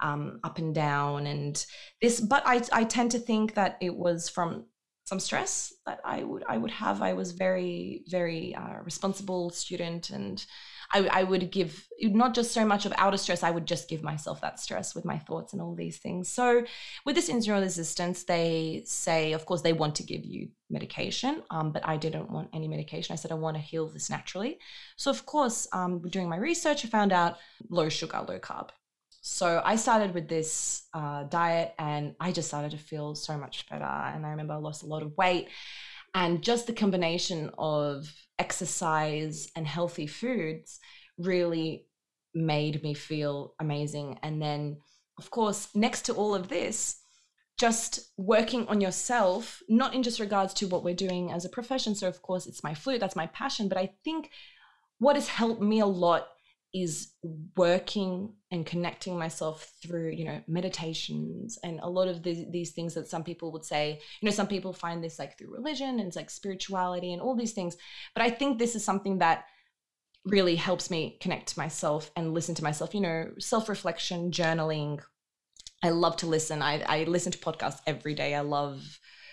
um, 0.00 0.38
up 0.44 0.58
and 0.58 0.74
down 0.74 1.26
and 1.26 1.66
this 2.00 2.20
but 2.20 2.42
I, 2.46 2.62
I 2.72 2.84
tend 2.84 3.10
to 3.12 3.18
think 3.18 3.54
that 3.54 3.78
it 3.80 3.94
was 3.96 4.28
from 4.28 4.66
some 5.04 5.18
stress 5.18 5.72
that 5.86 6.00
i 6.04 6.22
would 6.22 6.44
i 6.48 6.56
would 6.56 6.70
have. 6.70 7.02
I 7.02 7.14
was 7.14 7.32
very 7.32 8.04
very 8.08 8.54
uh, 8.54 8.80
responsible 8.84 9.50
student 9.50 10.10
and 10.10 10.44
I, 10.92 11.08
I 11.20 11.22
would 11.22 11.50
give 11.50 11.86
not 12.00 12.34
just 12.34 12.52
so 12.52 12.64
much 12.64 12.84
of 12.86 12.92
outer 12.96 13.16
stress, 13.16 13.42
I 13.42 13.50
would 13.50 13.66
just 13.66 13.88
give 13.88 14.02
myself 14.02 14.40
that 14.40 14.60
stress 14.60 14.94
with 14.94 15.04
my 15.04 15.18
thoughts 15.18 15.52
and 15.52 15.62
all 15.62 15.74
these 15.74 15.98
things. 15.98 16.28
So, 16.28 16.64
with 17.06 17.16
this 17.16 17.30
insulin 17.30 17.60
resistance, 17.60 18.24
they 18.24 18.82
say, 18.84 19.32
of 19.32 19.46
course, 19.46 19.62
they 19.62 19.72
want 19.72 19.94
to 19.96 20.02
give 20.02 20.24
you 20.24 20.48
medication, 20.70 21.42
um, 21.50 21.72
but 21.72 21.86
I 21.86 21.96
didn't 21.96 22.30
want 22.30 22.50
any 22.52 22.68
medication. 22.68 23.12
I 23.12 23.16
said, 23.16 23.32
I 23.32 23.36
want 23.36 23.56
to 23.56 23.62
heal 23.62 23.88
this 23.88 24.10
naturally. 24.10 24.58
So, 24.96 25.10
of 25.10 25.24
course, 25.26 25.66
um, 25.72 26.00
doing 26.08 26.28
my 26.28 26.36
research, 26.36 26.84
I 26.84 26.88
found 26.88 27.12
out 27.12 27.38
low 27.70 27.88
sugar, 27.88 28.24
low 28.28 28.38
carb. 28.38 28.70
So 29.24 29.62
I 29.64 29.76
started 29.76 30.14
with 30.14 30.28
this 30.28 30.82
uh, 30.92 31.22
diet 31.22 31.74
and 31.78 32.16
I 32.18 32.32
just 32.32 32.48
started 32.48 32.72
to 32.72 32.76
feel 32.76 33.14
so 33.14 33.38
much 33.38 33.68
better. 33.70 33.84
And 33.84 34.26
I 34.26 34.30
remember 34.30 34.54
I 34.54 34.56
lost 34.56 34.82
a 34.82 34.86
lot 34.86 35.04
of 35.04 35.16
weight. 35.16 35.48
And 36.14 36.42
just 36.42 36.66
the 36.66 36.72
combination 36.72 37.50
of 37.56 38.12
exercise 38.38 39.50
and 39.56 39.66
healthy 39.66 40.06
foods 40.06 40.78
really 41.18 41.86
made 42.34 42.82
me 42.82 42.94
feel 42.94 43.54
amazing. 43.58 44.18
And 44.22 44.40
then, 44.40 44.78
of 45.18 45.30
course, 45.30 45.68
next 45.74 46.02
to 46.02 46.14
all 46.14 46.34
of 46.34 46.48
this, 46.48 46.98
just 47.58 48.12
working 48.16 48.66
on 48.68 48.80
yourself, 48.80 49.62
not 49.68 49.94
in 49.94 50.02
just 50.02 50.20
regards 50.20 50.52
to 50.54 50.66
what 50.66 50.84
we're 50.84 50.94
doing 50.94 51.30
as 51.30 51.44
a 51.44 51.50
profession. 51.50 51.94
So, 51.94 52.08
of 52.08 52.20
course, 52.22 52.46
it's 52.46 52.64
my 52.64 52.74
flute, 52.74 53.00
that's 53.00 53.16
my 53.16 53.26
passion. 53.28 53.68
But 53.68 53.78
I 53.78 53.92
think 54.04 54.30
what 54.98 55.16
has 55.16 55.28
helped 55.28 55.62
me 55.62 55.80
a 55.80 55.86
lot 55.86 56.26
is 56.74 57.12
working 57.54 58.32
and 58.50 58.64
connecting 58.64 59.18
myself 59.18 59.72
through 59.82 60.10
you 60.10 60.24
know 60.24 60.40
meditations 60.48 61.58
and 61.62 61.78
a 61.80 61.88
lot 61.88 62.08
of 62.08 62.22
these, 62.22 62.50
these 62.50 62.70
things 62.70 62.94
that 62.94 63.08
some 63.08 63.22
people 63.22 63.52
would 63.52 63.64
say 63.64 64.00
you 64.20 64.26
know 64.26 64.32
some 64.32 64.46
people 64.46 64.72
find 64.72 65.04
this 65.04 65.18
like 65.18 65.36
through 65.36 65.52
religion 65.52 66.00
and 66.00 66.08
it's 66.08 66.16
like 66.16 66.30
spirituality 66.30 67.12
and 67.12 67.20
all 67.20 67.36
these 67.36 67.52
things 67.52 67.76
but 68.14 68.22
i 68.22 68.30
think 68.30 68.58
this 68.58 68.74
is 68.74 68.84
something 68.84 69.18
that 69.18 69.44
really 70.24 70.56
helps 70.56 70.90
me 70.90 71.18
connect 71.20 71.48
to 71.48 71.58
myself 71.58 72.10
and 72.16 72.32
listen 72.32 72.54
to 72.54 72.64
myself 72.64 72.94
you 72.94 73.00
know 73.00 73.30
self-reflection 73.38 74.30
journaling 74.30 74.98
i 75.82 75.90
love 75.90 76.16
to 76.16 76.26
listen 76.26 76.62
i, 76.62 76.80
I 76.82 77.04
listen 77.04 77.32
to 77.32 77.38
podcasts 77.38 77.80
every 77.86 78.14
day 78.14 78.34
i 78.34 78.40
love 78.40 78.82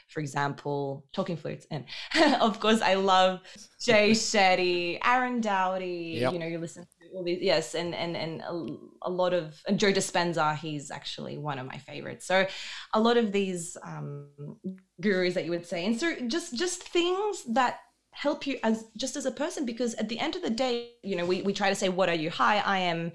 for 0.10 0.22
example, 0.22 1.06
talking 1.14 1.38
flutes. 1.38 1.68
And 1.72 1.86
of 2.42 2.60
course, 2.60 2.82
I 2.82 2.96
love 2.96 3.42
Jay 3.80 4.12
Shetty, 4.14 4.98
Aaron 5.06 5.40
Doughty. 5.40 6.18
Yep. 6.20 6.34
You 6.34 6.40
know, 6.40 6.48
you 6.48 6.58
listen 6.58 6.88
all 7.14 7.24
these, 7.24 7.40
yes, 7.42 7.76
and 7.76 7.94
and 7.96 8.16
and 8.16 8.42
a, 8.42 9.10
a, 9.10 9.10
lot 9.10 9.34
of 9.34 9.62
and 9.68 9.80
Joe 9.80 9.92
Dispenza. 9.92 10.58
He's 10.58 10.92
actually 10.92 11.38
one 11.38 11.60
of 11.60 11.68
my 11.68 11.78
favorites. 11.78 12.26
So, 12.26 12.48
a 12.94 13.00
lot 13.00 13.18
of 13.18 13.32
these 13.32 13.78
um, 13.84 14.28
gurus 15.02 15.34
that 15.34 15.46
you 15.46 15.52
would 15.52 15.66
say, 15.66 15.86
and 15.86 16.00
so 16.00 16.16
just 16.28 16.56
just 16.56 16.84
things 16.84 17.44
that 17.54 17.80
help 18.12 18.48
you 18.48 18.58
as 18.64 18.86
just 18.98 19.16
as 19.16 19.26
a 19.26 19.32
person 19.32 19.66
because 19.66 19.94
at 19.96 20.10
the 20.10 20.20
end 20.20 20.36
of 20.36 20.42
the 20.42 20.50
day 20.50 20.90
you 21.04 21.16
know 21.16 21.26
we, 21.26 21.44
we 21.44 21.54
try 21.54 21.70
to 21.70 21.76
say 21.76 21.90
what 21.90 22.10
are 22.10 22.16
you 22.16 22.30
hi 22.30 22.58
i 22.66 22.80
am 22.80 23.12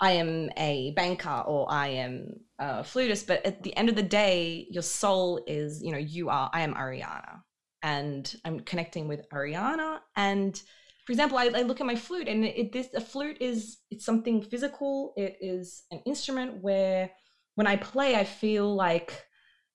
I 0.00 0.12
am 0.12 0.50
a 0.56 0.92
banker 0.96 1.42
or 1.46 1.70
I 1.70 1.88
am 1.88 2.40
a 2.58 2.82
flutist, 2.82 3.26
but 3.26 3.44
at 3.46 3.62
the 3.62 3.76
end 3.76 3.88
of 3.88 3.94
the 3.94 4.02
day, 4.02 4.66
your 4.70 4.82
soul 4.82 5.42
is, 5.46 5.82
you 5.82 5.92
know, 5.92 5.98
you 5.98 6.28
are, 6.30 6.50
I 6.52 6.62
am 6.62 6.74
Ariana 6.74 7.40
and 7.82 8.34
I'm 8.44 8.60
connecting 8.60 9.08
with 9.08 9.28
Ariana. 9.30 10.00
And 10.16 10.60
for 11.04 11.12
example, 11.12 11.38
I, 11.38 11.50
I 11.54 11.62
look 11.62 11.80
at 11.80 11.86
my 11.86 11.96
flute 11.96 12.28
and 12.28 12.44
it, 12.44 12.72
this, 12.72 12.88
a 12.94 13.00
flute 13.00 13.36
is, 13.40 13.78
it's 13.90 14.04
something 14.04 14.42
physical. 14.42 15.12
It 15.16 15.36
is 15.40 15.84
an 15.90 16.00
instrument 16.06 16.62
where 16.62 17.10
when 17.56 17.66
I 17.66 17.76
play, 17.76 18.16
I 18.16 18.24
feel 18.24 18.74
like, 18.74 19.26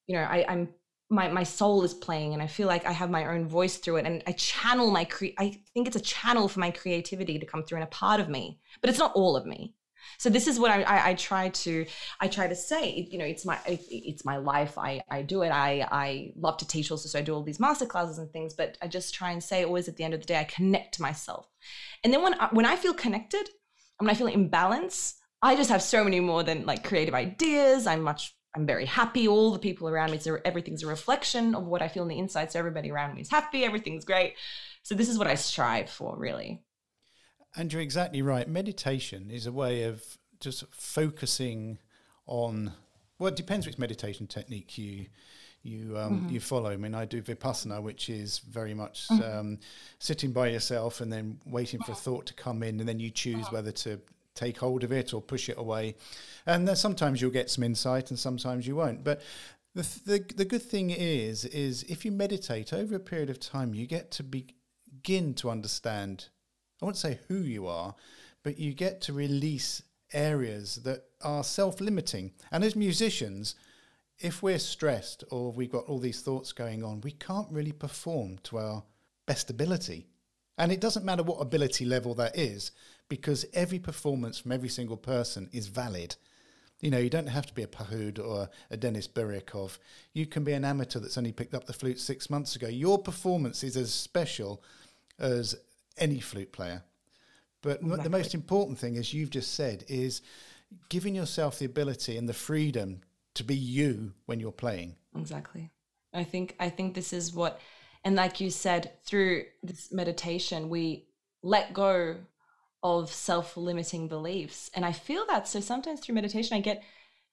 you 0.07 0.15
know, 0.15 0.23
I, 0.23 0.45
I'm 0.47 0.69
my 1.09 1.27
my 1.27 1.43
soul 1.43 1.83
is 1.83 1.93
playing 1.93 2.33
and 2.33 2.41
i 2.41 2.47
feel 2.47 2.67
like 2.67 2.85
i 2.85 2.91
have 2.91 3.09
my 3.09 3.25
own 3.25 3.47
voice 3.47 3.77
through 3.77 3.97
it 3.97 4.05
and 4.05 4.21
i 4.27 4.31
channel 4.33 4.91
my 4.91 5.03
cre- 5.03 5.35
i 5.37 5.59
think 5.73 5.87
it's 5.87 5.95
a 5.95 6.01
channel 6.01 6.47
for 6.47 6.59
my 6.59 6.69
creativity 6.71 7.39
to 7.39 7.45
come 7.45 7.63
through 7.63 7.77
and 7.77 7.83
a 7.83 7.87
part 7.87 8.19
of 8.19 8.29
me 8.29 8.59
but 8.79 8.89
it's 8.89 8.99
not 8.99 9.13
all 9.13 9.35
of 9.35 9.45
me 9.45 9.73
so 10.17 10.29
this 10.29 10.47
is 10.47 10.59
what 10.59 10.71
I, 10.71 10.81
I, 10.83 11.09
I, 11.09 11.13
try 11.13 11.49
to 11.49 11.85
I 12.19 12.27
try 12.27 12.47
to 12.47 12.55
say. 12.55 13.07
You 13.09 13.17
know, 13.17 13.25
it's 13.25 13.45
my 13.45 13.57
it, 13.65 13.81
it's 13.89 14.25
my 14.25 14.37
life. 14.37 14.77
I 14.77 15.01
I 15.09 15.21
do 15.21 15.41
it. 15.43 15.49
I 15.49 15.87
I 15.91 16.33
love 16.35 16.57
to 16.57 16.67
teach 16.67 16.91
also, 16.91 17.07
so 17.07 17.19
I 17.19 17.21
do 17.21 17.33
all 17.33 17.43
these 17.43 17.59
master 17.59 17.85
classes 17.85 18.17
and 18.17 18.31
things. 18.31 18.53
But 18.53 18.77
I 18.81 18.87
just 18.87 19.13
try 19.13 19.31
and 19.31 19.43
say 19.43 19.63
always 19.63 19.87
at 19.87 19.97
the 19.97 20.03
end 20.03 20.13
of 20.13 20.21
the 20.21 20.25
day, 20.25 20.39
I 20.39 20.43
connect 20.43 20.95
to 20.95 21.01
myself. 21.01 21.47
And 22.03 22.13
then 22.13 22.21
when 22.21 22.39
I, 22.39 22.49
when 22.51 22.65
I 22.65 22.75
feel 22.75 22.93
connected, 22.93 23.49
when 23.97 24.09
I 24.09 24.13
feel 24.13 24.27
in 24.27 24.49
balance, 24.49 25.15
I 25.41 25.55
just 25.55 25.69
have 25.69 25.81
so 25.81 26.03
many 26.03 26.19
more 26.19 26.43
than 26.43 26.65
like 26.65 26.83
creative 26.83 27.13
ideas. 27.13 27.87
I'm 27.87 28.01
much 28.01 28.35
I'm 28.55 28.65
very 28.65 28.85
happy. 28.85 29.27
All 29.27 29.51
the 29.51 29.59
people 29.59 29.87
around 29.87 30.11
me, 30.11 30.17
it's 30.17 30.27
a, 30.27 30.39
everything's 30.45 30.83
a 30.83 30.87
reflection 30.87 31.53
of 31.53 31.65
what 31.65 31.81
I 31.81 31.87
feel 31.87 32.03
on 32.03 32.09
the 32.09 32.17
inside. 32.17 32.51
So 32.51 32.59
everybody 32.59 32.91
around 32.91 33.15
me 33.15 33.21
is 33.21 33.29
happy. 33.29 33.63
Everything's 33.63 34.05
great. 34.05 34.35
So 34.83 34.95
this 34.95 35.09
is 35.09 35.17
what 35.17 35.27
I 35.27 35.35
strive 35.35 35.89
for, 35.89 36.17
really. 36.17 36.63
And 37.55 37.71
you're 37.73 37.81
exactly 37.81 38.21
right. 38.21 38.47
Meditation 38.47 39.29
is 39.31 39.47
a 39.47 39.51
way 39.51 39.83
of 39.83 40.03
just 40.39 40.63
focusing 40.71 41.79
on. 42.27 42.73
Well, 43.17 43.29
it 43.29 43.35
depends 43.35 43.65
which 43.65 43.77
meditation 43.77 44.27
technique 44.27 44.77
you 44.77 45.07
you 45.63 45.97
um, 45.97 46.21
mm-hmm. 46.21 46.29
you 46.29 46.39
follow. 46.39 46.71
I 46.71 46.77
mean, 46.77 46.95
I 46.95 47.05
do 47.05 47.21
vipassana, 47.21 47.81
which 47.81 48.09
is 48.09 48.39
very 48.39 48.73
much 48.73 49.07
mm-hmm. 49.09 49.39
um, 49.39 49.59
sitting 49.99 50.31
by 50.31 50.47
yourself 50.47 51.01
and 51.01 51.11
then 51.11 51.39
waiting 51.45 51.81
for 51.81 51.91
a 51.91 51.95
thought 51.95 52.25
to 52.27 52.33
come 52.33 52.63
in, 52.63 52.79
and 52.79 52.87
then 52.87 52.99
you 52.99 53.09
choose 53.09 53.51
whether 53.51 53.71
to 53.71 53.99
take 54.35 54.57
hold 54.57 54.83
of 54.83 54.91
it 54.91 55.13
or 55.13 55.21
push 55.21 55.49
it 55.49 55.57
away. 55.57 55.95
And 56.45 56.67
then 56.67 56.75
sometimes 56.75 57.21
you'll 57.21 57.31
get 57.31 57.49
some 57.49 57.63
insight, 57.63 58.09
and 58.09 58.17
sometimes 58.17 58.67
you 58.67 58.75
won't. 58.75 59.03
But 59.03 59.21
the, 59.75 59.81
the 60.05 60.33
the 60.35 60.45
good 60.45 60.63
thing 60.63 60.91
is, 60.91 61.45
is 61.45 61.83
if 61.83 62.05
you 62.05 62.11
meditate 62.11 62.71
over 62.73 62.95
a 62.95 62.99
period 62.99 63.29
of 63.29 63.39
time, 63.39 63.73
you 63.73 63.85
get 63.85 64.11
to 64.11 64.23
begin 64.23 65.33
to 65.35 65.49
understand. 65.49 66.29
I 66.81 66.85
won't 66.85 66.97
say 66.97 67.19
who 67.27 67.39
you 67.39 67.67
are, 67.67 67.95
but 68.43 68.57
you 68.57 68.73
get 68.73 69.01
to 69.01 69.13
release 69.13 69.81
areas 70.13 70.75
that 70.77 71.03
are 71.21 71.43
self-limiting. 71.43 72.31
And 72.51 72.63
as 72.63 72.75
musicians, 72.75 73.55
if 74.19 74.41
we're 74.41 74.59
stressed 74.59 75.23
or 75.29 75.51
we've 75.51 75.71
got 75.71 75.85
all 75.85 75.99
these 75.99 76.21
thoughts 76.21 76.51
going 76.51 76.83
on, 76.83 77.01
we 77.01 77.11
can't 77.11 77.51
really 77.51 77.71
perform 77.71 78.37
to 78.43 78.57
our 78.57 78.83
best 79.25 79.49
ability. 79.49 80.07
And 80.57 80.71
it 80.71 80.81
doesn't 80.81 81.05
matter 81.05 81.23
what 81.23 81.37
ability 81.37 81.85
level 81.85 82.15
that 82.15 82.37
is, 82.37 82.71
because 83.07 83.45
every 83.53 83.79
performance 83.79 84.39
from 84.39 84.51
every 84.51 84.69
single 84.69 84.97
person 84.97 85.49
is 85.51 85.67
valid. 85.67 86.15
You 86.81 86.91
know, 86.91 86.97
you 86.97 87.09
don't 87.09 87.27
have 87.27 87.45
to 87.45 87.53
be 87.53 87.63
a 87.63 87.67
Pahud 87.67 88.19
or 88.19 88.49
a 88.69 88.77
Denis 88.77 89.07
Bouriakov. 89.07 89.77
You 90.13 90.25
can 90.25 90.43
be 90.43 90.53
an 90.53 90.65
amateur 90.65 90.99
that's 90.99 91.17
only 91.17 91.31
picked 91.31 91.53
up 91.53 91.65
the 91.65 91.73
flute 91.73 91.99
six 91.99 92.29
months 92.29 92.55
ago. 92.55 92.67
Your 92.67 92.97
performance 92.97 93.63
is 93.63 93.75
as 93.75 93.93
special 93.93 94.63
as 95.17 95.55
any 95.99 96.19
flute 96.19 96.51
player. 96.51 96.83
But 97.61 97.81
exactly. 97.81 98.03
the 98.03 98.09
most 98.09 98.33
important 98.33 98.77
thing, 98.79 98.97
as 98.97 99.13
you've 99.13 99.29
just 99.29 99.53
said, 99.53 99.83
is 99.87 100.21
giving 100.89 101.15
yourself 101.15 101.59
the 101.59 101.65
ability 101.65 102.17
and 102.17 102.27
the 102.27 102.33
freedom 102.33 103.01
to 103.35 103.43
be 103.43 103.55
you 103.55 104.13
when 104.25 104.39
you're 104.39 104.51
playing. 104.51 104.95
Exactly. 105.15 105.71
I 106.13 106.23
think 106.23 106.55
I 106.59 106.69
think 106.69 106.95
this 106.95 107.13
is 107.13 107.33
what 107.33 107.59
and 108.03 108.15
like 108.15 108.39
you 108.39 108.49
said 108.49 108.91
through 109.05 109.45
this 109.61 109.91
meditation 109.91 110.69
we 110.69 111.05
let 111.43 111.73
go 111.73 112.17
of 112.81 113.11
self-limiting 113.11 114.07
beliefs 114.07 114.71
and 114.73 114.85
I 114.85 114.91
feel 114.91 115.25
that 115.27 115.47
so 115.47 115.59
sometimes 115.59 115.99
through 115.99 116.15
meditation 116.15 116.57
I 116.57 116.61
get 116.61 116.83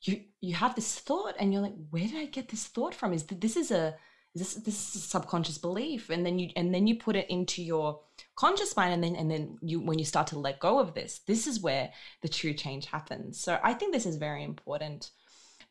you 0.03 0.21
you 0.41 0.55
have 0.55 0.75
this 0.75 0.99
thought 0.99 1.35
and 1.39 1.53
you're 1.53 1.63
like 1.63 1.75
where 1.91 2.07
did 2.07 2.17
I 2.17 2.27
get 2.27 2.49
this 2.49 2.67
thought 2.67 2.95
from 2.95 3.13
is 3.13 3.25
that 3.25 3.41
this 3.41 3.57
is 3.57 3.71
a 3.71 3.97
this 4.35 4.55
this 4.55 4.95
is 4.95 5.05
a 5.05 5.07
subconscious 5.07 5.57
belief 5.57 6.11
and 6.11 6.27
then 6.27 6.39
you 6.39 6.51
and 6.57 6.75
then 6.75 6.87
you 6.87 6.97
put 6.97 7.17
it 7.17 7.31
into 7.31 7.63
your 7.63 8.01
conscious 8.37 8.77
mind 8.77 8.93
and 8.93 9.03
then 9.03 9.17
and 9.17 9.31
then 9.31 9.59
you 9.61 9.81
when 9.81 9.99
you 9.99 10.05
start 10.05 10.27
to 10.27 10.39
let 10.39 10.61
go 10.61 10.79
of 10.79 10.95
this 10.95 11.21
this 11.27 11.47
is 11.47 11.61
where 11.61 11.91
the 12.23 12.29
true 12.29 12.53
change 12.53 12.87
happens 12.87 13.41
so 13.41 13.59
i 13.65 13.73
think 13.73 13.93
this 13.93 14.07
is 14.07 14.17
very 14.17 14.45
important 14.45 15.11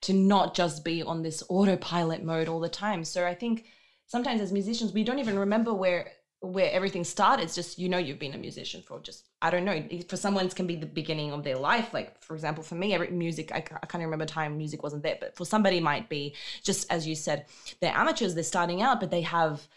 to 0.01 0.13
not 0.13 0.53
just 0.53 0.83
be 0.83 1.01
on 1.01 1.23
this 1.23 1.43
autopilot 1.49 2.23
mode 2.23 2.47
all 2.47 2.59
the 2.59 2.69
time. 2.69 3.03
So 3.03 3.25
I 3.25 3.33
think 3.33 3.65
sometimes 4.05 4.41
as 4.41 4.51
musicians, 4.51 4.93
we 4.93 5.03
don't 5.03 5.19
even 5.19 5.39
remember 5.39 5.73
where 5.73 6.11
where 6.41 6.71
everything 6.71 7.03
started. 7.03 7.41
It's 7.41 7.55
just 7.55 7.79
you 7.79 7.89
know 7.89 7.97
you've 7.97 8.19
been 8.19 8.35
a 8.35 8.37
musician 8.37 8.83
for 8.85 8.99
just 8.99 9.25
I 9.41 9.49
don't 9.49 9.65
know. 9.65 9.83
For 10.07 10.17
someone, 10.17 10.45
it 10.45 10.55
can 10.55 10.67
be 10.67 10.75
the 10.75 10.85
beginning 10.85 11.31
of 11.31 11.43
their 11.43 11.57
life. 11.57 11.91
Like 11.93 12.21
for 12.21 12.35
example, 12.35 12.63
for 12.63 12.75
me, 12.75 12.93
every 12.93 13.09
music 13.09 13.51
I, 13.51 13.57
I 13.57 13.85
can't 13.87 14.03
remember 14.03 14.25
time 14.25 14.57
music 14.57 14.83
wasn't 14.83 15.01
there, 15.01 15.17
but 15.19 15.35
for 15.35 15.45
somebody 15.45 15.79
might 15.79 16.07
be 16.07 16.35
just 16.61 16.91
as 16.91 17.07
you 17.07 17.15
said, 17.15 17.45
they're 17.81 17.95
amateurs, 17.95 18.35
they're 18.35 18.43
starting 18.43 18.83
out, 18.83 18.99
but 18.99 19.09
they 19.09 19.21
have 19.21 19.67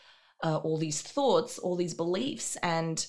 uh, 0.42 0.56
all 0.56 0.78
these 0.78 1.02
thoughts, 1.02 1.58
all 1.58 1.76
these 1.76 1.94
beliefs, 1.94 2.56
and 2.62 3.06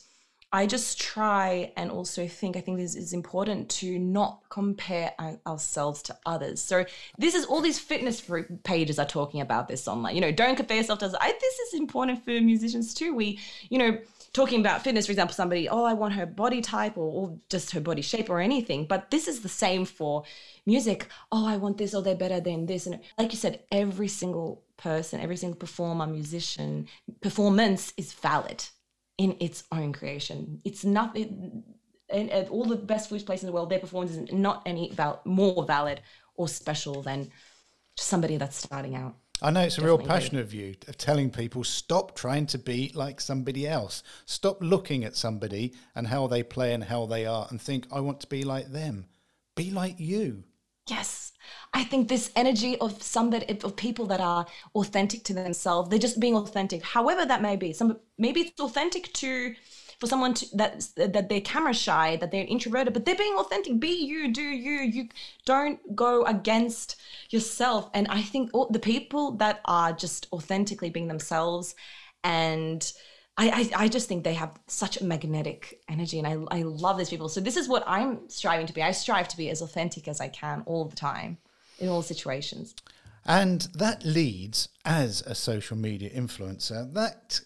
I 0.52 0.66
just 0.66 1.00
try 1.00 1.72
and 1.78 1.92
also 1.92 2.28
think, 2.28 2.58
I 2.58 2.62
think 2.62 2.80
this 2.80 2.96
is 2.96 3.14
important 3.14 3.70
to 3.70 4.00
not 4.00 4.42
compare 4.50 5.14
ourselves 5.46 6.02
to 6.04 6.18
others. 6.26 6.60
So 6.60 6.86
this 7.20 7.36
is 7.36 7.46
all 7.46 7.62
these 7.62 7.78
fitness 7.78 8.24
pages 8.64 8.98
are 8.98 9.06
talking 9.06 9.42
about 9.42 9.68
this 9.68 9.88
online. 9.88 10.16
You 10.16 10.22
know, 10.22 10.32
don't 10.32 10.56
compare 10.56 10.78
yourself 10.78 11.00
to 11.00 11.06
others. 11.06 11.18
I, 11.22 11.34
this 11.40 11.60
is 11.60 11.80
important 11.80 12.26
for 12.26 12.32
musicians 12.32 12.96
too. 12.96 13.14
We, 13.14 13.38
you 13.70 13.78
know, 13.78 14.00
talking 14.34 14.60
about 14.60 14.84
fitness, 14.84 15.06
for 15.06 15.12
example, 15.12 15.36
somebody, 15.36 15.70
oh, 15.70 15.84
I 15.84 15.94
want 15.94 16.16
her 16.16 16.26
body 16.26 16.62
type 16.62 16.98
or, 16.98 17.12
or 17.12 17.38
just 17.50 17.70
her 17.72 17.82
body 17.82 18.02
shape 18.02 18.28
or 18.28 18.40
anything. 18.40 18.86
But 18.86 19.12
this 19.12 19.28
is 19.28 19.42
the 19.42 19.50
same 19.50 19.86
for 19.86 20.24
music. 20.66 21.10
Oh, 21.32 21.48
I 21.48 21.58
want 21.58 21.78
this 21.78 21.94
or 21.94 22.02
they're 22.02 22.16
better 22.16 22.40
than 22.40 22.66
this. 22.66 22.88
And 22.88 23.00
like 23.20 23.32
you 23.32 23.38
said, 23.38 23.60
every 23.72 24.08
single 24.08 24.64
person, 24.80 25.20
every 25.20 25.38
single 25.38 25.58
performer, 25.58 26.08
musician, 26.08 26.88
performance 27.22 27.94
is 27.98 28.14
valid 28.14 28.64
in 29.18 29.36
its 29.40 29.64
own 29.72 29.94
creation. 29.94 30.62
It's 30.66 30.84
nothing. 30.84 31.64
And, 32.10 32.30
and 32.32 32.50
all 32.50 32.66
the 32.66 32.76
best 32.76 33.10
flute 33.10 33.26
players 33.26 33.44
in 33.44 33.48
the 33.48 33.54
world, 33.54 33.70
their 33.70 33.80
performance 33.80 34.16
is 34.16 34.32
not 34.34 34.64
any 34.66 34.92
val- 34.92 35.22
more 35.26 35.64
valid 35.66 36.02
or 36.36 36.48
special 36.48 37.04
than 37.04 37.30
somebody 37.98 38.38
that's 38.38 38.56
starting 38.56 38.96
out. 38.96 39.16
I 39.42 39.52
know 39.52 39.62
it's 39.62 39.78
a 39.78 39.86
real 39.86 39.98
passion 39.98 40.36
do. 40.36 40.42
of 40.42 40.54
you 40.54 40.76
of 40.88 40.98
telling 40.98 41.30
people 41.30 41.64
stop 41.64 42.16
trying 42.16 42.46
to 42.48 42.58
be 42.58 42.92
like 42.94 43.22
somebody 43.22 43.68
else. 43.68 44.04
Stop 44.26 44.58
looking 44.62 45.06
at 45.06 45.16
somebody 45.16 45.74
and 45.96 46.08
how 46.08 46.28
they 46.28 46.44
play 46.44 46.74
and 46.74 46.84
how 46.84 47.06
they 47.06 47.26
are 47.26 47.48
and 47.50 47.62
think 47.62 47.88
I 47.92 48.02
want 48.02 48.20
to 48.22 48.28
be 48.28 48.44
like 48.44 48.72
them. 48.72 49.06
Be 49.56 49.72
like 49.72 50.00
you. 50.00 50.44
Yes. 50.90 51.34
I 51.74 51.84
think 51.84 52.08
this 52.08 52.32
energy 52.36 52.78
of 52.80 53.02
some 53.04 53.30
that 53.30 53.64
of 53.64 53.76
people 53.76 54.08
that 54.08 54.20
are 54.20 54.46
authentic 54.76 55.24
to 55.26 55.34
themselves, 55.34 55.90
they're 55.90 56.00
just 56.00 56.20
being 56.20 56.36
authentic, 56.36 56.84
however 56.84 57.26
that 57.26 57.42
may 57.42 57.56
be. 57.56 57.74
Some 57.74 58.00
maybe 58.18 58.42
it's 58.42 58.60
authentic 58.60 59.14
to 59.14 59.54
for 60.00 60.08
someone 60.08 60.34
to, 60.34 60.58
that 60.58 60.88
that 60.96 61.30
they're 61.30 61.42
camera 61.42 61.74
shy, 61.74 62.16
that 62.18 62.32
they're 62.32 62.46
introverted, 62.46 62.94
but 62.94 63.06
they're 63.06 63.16
being 63.16 63.38
authentic. 63.38 63.80
Be 63.80 63.90
you, 63.90 64.34
do 64.34 64.42
you. 64.42 64.80
You 64.82 65.10
don't 65.46 65.80
go 65.96 66.24
against 66.24 66.96
yourself. 67.30 67.90
And 67.94 68.08
I 68.10 68.22
think 68.22 68.50
all, 68.54 68.70
the 68.70 68.80
people 68.80 69.32
that 69.34 69.62
are 69.66 69.94
just 69.94 70.28
authentically 70.34 70.90
being 70.90 71.08
themselves 71.08 71.76
and 72.24 72.92
I, 73.40 73.48
I, 73.48 73.84
I, 73.84 73.88
just 73.88 74.10
think 74.10 74.26
they 74.26 74.34
have 74.34 74.60
such 74.68 75.00
a 75.00 75.04
magnetic 75.06 75.80
energy 75.88 76.20
and 76.20 76.28
I, 76.28 76.58
I 76.58 76.64
love 76.64 76.98
these 76.98 77.10
people. 77.10 77.30
So 77.30 77.40
this 77.40 77.56
is 77.56 77.70
what 77.70 77.86
I'm 77.88 78.28
striving 78.28 78.68
to 78.68 78.74
be. 78.74 78.84
I 78.84 78.92
strive 78.92 79.30
to 79.30 79.38
be 79.38 79.50
as 79.50 79.62
authentic 79.62 80.10
as 80.10 80.20
I 80.20 80.28
can 80.28 80.62
all 80.66 80.84
the 80.84 80.96
time 80.98 81.38
in 81.80 81.88
all 81.88 82.02
situations. 82.02 82.76
And 83.26 83.62
that 83.76 84.04
leads, 84.04 84.68
as 84.84 85.22
a 85.22 85.36
social 85.36 85.78
media 85.78 86.10
influencer, 86.10 86.94
that 86.94 87.40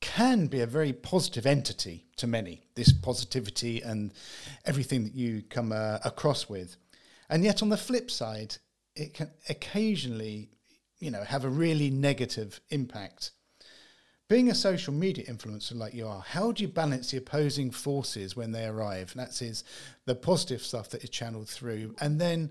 can 0.00 0.46
be 0.46 0.62
a 0.62 0.66
very 0.66 0.94
positive 0.94 1.44
entity 1.44 2.06
to 2.16 2.26
many, 2.26 2.62
this 2.74 2.94
positivity 2.94 3.82
and 3.82 4.14
everything 4.64 5.04
that 5.04 5.14
you 5.14 5.42
come 5.42 5.72
uh, 5.72 5.98
across 6.06 6.48
with. 6.48 6.76
And 7.28 7.44
yet 7.44 7.62
on 7.62 7.68
the 7.68 7.76
flip 7.76 8.10
side, 8.10 8.56
it 8.96 9.12
can 9.12 9.30
occasionally, 9.50 10.48
you 11.00 11.10
know, 11.10 11.22
have 11.22 11.44
a 11.44 11.50
really 11.50 11.90
negative 11.90 12.62
impact 12.70 13.32
being 14.28 14.50
a 14.50 14.54
social 14.54 14.92
media 14.92 15.24
influencer 15.24 15.74
like 15.74 15.94
you 15.94 16.06
are, 16.06 16.20
how 16.20 16.52
do 16.52 16.62
you 16.62 16.68
balance 16.68 17.10
the 17.10 17.16
opposing 17.16 17.70
forces 17.70 18.36
when 18.36 18.52
they 18.52 18.66
arrive? 18.66 19.12
And 19.12 19.26
that 19.26 19.40
is 19.40 19.64
the 20.04 20.14
positive 20.14 20.62
stuff 20.62 20.90
that 20.90 21.02
is 21.02 21.10
channeled 21.10 21.48
through, 21.48 21.94
and 22.00 22.20
then 22.20 22.50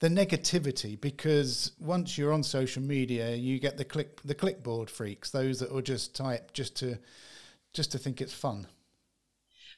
the 0.00 0.08
negativity. 0.08 1.00
Because 1.00 1.72
once 1.80 2.18
you're 2.18 2.32
on 2.32 2.42
social 2.42 2.82
media, 2.82 3.34
you 3.34 3.58
get 3.58 3.78
the 3.78 3.84
click 3.84 4.20
the 4.22 4.34
clickboard 4.34 4.90
freaks, 4.90 5.30
those 5.30 5.60
that 5.60 5.72
will 5.72 5.82
just 5.82 6.14
type 6.14 6.52
just 6.52 6.76
to 6.76 6.98
just 7.72 7.92
to 7.92 7.98
think 7.98 8.20
it's 8.20 8.34
fun 8.34 8.66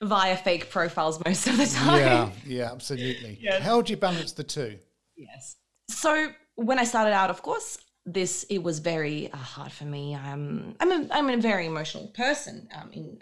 via 0.02 0.36
fake 0.36 0.70
profiles 0.70 1.22
most 1.24 1.46
of 1.46 1.56
the 1.56 1.66
time. 1.66 1.98
Yeah, 1.98 2.30
yeah, 2.44 2.64
absolutely. 2.72 3.38
Yes. 3.40 3.62
How 3.62 3.80
do 3.80 3.92
you 3.92 3.96
balance 3.96 4.32
the 4.32 4.44
two? 4.44 4.78
Yes. 5.16 5.56
So 5.88 6.28
when 6.56 6.78
I 6.78 6.84
started 6.84 7.12
out, 7.12 7.30
of 7.30 7.42
course, 7.42 7.78
this 8.06 8.44
it 8.48 8.62
was 8.62 8.78
very 8.78 9.30
uh, 9.32 9.36
hard 9.36 9.72
for 9.72 9.84
me. 9.84 10.14
Um, 10.14 10.76
I'm 10.78 10.92
a, 10.92 11.08
I'm 11.10 11.28
a 11.28 11.36
very 11.36 11.66
emotional 11.66 12.06
person 12.08 12.68
um, 12.74 12.90
in, 12.92 13.18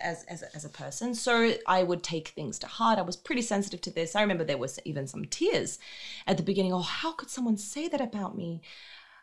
as 0.00 0.24
as 0.24 0.42
a, 0.42 0.56
as 0.56 0.64
a 0.64 0.68
person, 0.68 1.14
so 1.14 1.54
I 1.66 1.82
would 1.82 2.04
take 2.04 2.28
things 2.28 2.58
to 2.60 2.68
heart. 2.68 3.00
I 3.00 3.02
was 3.02 3.16
pretty 3.16 3.42
sensitive 3.42 3.80
to 3.82 3.90
this. 3.90 4.14
I 4.14 4.22
remember 4.22 4.44
there 4.44 4.56
was 4.56 4.78
even 4.84 5.08
some 5.08 5.24
tears 5.24 5.80
at 6.28 6.36
the 6.36 6.44
beginning. 6.44 6.72
Oh, 6.72 6.78
how 6.78 7.12
could 7.12 7.30
someone 7.30 7.56
say 7.56 7.88
that 7.88 8.00
about 8.00 8.36
me? 8.36 8.62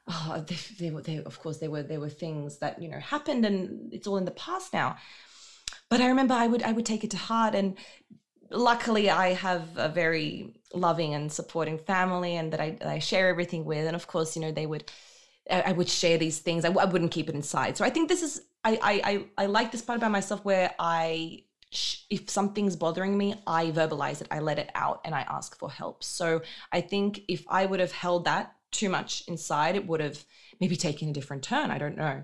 Oh, 0.07 0.43
they, 0.47 0.57
they 0.79 0.91
were 0.91 1.01
they, 1.01 1.17
of 1.17 1.39
course 1.39 1.59
there 1.59 1.71
were 1.71 1.83
there 1.83 2.01
were 2.01 2.09
things 2.09 2.57
that 2.57 2.81
you 2.81 2.89
know 2.89 2.99
happened, 2.99 3.45
and 3.45 3.93
it's 3.93 4.07
all 4.07 4.17
in 4.17 4.25
the 4.25 4.31
past 4.31 4.73
now. 4.73 4.97
But 5.89 6.01
I 6.01 6.07
remember 6.09 6.33
I 6.33 6.47
would 6.47 6.61
I 6.61 6.73
would 6.73 6.85
take 6.85 7.05
it 7.05 7.11
to 7.11 7.17
heart, 7.17 7.55
and 7.55 7.77
luckily 8.49 9.09
I 9.09 9.33
have 9.33 9.67
a 9.77 9.89
very 9.89 10.53
loving 10.73 11.13
and 11.13 11.31
supporting 11.31 11.77
family 11.77 12.35
and 12.35 12.53
that 12.53 12.59
I, 12.59 12.77
I 12.83 12.99
share 12.99 13.29
everything 13.29 13.65
with. 13.65 13.85
And 13.85 13.95
of 13.95 14.07
course, 14.07 14.35
you 14.35 14.41
know, 14.41 14.51
they 14.51 14.65
would, 14.65 14.91
I 15.49 15.71
would 15.71 15.89
share 15.89 16.17
these 16.17 16.39
things. 16.39 16.65
I, 16.65 16.69
I 16.69 16.85
wouldn't 16.85 17.11
keep 17.11 17.29
it 17.29 17.35
inside. 17.35 17.77
So 17.77 17.85
I 17.85 17.89
think 17.89 18.09
this 18.09 18.23
is, 18.23 18.41
I, 18.63 18.79
I, 18.81 19.11
I, 19.11 19.43
I 19.43 19.45
like 19.45 19.71
this 19.71 19.81
part 19.81 19.97
about 19.97 20.11
myself 20.11 20.43
where 20.43 20.73
I 20.79 21.43
if 22.09 22.29
something's 22.29 22.75
bothering 22.75 23.17
me, 23.17 23.35
I 23.45 23.71
verbalize 23.71 24.21
it, 24.21 24.27
I 24.31 24.39
let 24.39 24.59
it 24.59 24.69
out, 24.75 25.01
and 25.03 25.13
I 25.13 25.21
ask 25.21 25.57
for 25.57 25.69
help. 25.69 26.03
So 26.03 26.41
I 26.71 26.81
think 26.81 27.21
if 27.27 27.43
I 27.47 27.65
would 27.65 27.79
have 27.79 27.91
held 27.91 28.25
that 28.25 28.55
too 28.71 28.89
much 28.89 29.23
inside, 29.27 29.75
it 29.75 29.87
would 29.87 29.99
have 30.01 30.23
maybe 30.59 30.75
taken 30.75 31.09
a 31.09 31.13
different 31.13 31.43
turn. 31.43 31.71
I 31.71 31.77
don't 31.77 31.97
know. 31.97 32.23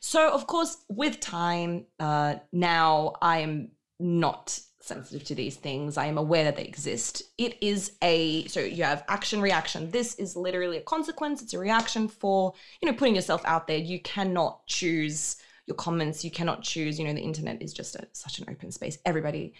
So, 0.00 0.32
of 0.32 0.46
course, 0.46 0.78
with 0.88 1.20
time, 1.20 1.86
uh, 2.00 2.36
now 2.52 3.14
I 3.20 3.40
am 3.40 3.70
not 3.98 4.58
sensitive 4.88 5.24
to 5.24 5.34
these 5.34 5.56
things. 5.56 5.96
I 5.96 6.06
am 6.06 6.18
aware 6.18 6.44
that 6.44 6.56
they 6.56 6.64
exist. 6.64 7.22
It 7.36 7.56
is 7.60 7.92
a 8.02 8.46
so 8.46 8.60
you 8.60 8.82
have 8.84 9.04
action 9.08 9.40
reaction. 9.40 9.90
This 9.90 10.14
is 10.16 10.34
literally 10.34 10.78
a 10.78 10.82
consequence. 10.82 11.42
It's 11.42 11.54
a 11.54 11.58
reaction 11.58 12.08
for, 12.08 12.54
you 12.80 12.90
know, 12.90 12.96
putting 12.96 13.14
yourself 13.14 13.42
out 13.44 13.66
there. 13.66 13.78
You 13.78 14.00
cannot 14.00 14.66
choose 14.66 15.36
your 15.66 15.76
comments. 15.76 16.24
You 16.24 16.30
cannot 16.30 16.62
choose, 16.62 16.98
you 16.98 17.06
know, 17.06 17.12
the 17.12 17.20
internet 17.20 17.62
is 17.62 17.72
just 17.72 17.94
a, 17.94 18.08
such 18.12 18.38
an 18.38 18.46
open 18.48 18.72
space. 18.72 18.98
Everybody 19.04 19.54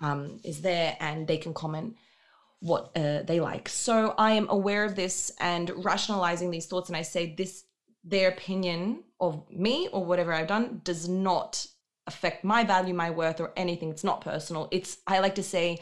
um, 0.00 0.40
is 0.44 0.60
there 0.60 0.96
and 1.00 1.26
they 1.26 1.38
can 1.38 1.54
comment 1.54 1.96
what 2.60 2.96
uh, 2.96 3.22
they 3.22 3.40
like. 3.40 3.68
So 3.68 4.14
I 4.16 4.32
am 4.32 4.48
aware 4.48 4.84
of 4.84 4.94
this 4.94 5.32
and 5.40 5.70
rationalizing 5.84 6.50
these 6.50 6.66
thoughts. 6.66 6.88
And 6.88 6.96
I 6.96 7.02
say 7.02 7.34
this, 7.34 7.64
their 8.04 8.28
opinion 8.28 9.04
of 9.20 9.50
me 9.50 9.88
or 9.92 10.04
whatever 10.04 10.32
I've 10.32 10.46
done 10.46 10.80
does 10.84 11.08
not 11.08 11.66
affect 12.06 12.44
my 12.44 12.64
value, 12.64 12.94
my 12.94 13.10
worth, 13.10 13.40
or 13.40 13.52
anything. 13.56 13.90
It's 13.90 14.04
not 14.04 14.20
personal. 14.20 14.68
It's, 14.70 14.98
I 15.06 15.20
like 15.20 15.36
to 15.36 15.42
say, 15.42 15.78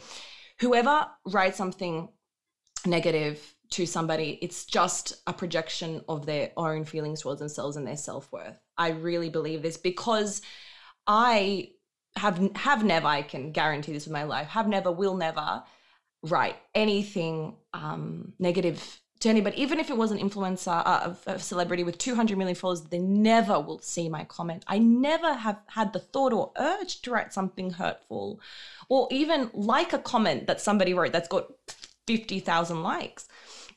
whoever 0.61 1.07
writes 1.27 1.59
something 1.59 2.09
negative 2.87 3.55
to 3.71 3.87
somebody, 3.87 4.39
it's 4.43 4.65
just 4.65 5.23
a 5.27 5.33
projection 5.33 6.03
of 6.09 6.27
their 6.27 6.53
own 6.57 6.85
feelings 6.85 7.23
towards 7.23 7.41
themselves 7.41 7.77
and 7.77 7.87
their 7.87 7.97
self 7.97 8.31
worth. 8.31 8.59
I 8.77 8.91
really 8.91 9.31
believe 9.31 9.63
this 9.63 9.77
because 9.77 10.43
I 11.07 11.71
have 12.17 12.55
have 12.57 12.85
never, 12.85 13.07
I 13.07 13.23
can 13.23 13.53
guarantee 13.53 13.93
this 13.93 14.05
with 14.05 14.13
my 14.13 14.25
life, 14.25 14.49
have 14.49 14.69
never, 14.69 14.93
will 14.93 15.17
never 15.17 15.63
write 16.23 16.57
anything 16.75 17.57
um, 17.73 18.35
negative 18.39 19.02
to 19.23 19.29
anybody, 19.29 19.63
even 19.63 19.79
if 19.79 19.89
it 19.89 19.97
was 19.97 20.11
an 20.11 20.19
influencer, 20.19 20.83
uh, 20.85 21.15
a, 21.27 21.39
celebrity 21.39 21.85
with 21.85 21.97
200 21.97 22.37
million 22.37 22.57
followers, 22.57 22.83
they 22.83 22.99
never 22.99 23.61
will 23.61 23.79
see 23.81 24.09
my 24.09 24.25
comment. 24.25 24.65
I 24.67 24.79
never 24.79 25.33
have 25.33 25.61
had 25.69 25.93
the 25.93 26.01
thought 26.01 26.33
or 26.33 26.51
urge 26.57 27.03
to 27.03 27.13
write 27.13 27.33
something 27.33 27.71
hurtful 27.71 28.41
or 28.89 29.07
even 29.13 29.49
like 29.55 29.93
a 29.93 29.99
comment 29.99 30.49
that 30.49 30.61
somebody 30.61 30.93
wrote 30.93 31.13
that's 31.13 31.29
got 31.29 31.47
50,000 32.09 32.83
likes. 32.83 33.29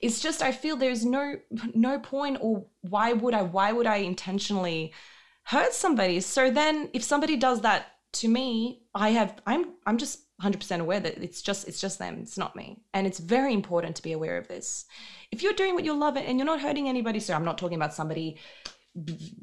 It's 0.02 0.20
just 0.20 0.42
I 0.42 0.52
feel 0.52 0.78
there's 0.78 1.06
no 1.06 1.36
no 1.76 2.00
point 2.00 2.40
or 2.42 2.66
why 2.82 3.14
would 3.14 3.36
I 3.36 3.44
why 3.44 3.72
would 3.72 3.88
I 3.88 3.98
intentionally 3.98 4.94
hurt 5.44 5.74
somebody? 5.74 6.22
So 6.22 6.50
then 6.50 6.90
if 6.94 7.04
somebody 7.04 7.38
does 7.38 7.62
that 7.62 7.86
to 8.14 8.28
me, 8.28 8.82
I 8.96 9.12
have 9.12 9.42
I'm 9.46 9.74
I'm 9.86 10.00
just 10.00 10.25
100% 10.42 10.80
aware 10.80 11.00
that 11.00 11.18
it's 11.18 11.42
just 11.42 11.68
it's 11.68 11.80
just 11.80 12.00
them 12.00 12.20
it's 12.22 12.38
not 12.38 12.56
me. 12.56 12.82
And 12.94 13.08
it's 13.08 13.20
very 13.20 13.54
important 13.54 13.96
to 13.96 14.04
be 14.04 14.12
aware 14.12 14.38
of 14.38 14.48
this. 14.48 14.86
If 15.32 15.42
you're 15.44 15.54
doing 15.54 15.76
what 15.76 15.86
you 15.86 15.94
love 15.94 16.18
and 16.18 16.38
you're 16.38 16.46
not 16.46 16.62
hurting 16.62 16.88
anybody 16.90 17.20
so 17.20 17.34
i'm 17.34 17.46
not 17.46 17.58
talking 17.58 17.78
about 17.78 17.94
somebody 17.94 18.38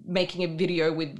making 0.04 0.42
a 0.42 0.56
video 0.56 0.92
with 0.92 1.18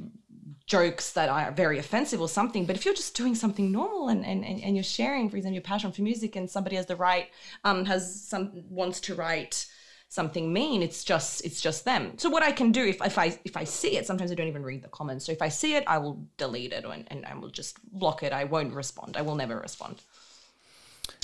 jokes 0.67 1.13
that 1.13 1.29
are 1.29 1.53
very 1.53 1.79
offensive 1.79 2.21
or 2.21 2.29
something 2.29 2.65
but 2.65 2.77
if 2.77 2.85
you're 2.85 2.95
just 2.95 3.17
doing 3.17 3.35
something 3.35 3.71
normal 3.71 4.09
and 4.09 4.25
and, 4.25 4.45
and 4.45 4.75
you're 4.77 4.85
sharing 4.85 5.29
for 5.29 5.37
example 5.37 5.55
your 5.55 5.63
passion 5.63 5.93
for 5.93 6.03
music 6.03 6.37
and 6.37 6.49
somebody 6.49 6.77
has 6.77 6.87
the 6.87 6.97
right 6.97 7.29
um 7.65 7.85
has 7.85 8.23
some 8.23 8.51
wants 8.71 9.01
to 9.01 9.15
write 9.15 9.67
something 10.13 10.53
mean 10.53 10.83
it's 10.83 11.05
just 11.05 11.43
it's 11.43 11.59
just 11.59 11.87
them. 11.87 12.19
So 12.19 12.29
what 12.29 12.43
i 12.43 12.53
can 12.53 12.71
do 12.71 12.85
if, 12.85 13.01
if 13.01 13.17
i 13.17 13.27
if 13.47 13.57
i 13.57 13.65
see 13.65 13.97
it 13.97 14.07
sometimes 14.07 14.31
i 14.31 14.35
don't 14.35 14.47
even 14.47 14.63
read 14.63 14.83
the 14.83 14.89
comments. 14.89 15.25
So 15.25 15.33
if 15.33 15.41
i 15.41 15.49
see 15.49 15.75
it 15.75 15.85
i 15.87 15.97
will 15.97 16.23
delete 16.37 16.75
it 16.75 16.85
and, 16.85 17.05
and 17.07 17.25
i 17.25 17.35
will 17.35 17.49
just 17.49 17.79
block 17.99 18.23
it. 18.23 18.31
I 18.31 18.45
won't 18.45 18.75
respond. 18.75 19.17
I 19.17 19.23
will 19.23 19.37
never 19.37 19.59
respond. 19.59 20.03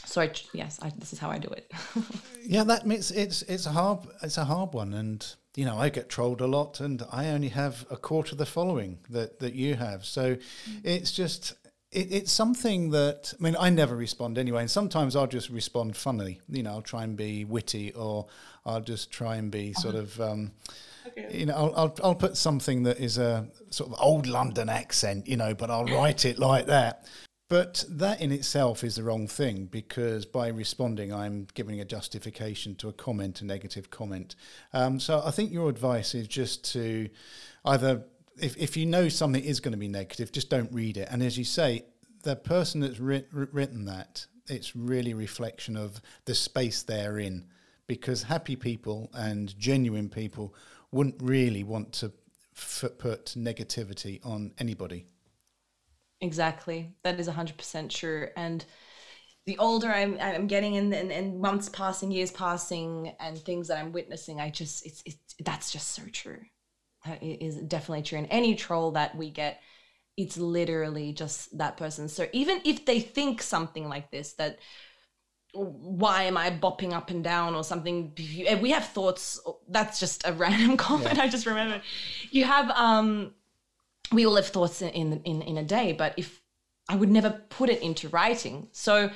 So 0.07 0.23
I, 0.23 0.31
yes 0.55 0.79
I, 0.81 0.91
this 0.97 1.13
is 1.13 1.19
how 1.19 1.31
i 1.31 1.37
do 1.39 1.49
it. 1.49 1.71
Yeah 2.43 2.65
that 2.65 2.87
makes 2.87 3.11
it's 3.11 3.43
it's 3.43 3.67
a 3.67 3.73
hard 3.73 3.99
it's 4.23 4.39
a 4.39 4.47
hard 4.47 4.73
one. 4.73 4.95
And 4.95 5.21
you 5.55 5.67
know 5.67 5.77
i 5.77 5.91
get 5.91 6.09
trolled 6.09 6.41
a 6.41 6.47
lot 6.47 6.81
and 6.81 7.03
i 7.13 7.29
only 7.29 7.49
have 7.49 7.85
a 7.91 7.97
quarter 7.97 8.33
of 8.33 8.39
the 8.39 8.47
following 8.47 9.01
that 9.11 9.39
that 9.41 9.53
you 9.53 9.75
have. 9.75 10.07
So 10.07 10.37
mm. 10.37 10.41
it's 10.83 11.13
just 11.13 11.53
it, 11.91 12.13
it's 12.13 12.33
something 12.33 12.91
that 12.91 13.35
I 13.39 13.43
mean 13.43 13.57
I 13.59 13.71
never 13.71 13.97
respond 13.97 14.39
anyway, 14.39 14.63
and 14.63 14.71
sometimes 14.71 15.17
I'll 15.17 15.27
just 15.27 15.49
respond 15.51 15.97
funnily. 15.97 16.41
You 16.49 16.63
know, 16.63 16.71
I'll 16.71 16.83
try 16.83 17.05
and 17.05 17.17
be 17.17 17.45
witty, 17.45 17.93
or 17.95 18.27
I'll 18.67 18.81
just 18.81 19.11
try 19.11 19.37
and 19.37 19.51
be 19.51 19.73
sort 19.73 19.95
uh-huh. 19.95 20.03
of. 20.03 20.21
Um, 20.21 20.53
okay. 21.07 21.39
You 21.39 21.47
know, 21.47 21.55
I'll, 21.55 21.75
I'll 21.77 21.97
I'll 22.05 22.15
put 22.15 22.37
something 22.37 22.83
that 22.85 22.99
is 22.99 23.19
a 23.19 23.49
sort 23.71 23.91
of 23.91 23.97
old 24.01 24.27
London 24.27 24.69
accent, 24.69 25.27
you 25.27 25.37
know, 25.37 25.55
but 25.55 25.71
I'll 25.71 25.87
write 25.87 26.25
it 26.25 26.39
like 26.39 26.67
that. 26.67 27.07
But 27.49 27.87
that 27.89 28.21
in 28.21 28.31
itself 28.31 28.85
is 28.85 28.97
the 28.97 29.03
wrong 29.03 29.27
thing 29.27 29.67
because 29.71 30.27
by 30.27 30.49
responding, 30.49 31.15
I'm 31.15 31.49
giving 31.55 31.81
a 31.81 31.85
justification 31.85 32.75
to 32.77 32.91
a 32.91 32.93
comment, 32.93 33.41
a 33.41 33.47
negative 33.47 33.89
comment. 33.89 34.37
Um, 34.75 35.01
so 35.01 35.23
I 35.25 35.31
think 35.31 35.51
your 35.51 35.71
advice 35.71 36.15
is 36.15 36.29
just 36.29 36.71
to 36.73 37.09
either 37.65 38.05
if, 38.41 38.57
if 38.57 38.77
you 38.77 38.87
know 38.87 39.09
something 39.09 39.43
is 39.43 39.61
going 39.61 39.73
to 39.73 39.79
be 39.79 39.89
negative, 39.89 40.33
just 40.33 40.51
don't 40.51 40.73
read 40.73 40.97
it. 40.97 41.09
And 41.11 41.23
as 41.23 41.39
you 41.39 41.45
say, 41.45 41.85
the 42.23 42.37
person 42.37 42.81
that's 42.81 43.01
writ- 43.01 43.29
written 43.33 43.85
that, 43.87 44.27
it's 44.47 44.75
really 44.75 45.15
reflection 45.15 45.77
of 45.77 46.01
the 46.25 46.35
space 46.35 46.83
they're 46.83 47.19
in. 47.19 47.47
Because 47.87 48.23
happy 48.23 48.57
people 48.57 49.11
and 49.15 49.57
genuine 49.59 50.09
people 50.09 50.55
wouldn't 50.91 51.17
really 51.23 51.65
want 51.65 51.93
to 51.95 52.13
f- 52.57 52.85
put 52.99 53.35
negativity 53.37 54.25
on 54.27 54.53
anybody. 54.59 55.07
Exactly. 56.21 56.91
That 57.05 57.19
is 57.19 57.29
100% 57.29 57.89
true. 57.89 58.29
And 58.37 58.65
the 59.47 59.57
older 59.57 59.89
I'm, 59.89 60.19
I'm 60.21 60.47
getting 60.47 60.77
and, 60.77 60.93
and, 60.93 61.41
months 61.41 61.71
passing, 61.71 62.11
years 62.11 62.31
passing, 62.31 63.15
and 63.21 63.39
things 63.39 63.69
that 63.69 63.79
I'm 63.79 63.93
witnessing, 63.93 64.41
I 64.41 64.51
just, 64.51 64.85
it's, 64.85 65.03
it's, 65.07 65.35
that's 65.41 65.71
just 65.71 65.93
so 65.93 66.03
true 66.13 66.41
is 67.21 67.57
definitely 67.57 68.03
true. 68.03 68.19
And 68.19 68.29
any 68.31 68.55
troll 68.55 68.93
that 68.93 69.17
we 69.17 69.31
get, 69.31 69.61
it's 70.17 70.37
literally 70.37 71.13
just 71.13 71.57
that 71.59 71.77
person. 71.77 72.09
So 72.09 72.27
even 72.33 72.61
if 72.65 72.85
they 72.85 73.01
think 73.01 73.43
something 73.43 73.89
like 73.89 74.11
this, 74.11 74.35
that 74.35 74.59
why 75.55 76.25
am 76.25 76.37
I 76.37 76.51
bopping 76.51 76.93
up 76.93 77.11
and 77.11 77.25
down 77.25 77.55
or 77.55 77.65
something? 77.65 78.13
We 78.17 78.71
have 78.71 78.85
thoughts. 78.85 79.41
That's 79.69 79.99
just 79.99 80.27
a 80.27 80.33
random 80.45 80.77
comment. 80.77 81.17
Yeah. 81.17 81.23
I 81.23 81.29
just 81.29 81.47
remember. 81.47 81.83
You 82.31 82.45
have. 82.45 82.71
um 82.71 83.35
We 84.13 84.27
all 84.27 84.37
have 84.37 84.49
thoughts 84.49 84.83
in 84.83 85.21
in 85.25 85.43
in 85.43 85.59
a 85.59 85.65
day, 85.65 85.93
but 85.93 86.15
if 86.17 86.43
I 86.89 86.97
would 86.97 87.11
never 87.11 87.31
put 87.51 87.71
it 87.71 87.83
into 87.83 88.09
writing, 88.09 88.69
so. 88.73 89.11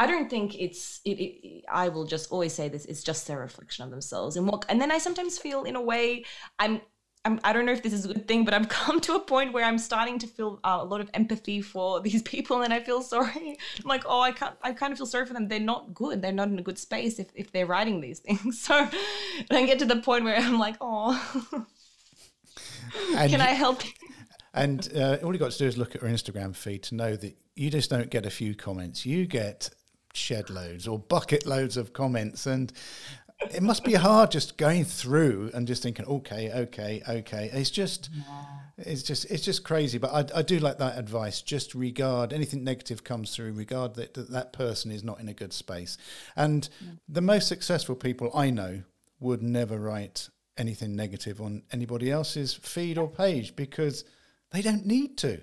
I 0.00 0.06
don't 0.06 0.30
think 0.30 0.54
it's. 0.54 1.00
It, 1.04 1.18
it, 1.18 1.64
I 1.68 1.88
will 1.88 2.04
just 2.04 2.30
always 2.30 2.54
say 2.54 2.68
this. 2.68 2.84
It's 2.84 3.02
just 3.02 3.26
their 3.26 3.40
reflection 3.40 3.84
of 3.84 3.90
themselves, 3.90 4.36
and 4.36 4.46
what. 4.46 4.64
And 4.68 4.80
then 4.80 4.92
I 4.92 4.98
sometimes 4.98 5.38
feel, 5.38 5.64
in 5.64 5.74
a 5.74 5.82
way, 5.82 6.24
I'm 6.56 6.80
I'm, 7.24 7.40
I 7.44 7.52
do 7.52 7.58
not 7.58 7.66
know 7.66 7.72
if 7.72 7.82
this 7.82 7.92
is 7.92 8.04
a 8.04 8.08
good 8.08 8.26
thing, 8.28 8.44
but 8.44 8.54
I've 8.54 8.68
come 8.80 9.00
to 9.02 9.14
a 9.14 9.20
point 9.20 9.52
where 9.52 9.64
I'm 9.64 9.78
starting 9.78 10.18
to 10.20 10.26
feel 10.26 10.60
uh, 10.64 10.78
a 10.80 10.84
lot 10.84 11.00
of 11.00 11.10
empathy 11.14 11.60
for 11.60 12.00
these 12.06 12.22
people, 12.22 12.62
and 12.62 12.72
I 12.72 12.80
feel 12.80 13.02
sorry. 13.02 13.58
I'm 13.78 13.84
like, 13.84 14.04
oh, 14.06 14.20
I 14.20 14.32
can't. 14.32 14.54
I 14.62 14.72
kind 14.72 14.92
of 14.92 14.98
feel 14.98 15.06
sorry 15.06 15.26
for 15.26 15.34
them. 15.34 15.48
They're 15.48 15.60
not 15.60 15.94
good. 15.94 16.22
They're 16.22 16.32
not 16.32 16.48
in 16.48 16.58
a 16.58 16.62
good 16.62 16.78
space 16.78 17.18
if, 17.18 17.28
if 17.34 17.52
they're 17.52 17.66
writing 17.66 18.00
these 18.00 18.20
things. 18.20 18.60
So 18.60 18.88
I 19.50 19.66
get 19.66 19.78
to 19.80 19.84
the 19.84 19.96
point 19.96 20.24
where 20.24 20.36
I'm 20.36 20.58
like, 20.58 20.76
oh, 20.80 21.66
can 23.12 23.40
I 23.40 23.50
help? 23.50 23.84
You? 23.84 23.92
And 24.54 24.88
uh, 24.94 25.18
all 25.22 25.32
you 25.32 25.38
got 25.38 25.52
to 25.52 25.58
do 25.58 25.66
is 25.66 25.78
look 25.78 25.94
at 25.94 26.02
her 26.02 26.08
Instagram 26.08 26.54
feed 26.54 26.82
to 26.84 26.94
know 26.94 27.16
that 27.16 27.36
you 27.54 27.70
just 27.70 27.90
don't 27.90 28.10
get 28.10 28.26
a 28.26 28.30
few 28.30 28.54
comments. 28.54 29.06
You 29.06 29.26
get 29.26 29.70
shed 30.14 30.50
loads 30.50 30.88
or 30.88 30.98
bucket 30.98 31.46
loads 31.46 31.76
of 31.76 31.92
comments 31.92 32.46
and 32.46 32.72
it 33.40 33.62
must 33.62 33.84
be 33.84 33.94
hard 33.94 34.30
just 34.30 34.56
going 34.56 34.84
through 34.84 35.50
and 35.54 35.66
just 35.66 35.82
thinking, 35.82 36.04
okay, 36.06 36.50
okay, 36.52 37.02
okay. 37.08 37.50
It's 37.52 37.70
just, 37.70 38.10
yeah. 38.12 38.44
it's 38.78 39.02
just, 39.02 39.30
it's 39.30 39.44
just 39.44 39.62
crazy. 39.62 39.98
But 39.98 40.12
I, 40.12 40.38
I 40.38 40.42
do 40.42 40.58
like 40.58 40.78
that 40.78 40.98
advice. 40.98 41.40
Just 41.40 41.74
regard 41.74 42.32
anything 42.32 42.64
negative 42.64 43.04
comes 43.04 43.34
through. 43.34 43.52
Regard 43.52 43.94
that 43.94 44.14
that, 44.14 44.30
that 44.30 44.52
person 44.52 44.90
is 44.90 45.04
not 45.04 45.20
in 45.20 45.28
a 45.28 45.34
good 45.34 45.52
space. 45.52 45.98
And 46.36 46.68
yeah. 46.80 46.92
the 47.08 47.20
most 47.20 47.46
successful 47.46 47.94
people 47.94 48.30
I 48.34 48.50
know 48.50 48.82
would 49.20 49.42
never 49.42 49.78
write 49.78 50.28
anything 50.56 50.96
negative 50.96 51.40
on 51.40 51.62
anybody 51.72 52.10
else's 52.10 52.54
feed 52.54 52.98
or 52.98 53.08
page 53.08 53.54
because 53.54 54.04
they 54.50 54.62
don't 54.62 54.84
need 54.84 55.16
to 55.18 55.40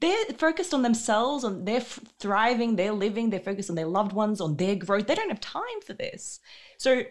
they're 0.00 0.24
focused 0.38 0.74
on 0.74 0.82
themselves, 0.82 1.44
on 1.44 1.64
their 1.64 1.80
thriving, 1.80 2.76
they're 2.76 2.92
living, 2.92 3.30
they're 3.30 3.40
focused 3.40 3.70
on 3.70 3.76
their 3.76 3.86
loved 3.86 4.12
ones, 4.12 4.40
on 4.40 4.56
their 4.56 4.74
growth. 4.74 5.06
They 5.06 5.14
don't 5.14 5.30
have 5.30 5.40
time 5.40 5.80
for 5.84 5.92
this. 5.92 6.40
So 6.78 7.04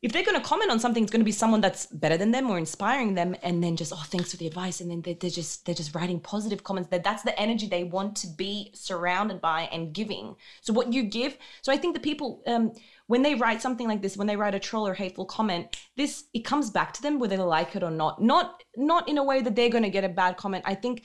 if 0.00 0.12
they're 0.12 0.24
going 0.24 0.40
to 0.40 0.46
comment 0.46 0.70
on 0.70 0.78
something, 0.78 1.02
it's 1.02 1.10
going 1.10 1.22
to 1.22 1.24
be 1.24 1.32
someone 1.32 1.60
that's 1.60 1.86
better 1.86 2.16
than 2.16 2.30
them 2.30 2.48
or 2.48 2.56
inspiring 2.56 3.14
them, 3.14 3.34
and 3.42 3.62
then 3.62 3.74
just 3.74 3.92
oh, 3.92 4.04
thanks 4.06 4.30
for 4.30 4.36
the 4.36 4.46
advice, 4.46 4.80
and 4.80 4.88
then 4.88 5.02
they're, 5.02 5.14
they're 5.14 5.28
just 5.28 5.66
they're 5.66 5.74
just 5.74 5.94
writing 5.94 6.20
positive 6.20 6.62
comments. 6.62 6.88
That 6.90 7.02
that's 7.02 7.24
the 7.24 7.38
energy 7.38 7.66
they 7.66 7.82
want 7.82 8.14
to 8.18 8.28
be 8.28 8.70
surrounded 8.74 9.40
by 9.40 9.62
and 9.72 9.92
giving. 9.92 10.36
So 10.60 10.72
what 10.72 10.92
you 10.92 11.02
give. 11.02 11.36
So 11.62 11.72
I 11.72 11.76
think 11.76 11.94
the 11.94 12.00
people 12.00 12.42
um, 12.46 12.72
when 13.08 13.22
they 13.22 13.34
write 13.34 13.60
something 13.60 13.88
like 13.88 14.00
this, 14.00 14.16
when 14.16 14.28
they 14.28 14.36
write 14.36 14.54
a 14.54 14.60
troll 14.60 14.86
or 14.86 14.94
hateful 14.94 15.24
comment, 15.24 15.76
this 15.96 16.24
it 16.32 16.44
comes 16.44 16.70
back 16.70 16.92
to 16.92 17.02
them 17.02 17.18
whether 17.18 17.36
they 17.36 17.42
like 17.42 17.74
it 17.74 17.82
or 17.82 17.90
not. 17.90 18.22
Not 18.22 18.62
not 18.76 19.08
in 19.08 19.18
a 19.18 19.24
way 19.24 19.42
that 19.42 19.56
they're 19.56 19.68
going 19.68 19.82
to 19.82 19.90
get 19.90 20.04
a 20.04 20.08
bad 20.08 20.36
comment. 20.36 20.62
I 20.64 20.76
think 20.76 21.02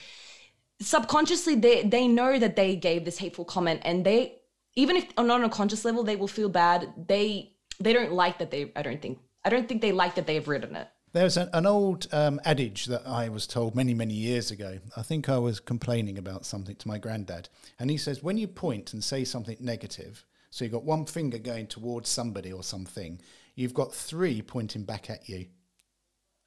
subconsciously 0.80 1.54
they 1.54 1.82
they 1.82 2.08
know 2.08 2.38
that 2.38 2.56
they 2.56 2.76
gave 2.76 3.04
this 3.04 3.18
hateful 3.18 3.44
comment 3.44 3.80
and 3.84 4.04
they 4.04 4.36
even 4.74 4.96
if 4.96 5.06
not 5.16 5.30
on 5.30 5.44
a 5.44 5.48
conscious 5.48 5.84
level 5.84 6.02
they 6.02 6.16
will 6.16 6.28
feel 6.28 6.48
bad 6.48 6.92
they 7.06 7.52
they 7.80 7.92
don't 7.92 8.12
like 8.12 8.38
that 8.38 8.50
they 8.50 8.72
i 8.76 8.82
don't 8.82 9.00
think 9.00 9.18
i 9.44 9.48
don't 9.48 9.68
think 9.68 9.80
they 9.80 9.92
like 9.92 10.14
that 10.16 10.26
they've 10.26 10.48
written 10.48 10.74
it 10.74 10.88
there's 11.14 11.36
an, 11.36 11.48
an 11.52 11.64
old 11.64 12.08
um, 12.12 12.40
adage 12.44 12.86
that 12.86 13.06
I 13.06 13.28
was 13.28 13.46
told 13.46 13.76
many, 13.76 13.94
many 13.94 14.14
years 14.14 14.50
ago. 14.50 14.80
I 14.96 15.02
think 15.02 15.28
I 15.28 15.38
was 15.38 15.60
complaining 15.60 16.18
about 16.18 16.44
something 16.44 16.74
to 16.74 16.88
my 16.88 16.98
granddad. 16.98 17.48
And 17.78 17.88
he 17.88 17.96
says, 17.96 18.20
when 18.20 18.36
you 18.36 18.48
point 18.48 18.92
and 18.92 19.02
say 19.02 19.22
something 19.22 19.56
negative, 19.60 20.26
so 20.50 20.64
you've 20.64 20.72
got 20.72 20.82
one 20.82 21.06
finger 21.06 21.38
going 21.38 21.68
towards 21.68 22.08
somebody 22.08 22.52
or 22.52 22.64
something, 22.64 23.20
you've 23.54 23.74
got 23.74 23.94
three 23.94 24.42
pointing 24.42 24.82
back 24.82 25.08
at 25.08 25.28
you. 25.28 25.46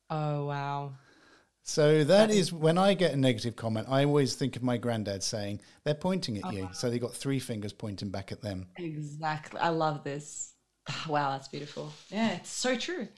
Oh, 0.10 0.48
wow. 0.48 0.92
So 1.68 2.06
that 2.06 2.32
is 2.32 2.54
when 2.54 2.78
I 2.78 2.94
get 2.94 3.12
a 3.12 3.18
negative 3.18 3.58
comment, 3.58 3.88
I 3.90 4.06
always 4.06 4.36
think 4.36 4.56
of 4.56 4.64
my 4.64 4.78
granddad 4.78 5.22
saying, 5.22 5.60
they're 5.84 5.94
pointing 5.94 6.38
at 6.38 6.46
oh, 6.46 6.52
you. 6.52 6.64
Wow. 6.64 6.72
So 6.72 6.90
they've 6.90 7.02
got 7.02 7.14
three 7.14 7.40
fingers 7.40 7.74
pointing 7.74 8.10
back 8.10 8.32
at 8.32 8.42
them. 8.42 8.68
Exactly. 8.78 9.60
I 9.60 9.70
love 9.70 10.04
this. 10.04 10.54
Wow, 11.10 11.32
that's 11.32 11.50
beautiful. 11.50 11.92
Yeah, 12.10 12.32
it's 12.32 12.50
so 12.50 12.78
true. 12.78 13.10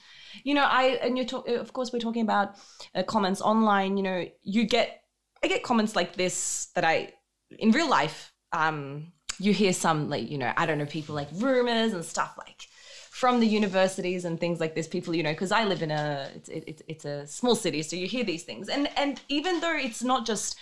You 0.43 0.55
know, 0.55 0.63
I 0.63 0.97
and 1.03 1.15
you're 1.15 1.27
talking, 1.27 1.57
Of 1.57 1.71
course, 1.73 1.93
we're 1.93 1.99
talking 1.99 2.23
about 2.23 2.55
uh, 2.95 3.03
comments 3.03 3.39
online. 3.39 3.95
You 3.95 4.03
know, 4.03 4.25
you 4.41 4.65
get 4.65 5.03
I 5.43 5.47
get 5.47 5.61
comments 5.61 5.95
like 5.95 6.15
this 6.15 6.69
that 6.73 6.83
I 6.83 7.13
in 7.59 7.69
real 7.71 7.87
life. 7.87 8.33
Um, 8.51 9.13
you 9.37 9.53
hear 9.53 9.73
some 9.73 10.09
like 10.09 10.29
you 10.29 10.39
know 10.39 10.51
I 10.57 10.65
don't 10.65 10.79
know 10.79 10.87
people 10.87 11.13
like 11.13 11.27
rumors 11.35 11.93
and 11.93 12.03
stuff 12.03 12.33
like 12.39 12.63
from 13.19 13.41
the 13.41 13.47
universities 13.47 14.23
and 14.23 14.39
things 14.39 14.61
like 14.61 14.73
this 14.75 14.87
people 14.87 15.13
you 15.13 15.23
know 15.23 15.31
because 15.31 15.51
i 15.51 15.65
live 15.65 15.81
in 15.81 15.91
a 15.91 16.29
it's, 16.35 16.47
it, 16.49 16.81
it's 16.87 17.05
a 17.05 17.27
small 17.27 17.53
city 17.53 17.81
so 17.83 17.97
you 17.97 18.07
hear 18.07 18.23
these 18.23 18.43
things. 18.43 18.69
And 18.69 18.89
and 18.95 19.19
even 19.27 19.59
though 19.59 19.75
it's 19.75 20.01
not 20.01 20.25
just 20.25 20.57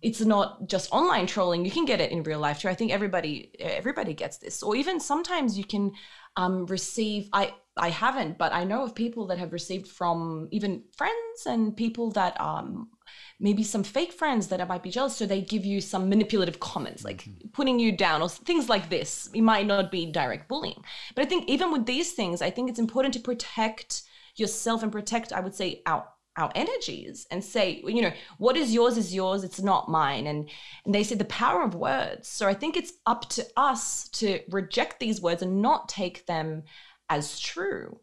it's 0.00 0.20
not 0.20 0.68
just 0.68 0.92
online 0.92 1.26
trolling 1.26 1.64
you 1.64 1.72
can 1.72 1.84
get 1.84 2.00
it 2.00 2.12
in 2.12 2.22
real 2.22 2.38
life 2.38 2.60
too. 2.60 2.68
I 2.68 2.74
think 2.74 2.92
everybody 2.92 3.50
everybody 3.58 4.14
gets 4.14 4.36
this. 4.38 4.62
Or 4.62 4.76
even 4.76 5.00
sometimes 5.00 5.58
you 5.58 5.64
can 5.64 5.92
um, 6.36 6.66
receive 6.66 7.28
i 7.32 7.52
i 7.76 7.90
haven't 7.90 8.38
but 8.38 8.52
i 8.52 8.62
know 8.62 8.84
of 8.84 8.94
people 8.94 9.26
that 9.26 9.38
have 9.38 9.52
received 9.52 9.88
from 9.88 10.48
even 10.52 10.84
friends 10.96 11.38
and 11.46 11.76
people 11.76 12.12
that 12.12 12.40
um 12.40 12.88
maybe 13.40 13.62
some 13.62 13.84
fake 13.84 14.12
friends 14.12 14.48
that 14.48 14.60
I 14.60 14.64
might 14.64 14.82
be 14.82 14.90
jealous 14.90 15.16
so 15.16 15.26
they 15.26 15.40
give 15.40 15.64
you 15.64 15.80
some 15.80 16.08
manipulative 16.08 16.60
comments 16.60 17.04
like 17.04 17.22
mm-hmm. 17.22 17.48
putting 17.52 17.78
you 17.78 17.92
down 17.92 18.22
or 18.22 18.28
things 18.28 18.68
like 18.68 18.90
this. 18.90 19.28
It 19.34 19.42
might 19.42 19.66
not 19.66 19.90
be 19.90 20.10
direct 20.10 20.48
bullying. 20.48 20.82
But 21.14 21.24
i 21.24 21.28
think 21.28 21.48
even 21.48 21.72
with 21.72 21.86
these 21.86 22.12
things 22.12 22.42
i 22.42 22.50
think 22.50 22.68
it's 22.68 22.78
important 22.78 23.14
to 23.14 23.20
protect 23.20 24.02
yourself 24.36 24.82
and 24.82 24.92
protect 24.92 25.32
i 25.32 25.40
would 25.40 25.54
say 25.54 25.82
our 25.86 26.06
our 26.36 26.52
energies 26.54 27.26
and 27.32 27.42
say 27.42 27.82
you 27.84 28.00
know 28.00 28.12
what 28.38 28.56
is 28.56 28.72
yours 28.72 28.96
is 28.96 29.14
yours 29.14 29.44
it's 29.44 29.60
not 29.60 29.88
mine. 29.88 30.26
And 30.26 30.48
and 30.84 30.94
they 30.94 31.02
say 31.02 31.16
the 31.16 31.24
power 31.24 31.62
of 31.62 31.74
words. 31.74 32.28
So 32.28 32.46
i 32.46 32.54
think 32.54 32.76
it's 32.76 32.92
up 33.06 33.28
to 33.30 33.46
us 33.56 34.08
to 34.20 34.40
reject 34.48 35.00
these 35.00 35.20
words 35.20 35.42
and 35.42 35.60
not 35.62 35.88
take 35.88 36.26
them 36.26 36.64
as 37.10 37.38
true 37.40 38.00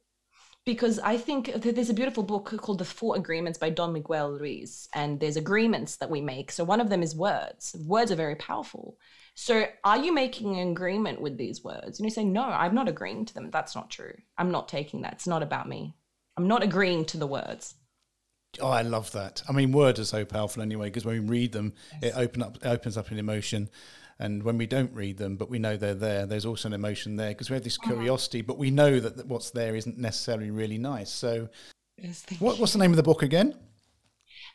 because 0.66 1.00
i 1.00 1.16
think 1.18 1.52
there's 1.56 1.90
a 1.90 1.94
beautiful 1.94 2.24
book 2.24 2.54
called 2.58 2.80
the 2.80 2.86
four 2.86 3.16
agreements 3.16 3.58
by 3.58 3.70
don 3.70 3.94
miguel 3.94 4.32
ruiz 4.32 4.90
and 4.94 5.20
there's 5.20 5.38
agreements 5.38 5.98
that 5.98 6.10
we 6.10 6.22
make. 6.22 6.52
So 6.52 6.64
one 6.64 6.82
of 6.82 6.90
them 6.90 7.04
is 7.04 7.16
words. 7.16 7.76
Words 7.86 8.12
are 8.12 8.16
very 8.16 8.36
powerful. 8.36 8.98
So 9.36 9.68
are 9.84 9.98
you 9.98 10.14
making 10.14 10.58
an 10.58 10.70
agreement 10.70 11.22
with 11.22 11.38
these 11.38 11.64
words? 11.64 12.00
And 12.00 12.06
you 12.06 12.10
say 12.10 12.24
no 12.24 12.44
i'm 12.44 12.76
not 12.76 12.88
agreeing 12.88 13.26
to 13.26 13.34
them. 13.34 13.52
That's 13.52 13.76
not 13.76 13.90
true. 13.90 14.16
I'm 14.38 14.52
not 14.52 14.68
taking 14.68 15.02
that. 15.02 15.14
It's 15.14 15.28
not 15.28 15.44
about 15.44 15.70
me. 15.70 15.96
I'm 16.38 16.48
not 16.48 16.64
agreeing 16.64 17.06
to 17.06 17.18
the 17.18 17.28
words. 17.28 17.76
Oh, 18.62 18.70
I 18.70 18.84
love 18.84 19.12
that. 19.12 19.44
I 19.50 19.52
mean, 19.52 19.74
words 19.74 20.00
are 20.00 20.06
so 20.06 20.24
powerful 20.24 20.62
anyway 20.62 20.88
because 20.88 21.04
when 21.04 21.22
we 21.22 21.28
read 21.28 21.52
them, 21.52 21.74
yes. 22.02 22.14
it 22.14 22.18
open 22.18 22.42
up 22.42 22.58
it 22.58 22.66
opens 22.66 22.98
up 22.98 23.12
an 23.12 23.20
emotion, 23.20 23.70
and 24.20 24.44
when 24.44 24.58
we 24.58 24.66
don't 24.66 24.94
read 24.94 25.18
them, 25.18 25.36
but 25.36 25.50
we 25.50 25.60
know 25.60 25.76
they're 25.76 25.94
there, 25.94 26.26
there's 26.26 26.46
also 26.46 26.68
an 26.70 26.74
emotion 26.74 27.18
there 27.18 27.30
because 27.30 27.50
we 27.50 27.56
have 27.56 27.64
this 27.64 27.78
uh-huh. 27.80 27.94
curiosity, 27.94 28.42
but 28.42 28.58
we 28.58 28.72
know 28.72 29.00
that 29.00 29.26
what's 29.28 29.52
there 29.52 29.76
isn't 29.76 29.98
necessarily 29.98 30.52
really 30.52 30.78
nice. 30.78 31.10
So, 31.10 31.50
yes, 31.98 32.26
what, 32.40 32.60
what's 32.60 32.74
the 32.74 32.80
name 32.80 32.92
of 32.92 32.98
the 32.98 33.04
book 33.04 33.24
again? 33.24 33.56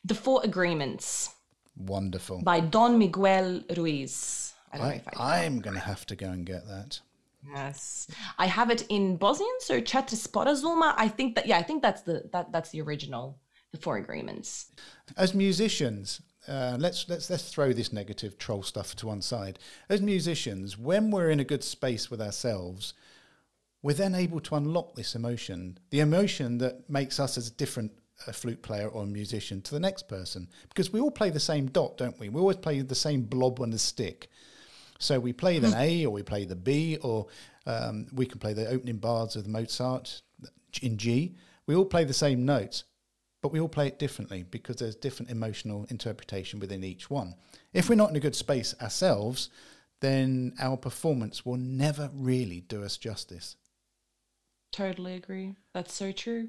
The 0.04 0.14
Four 0.14 0.40
Agreements. 0.44 1.30
Wonderful. 1.76 2.42
By 2.42 2.60
Don 2.60 2.98
Miguel 2.98 3.62
Ruiz. 3.76 4.54
I, 4.72 5.02
I 5.16 5.44
am 5.44 5.60
going 5.60 5.74
to 5.74 5.80
have 5.80 6.06
to 6.06 6.16
go 6.16 6.30
and 6.30 6.46
get 6.46 6.66
that. 6.68 7.00
Yes, 7.52 8.06
I 8.38 8.46
have 8.46 8.70
it 8.70 8.84
in 8.88 9.16
Bosnian, 9.16 9.54
so 9.60 9.80
Četiri. 9.80 10.94
I 10.96 11.08
think 11.08 11.34
that 11.34 11.46
yeah, 11.46 11.58
I 11.58 11.62
think 11.62 11.82
that's 11.82 12.02
the 12.02 12.28
that 12.32 12.52
that's 12.52 12.70
the 12.70 12.82
original 12.82 13.40
the 13.72 13.78
four 13.78 13.96
agreements. 13.96 14.66
As 15.16 15.34
musicians, 15.34 16.20
uh, 16.50 16.76
let's 16.78 17.08
let's 17.08 17.30
let's 17.30 17.48
throw 17.48 17.72
this 17.72 17.92
negative 17.92 18.36
troll 18.36 18.62
stuff 18.62 18.96
to 18.96 19.06
one 19.06 19.22
side. 19.22 19.58
As 19.88 20.02
musicians, 20.02 20.76
when 20.76 21.10
we're 21.10 21.30
in 21.30 21.40
a 21.40 21.44
good 21.44 21.62
space 21.62 22.10
with 22.10 22.20
ourselves, 22.20 22.92
we're 23.82 23.94
then 23.94 24.14
able 24.14 24.40
to 24.40 24.56
unlock 24.56 24.96
this 24.96 25.14
emotion, 25.14 25.78
the 25.90 26.00
emotion 26.00 26.58
that 26.58 26.90
makes 26.90 27.20
us 27.20 27.38
as 27.38 27.48
a 27.48 27.52
different 27.52 27.92
a 28.26 28.32
flute 28.32 28.62
player 28.62 28.88
or 28.88 29.04
a 29.04 29.06
musician 29.06 29.62
to 29.62 29.70
the 29.70 29.80
next 29.80 30.08
person, 30.08 30.48
because 30.68 30.92
we 30.92 31.00
all 31.00 31.10
play 31.10 31.30
the 31.30 31.40
same 31.40 31.66
dot, 31.68 31.96
don't 31.96 32.18
we? 32.20 32.28
We 32.28 32.40
always 32.40 32.58
play 32.58 32.80
the 32.82 32.94
same 32.94 33.22
blob 33.22 33.60
on 33.60 33.70
the 33.70 33.78
stick. 33.78 34.28
So 34.98 35.18
we 35.18 35.32
play 35.32 35.58
the 35.58 35.74
A 35.78 36.04
or 36.04 36.10
we 36.10 36.22
play 36.22 36.44
the 36.44 36.56
B, 36.56 36.98
or 37.00 37.28
um, 37.66 38.06
we 38.12 38.26
can 38.26 38.38
play 38.38 38.52
the 38.52 38.68
opening 38.68 38.98
bars 38.98 39.36
of 39.36 39.46
Mozart 39.46 40.20
in 40.82 40.98
G. 40.98 41.36
We 41.66 41.74
all 41.74 41.86
play 41.86 42.04
the 42.04 42.12
same 42.12 42.44
notes, 42.44 42.84
but 43.42 43.52
we 43.52 43.60
all 43.60 43.68
play 43.68 43.86
it 43.86 43.98
differently 43.98 44.42
because 44.42 44.76
there's 44.76 44.96
different 44.96 45.30
emotional 45.30 45.86
interpretation 45.88 46.60
within 46.60 46.84
each 46.84 47.08
one. 47.08 47.34
If 47.72 47.88
we're 47.88 47.94
not 47.94 48.10
in 48.10 48.16
a 48.16 48.20
good 48.20 48.36
space 48.36 48.74
ourselves, 48.80 49.50
then 50.00 50.54
our 50.60 50.76
performance 50.76 51.44
will 51.44 51.56
never 51.56 52.10
really 52.12 52.60
do 52.60 52.82
us 52.82 52.96
justice. 52.96 53.56
Totally 54.72 55.14
agree. 55.14 55.56
That's 55.74 55.94
so 55.94 56.12
true. 56.12 56.48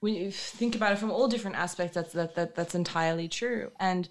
When 0.00 0.14
you 0.14 0.30
think 0.30 0.74
about 0.74 0.92
it 0.92 0.98
from 0.98 1.10
all 1.10 1.28
different 1.28 1.56
aspects, 1.56 1.94
that's 1.94 2.12
that, 2.12 2.34
that 2.34 2.54
that's 2.54 2.74
entirely 2.74 3.28
true. 3.28 3.70
And 3.78 4.08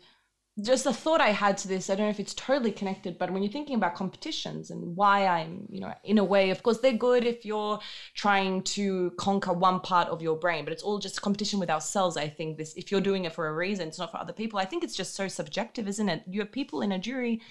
just 0.62 0.86
a 0.86 0.94
thought 0.94 1.22
I 1.22 1.30
had 1.30 1.58
to 1.60 1.68
this, 1.68 1.90
I 1.90 1.96
don't 1.96 2.06
know 2.06 2.12
if 2.12 2.20
it's 2.20 2.34
totally 2.34 2.72
connected, 2.72 3.18
but 3.18 3.32
when 3.32 3.44
you're 3.44 3.52
thinking 3.52 3.76
about 3.76 3.96
competitions 3.96 4.72
and 4.72 4.96
why 4.96 5.26
I'm, 5.28 5.66
you 5.70 5.80
know, 5.80 5.94
in 6.04 6.18
a 6.18 6.24
way, 6.24 6.50
of 6.50 6.64
course, 6.64 6.80
they're 6.80 6.94
good 6.94 7.26
if 7.26 7.46
you're 7.46 7.80
trying 8.16 8.64
to 8.64 9.12
conquer 9.18 9.54
one 9.54 9.80
part 9.80 10.08
of 10.10 10.22
your 10.22 10.38
brain, 10.38 10.64
but 10.66 10.74
it's 10.74 10.84
all 10.84 11.00
just 11.00 11.22
competition 11.22 11.60
with 11.60 11.70
ourselves. 11.70 12.18
I 12.18 12.28
think 12.28 12.58
this, 12.58 12.74
if 12.76 12.92
you're 12.92 13.02
doing 13.02 13.26
it 13.26 13.34
for 13.34 13.48
a 13.48 13.54
reason, 13.54 13.88
it's 13.88 14.00
not 14.00 14.12
for 14.12 14.18
other 14.18 14.34
people. 14.34 14.60
I 14.60 14.66
think 14.66 14.84
it's 14.84 14.96
just 14.96 15.16
so 15.16 15.28
subjective, 15.28 15.88
isn't 15.88 16.10
it? 16.10 16.24
You 16.28 16.42
have 16.42 16.52
people 16.52 16.82
in 16.82 16.92
a 16.92 17.00
jury 17.00 17.42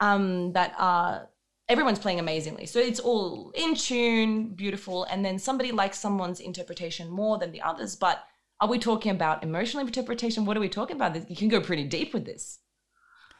um, 0.00 0.52
that 0.52 0.74
are, 0.78 1.28
everyone's 1.68 1.98
playing 1.98 2.18
amazingly. 2.18 2.66
So 2.66 2.80
it's 2.80 3.00
all 3.00 3.52
in 3.54 3.74
tune, 3.74 4.54
beautiful. 4.54 5.04
And 5.04 5.24
then 5.24 5.38
somebody 5.38 5.72
likes 5.72 5.98
someone's 5.98 6.40
interpretation 6.40 7.08
more 7.08 7.38
than 7.38 7.52
the 7.52 7.62
others, 7.62 7.96
but 7.96 8.24
are 8.60 8.68
we 8.68 8.78
talking 8.78 9.12
about 9.12 9.42
emotional 9.42 9.86
interpretation? 9.86 10.44
What 10.44 10.56
are 10.56 10.60
we 10.60 10.68
talking 10.68 10.96
about? 10.96 11.30
You 11.30 11.36
can 11.36 11.48
go 11.48 11.60
pretty 11.60 11.84
deep 11.84 12.12
with 12.12 12.24
this. 12.24 12.58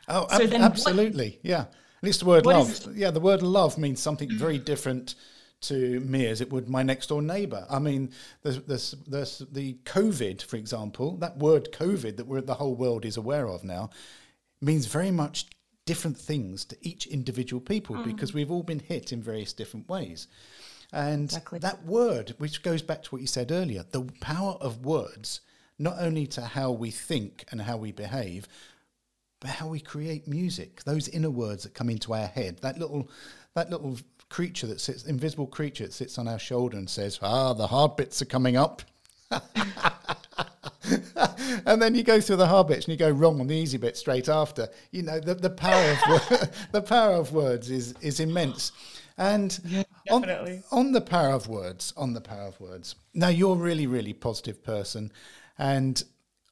Oh, 0.08 0.26
so 0.28 0.44
ab- 0.44 0.54
absolutely. 0.54 1.38
What, 1.42 1.50
yeah. 1.50 1.64
And 2.02 2.08
it's 2.08 2.18
the 2.18 2.24
word 2.24 2.46
love. 2.46 2.88
Yeah, 2.94 3.10
the 3.10 3.20
word 3.20 3.42
love 3.42 3.76
means 3.76 4.00
something 4.00 4.30
very 4.30 4.58
different 4.58 5.14
to 5.62 6.00
me 6.00 6.26
as 6.26 6.40
it 6.40 6.50
would 6.50 6.68
my 6.68 6.82
next 6.82 7.08
door 7.08 7.20
neighbor. 7.20 7.66
I 7.68 7.78
mean, 7.78 8.12
there's, 8.42 8.62
there's, 8.62 8.94
there's 9.06 9.42
the 9.52 9.74
COVID, 9.84 10.42
for 10.42 10.56
example, 10.56 11.16
that 11.18 11.36
word 11.36 11.70
COVID 11.72 12.16
that 12.16 12.26
we're, 12.26 12.40
the 12.40 12.54
whole 12.54 12.74
world 12.74 13.04
is 13.04 13.18
aware 13.18 13.46
of 13.46 13.62
now 13.62 13.90
means 14.62 14.86
very 14.86 15.10
much 15.10 15.46
different 15.84 16.16
things 16.16 16.64
to 16.66 16.76
each 16.80 17.06
individual 17.06 17.60
people 17.60 17.96
mm. 17.96 18.04
because 18.04 18.32
we've 18.32 18.50
all 18.50 18.62
been 18.62 18.78
hit 18.78 19.12
in 19.12 19.22
various 19.22 19.52
different 19.52 19.88
ways. 19.88 20.28
And 20.92 21.24
exactly. 21.24 21.58
that 21.60 21.84
word, 21.84 22.34
which 22.38 22.62
goes 22.62 22.82
back 22.82 23.02
to 23.04 23.10
what 23.10 23.20
you 23.20 23.26
said 23.26 23.52
earlier, 23.52 23.84
the 23.90 24.02
power 24.20 24.56
of 24.60 24.84
words, 24.84 25.40
not 25.78 25.96
only 25.98 26.26
to 26.28 26.42
how 26.42 26.72
we 26.72 26.90
think 26.90 27.44
and 27.50 27.62
how 27.62 27.76
we 27.76 27.92
behave, 27.92 28.48
but 29.40 29.50
how 29.50 29.68
we 29.68 29.80
create 29.80 30.28
music. 30.28 30.82
Those 30.84 31.08
inner 31.08 31.30
words 31.30 31.62
that 31.62 31.74
come 31.74 31.88
into 31.90 32.12
our 32.12 32.26
head, 32.26 32.58
that 32.58 32.78
little, 32.78 33.08
that 33.54 33.70
little 33.70 33.98
creature 34.28 34.66
that 34.66 34.80
sits, 34.80 35.04
invisible 35.04 35.46
creature 35.46 35.84
that 35.84 35.92
sits 35.92 36.18
on 36.18 36.28
our 36.28 36.38
shoulder 36.38 36.76
and 36.76 36.88
says, 36.88 37.18
"Ah, 37.22 37.52
the 37.54 37.66
hard 37.66 37.96
bits 37.96 38.20
are 38.20 38.26
coming 38.26 38.56
up." 38.56 38.82
and 41.66 41.80
then 41.80 41.94
you 41.94 42.02
go 42.02 42.20
through 42.20 42.36
the 42.36 42.46
hard 42.46 42.66
bits 42.66 42.86
and 42.86 42.92
you 42.92 42.98
go 42.98 43.10
wrong 43.10 43.40
on 43.40 43.46
the 43.46 43.54
easy 43.54 43.78
bit 43.78 43.96
straight 43.96 44.28
after. 44.28 44.68
You 44.90 45.02
know 45.02 45.20
the, 45.20 45.34
the 45.34 45.50
power 45.50 45.90
of 45.90 45.98
the 46.72 46.82
power 46.82 47.14
of 47.14 47.32
words 47.32 47.70
is 47.70 47.94
is 48.00 48.20
immense. 48.20 48.72
And 49.18 49.58
yeah, 49.64 49.82
on, 50.10 50.24
on, 50.70 50.92
the 50.92 51.00
power 51.00 51.34
of 51.34 51.48
words, 51.48 51.92
on 51.96 52.14
the 52.14 52.20
power 52.20 52.48
of 52.48 52.60
words. 52.60 52.94
Now 53.14 53.28
you're 53.28 53.56
really, 53.56 53.86
really 53.86 54.12
positive 54.12 54.62
person, 54.64 55.12
and 55.58 56.02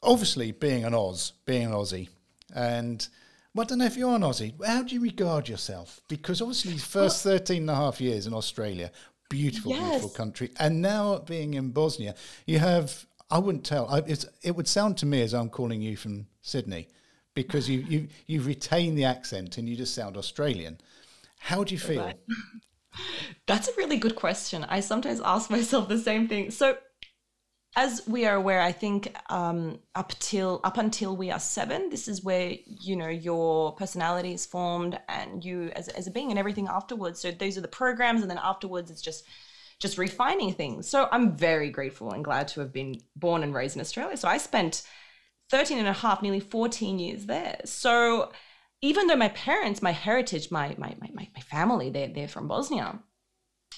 obviously 0.03 0.53
being 0.53 0.85
an 0.85 0.95
Oz, 0.95 1.33
being 1.47 1.67
an 1.67 1.73
Aussie, 1.73 2.09
and 2.55 3.07
well, 3.55 3.65
I 3.65 3.69
don't 3.69 3.79
know 3.79 3.87
if 3.87 3.97
you're 3.97 4.15
an 4.15 4.23
Aussie. 4.23 4.53
How 4.65 4.83
do 4.83 4.95
you 4.95 5.01
regard 5.01 5.49
yourself? 5.49 6.01
Because 6.09 6.41
obviously, 6.41 6.77
first 6.77 7.25
well, 7.25 7.39
13 7.39 7.63
and 7.63 7.71
a 7.71 7.75
half 7.75 8.01
years 8.01 8.27
in 8.27 8.35
Australia, 8.35 8.91
beautiful, 9.29 9.73
yes. 9.73 9.83
beautiful 9.83 10.11
country, 10.11 10.51
and 10.59 10.83
now 10.83 11.19
being 11.19 11.55
in 11.55 11.71
Bosnia, 11.71 12.15
you 12.47 12.59
have. 12.59 13.07
I 13.31 13.39
wouldn't 13.39 13.65
tell. 13.65 13.87
I, 13.89 13.99
it 14.43 14.57
would 14.57 14.67
sound 14.69 14.97
to 14.99 15.07
me 15.07 15.21
as 15.21 15.35
I'm 15.35 15.51
calling 15.51 15.83
you 15.83 15.99
from 15.99 16.27
Sydney, 16.41 16.89
because 17.35 17.69
you 17.69 17.81
you 17.89 18.09
you 18.27 18.43
retain 18.43 18.95
the 18.95 19.05
accent 19.05 19.59
and 19.59 19.69
you 19.69 19.77
just 19.77 19.95
sound 19.95 20.17
Australian. 20.17 20.79
How 21.39 21.65
do 21.65 21.75
you 21.75 21.79
feel? 21.79 22.13
That's 23.47 23.69
a 23.69 23.73
really 23.77 23.97
good 23.97 24.17
question. 24.17 24.65
I 24.65 24.81
sometimes 24.81 25.21
ask 25.25 25.51
myself 25.59 25.89
the 25.89 25.99
same 25.99 26.29
thing. 26.29 26.51
So, 26.51 26.79
as 27.77 28.03
we 28.09 28.27
are 28.27 28.35
aware, 28.35 28.61
I 28.61 28.73
think 28.73 29.15
um, 29.31 29.79
up 29.95 30.13
till 30.19 30.61
up 30.65 30.79
until 30.79 31.17
we 31.17 31.31
are 31.31 31.39
seven, 31.39 31.91
this 31.91 32.09
is 32.09 32.25
where 32.25 32.55
you 32.67 32.97
know 32.97 33.09
your 33.09 33.73
personality 33.75 34.33
is 34.33 34.47
formed 34.47 34.99
and 35.09 35.45
you 35.45 35.71
as, 35.77 35.89
as 35.89 36.07
a 36.07 36.11
being 36.11 36.31
and 36.31 36.39
everything 36.39 36.67
afterwards. 36.67 37.21
So 37.21 37.31
those 37.31 37.57
are 37.57 37.61
the 37.61 37.69
programs, 37.69 38.23
and 38.23 38.31
then 38.31 38.41
afterwards 38.43 38.91
it's 38.91 39.03
just 39.03 39.25
just 39.81 39.99
refining 39.99 40.53
things. 40.53 40.89
So 40.89 41.09
I'm 41.13 41.37
very 41.37 41.71
grateful 41.71 42.13
and 42.13 42.25
glad 42.25 42.49
to 42.49 42.61
have 42.61 42.73
been 42.73 43.01
born 43.15 43.43
and 43.43 43.55
raised 43.55 43.77
in 43.77 43.81
Australia. 43.81 44.17
So 44.17 44.29
I 44.29 44.39
spent 44.39 44.83
13 45.51 45.79
and 45.79 45.89
a 45.89 45.93
half, 45.93 46.21
nearly 46.21 46.41
14 46.41 46.99
years 46.99 47.27
there. 47.27 47.61
So 47.65 48.33
even 48.81 49.07
though 49.07 49.17
my 49.17 49.29
parents, 49.31 49.83
my 49.83 49.93
heritage, 49.93 50.51
my 50.51 50.75
my 50.79 50.95
my, 51.01 51.29
my 51.35 51.43
family, 51.43 51.91
they're, 51.91 52.09
they're 52.09 52.29
from 52.29 52.49
Bosnia. 52.49 53.01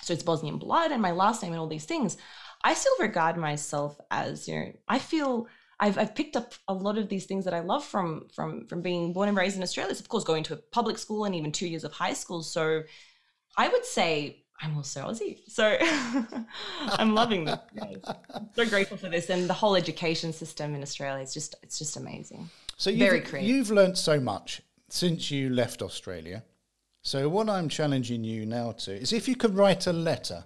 So 0.02 0.12
it's 0.12 0.22
Bosnian 0.22 0.58
blood 0.58 0.92
and 0.92 1.02
my 1.02 1.10
last 1.10 1.42
name 1.42 1.52
and 1.52 1.60
all 1.60 1.66
these 1.66 1.84
things. 1.84 2.16
I 2.62 2.74
still 2.74 2.92
regard 3.00 3.36
myself 3.36 3.98
as, 4.10 4.46
you 4.48 4.54
know, 4.54 4.72
I 4.88 4.98
feel 4.98 5.46
I've, 5.78 5.96
I've 5.98 6.14
picked 6.14 6.36
up 6.36 6.54
a 6.68 6.74
lot 6.74 6.98
of 6.98 7.08
these 7.08 7.24
things 7.24 7.44
that 7.46 7.54
I 7.54 7.60
love 7.60 7.84
from 7.84 8.28
from 8.34 8.66
from 8.66 8.82
being 8.82 9.12
born 9.12 9.28
and 9.28 9.36
raised 9.36 9.56
in 9.56 9.62
Australia. 9.62 9.94
So 9.94 10.00
of 10.00 10.08
course, 10.08 10.24
going 10.24 10.44
to 10.44 10.54
a 10.54 10.56
public 10.56 10.98
school 10.98 11.24
and 11.24 11.34
even 11.34 11.52
two 11.52 11.66
years 11.66 11.84
of 11.84 11.92
high 11.92 12.12
school. 12.12 12.42
So 12.42 12.82
I 13.56 13.68
would 13.68 13.84
say 13.84 14.44
I'm 14.60 14.76
also 14.76 15.08
Aussie. 15.08 15.38
So 15.48 15.78
I'm 16.80 17.14
loving 17.14 17.46
this. 17.46 17.58
so 18.54 18.66
grateful 18.66 18.98
for 18.98 19.08
this. 19.08 19.30
And 19.30 19.48
the 19.48 19.54
whole 19.54 19.74
education 19.74 20.34
system 20.34 20.74
in 20.74 20.82
Australia 20.82 21.22
is 21.22 21.32
just 21.32 21.54
it's 21.62 21.78
just 21.78 21.96
amazing. 21.96 22.50
So 22.76 22.90
you've, 22.90 23.00
Very 23.00 23.20
creative. 23.20 23.48
you've 23.48 23.70
learned 23.70 23.96
so 23.96 24.20
much 24.20 24.62
since 24.92 25.30
you 25.30 25.50
left 25.50 25.82
Australia. 25.82 26.44
So 27.02 27.28
what 27.28 27.48
I'm 27.48 27.68
challenging 27.68 28.24
you 28.24 28.44
now 28.44 28.72
to 28.72 28.92
is 28.92 29.12
if 29.12 29.26
you 29.26 29.36
could 29.36 29.54
write 29.54 29.86
a 29.86 29.92
letter 29.92 30.44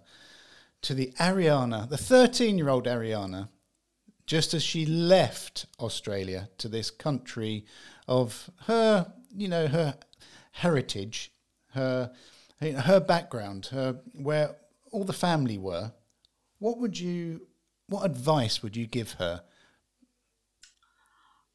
to 0.83 0.95
the 0.95 1.13
Ariana, 1.19 1.89
the 1.89 1.97
13 1.97 2.59
year 2.59 2.69
old 2.69 2.87
Ariana, 2.87 3.49
just 4.27 4.55
as 4.55 4.63
she 4.63 4.87
left 4.87 5.67
Australia 5.81 6.49
to 6.59 6.69
this 6.69 6.91
country 6.91 7.65
of 8.07 8.51
her, 8.67 9.13
you 9.35 9.49
know, 9.49 9.67
her 9.67 9.97
heritage, 10.53 11.33
her 11.73 12.13
her 12.61 13.01
background, 13.01 13.67
her 13.67 14.01
where 14.15 14.57
all 14.91 15.05
the 15.05 15.13
family 15.13 15.59
were. 15.59 15.93
What 16.59 16.79
would 16.79 16.99
you, 16.99 17.43
what 17.89 18.07
advice 18.07 18.63
would 18.63 18.77
you 18.77 18.87
give 18.87 19.13
her? 19.13 19.43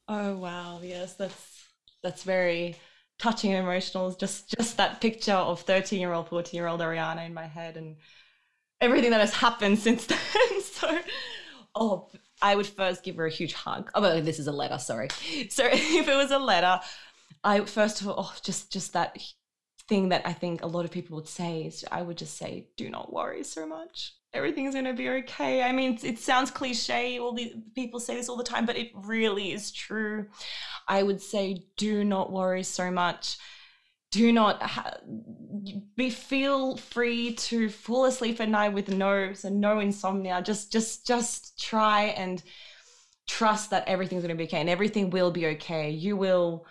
Oh 0.07 0.37
wow, 0.37 0.81
yes, 0.83 1.13
that's 1.13 1.58
that's 2.03 2.23
very 2.23 2.75
touching 3.17 3.53
and 3.53 3.63
emotional. 3.63 4.11
Just 4.11 4.55
just 4.57 4.77
that 4.77 5.01
picture 5.01 5.33
of 5.33 5.61
thirteen 5.61 5.99
year 5.99 6.13
old, 6.13 6.29
fourteen 6.29 6.57
year 6.59 6.67
old 6.67 6.81
Ariana 6.81 7.25
in 7.25 7.33
my 7.33 7.47
head, 7.47 7.77
and 7.77 7.97
everything 8.81 9.11
that 9.11 9.21
has 9.21 9.33
happened 9.33 9.79
since 9.79 10.05
then. 10.07 10.61
so, 10.61 10.99
oh, 11.75 12.09
I 12.41 12.55
would 12.55 12.67
first 12.67 13.03
give 13.03 13.17
her 13.17 13.25
a 13.25 13.31
huge 13.31 13.53
hug. 13.53 13.91
Oh, 13.93 14.01
well, 14.01 14.21
this 14.21 14.39
is 14.39 14.47
a 14.47 14.51
letter. 14.51 14.77
Sorry. 14.77 15.09
So 15.49 15.65
if 15.71 16.07
it 16.07 16.15
was 16.15 16.31
a 16.31 16.39
letter, 16.39 16.79
I 17.43 17.61
first 17.61 18.01
of 18.01 18.07
all, 18.07 18.15
oh, 18.19 18.35
just 18.43 18.71
just 18.71 18.93
that 18.93 19.17
thing 19.87 20.09
that 20.09 20.25
I 20.25 20.33
think 20.33 20.61
a 20.61 20.67
lot 20.67 20.85
of 20.85 20.91
people 20.91 21.15
would 21.17 21.27
say 21.27 21.63
is 21.63 21.83
I 21.91 22.01
would 22.03 22.17
just 22.17 22.37
say, 22.37 22.67
do 22.77 22.89
not 22.89 23.11
worry 23.11 23.43
so 23.43 23.65
much. 23.65 24.13
Everything's 24.33 24.75
going 24.75 24.85
to 24.85 24.93
be 24.93 25.09
okay. 25.09 25.63
I 25.63 25.71
mean, 25.71 25.97
it 26.03 26.19
sounds 26.19 26.51
cliche. 26.51 27.17
All 27.19 27.33
these 27.33 27.53
people 27.73 27.99
say 27.99 28.15
this 28.15 28.29
all 28.29 28.37
the 28.37 28.43
time, 28.43 28.65
but 28.65 28.77
it 28.77 28.91
really 28.93 29.51
is 29.51 29.71
true. 29.71 30.27
I 30.87 31.01
would 31.01 31.21
say, 31.21 31.63
do 31.77 32.03
not 32.03 32.31
worry 32.31 32.63
so 32.63 32.91
much. 32.91 33.37
Do 34.11 34.31
not 34.31 34.61
ha- 34.61 34.97
be 35.95 36.09
feel 36.09 36.77
free 36.77 37.35
to 37.35 37.69
fall 37.69 38.05
asleep 38.05 38.39
at 38.41 38.49
night 38.49 38.69
with 38.69 38.89
no 38.89 39.33
so 39.33 39.49
no 39.49 39.79
insomnia. 39.79 40.41
Just 40.41 40.71
just 40.71 41.05
just 41.05 41.59
try 41.59 42.05
and 42.05 42.41
trust 43.27 43.69
that 43.69 43.87
everything's 43.87 44.23
going 44.23 44.35
to 44.35 44.37
be 44.37 44.45
okay 44.45 44.59
and 44.59 44.69
everything 44.69 45.11
will 45.11 45.29
be 45.29 45.45
okay. 45.47 45.91
You 45.91 46.17
will 46.17 46.65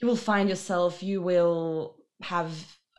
you 0.00 0.08
will 0.08 0.16
find 0.16 0.48
yourself. 0.48 1.02
You 1.02 1.22
will 1.22 1.96
have 2.20 2.50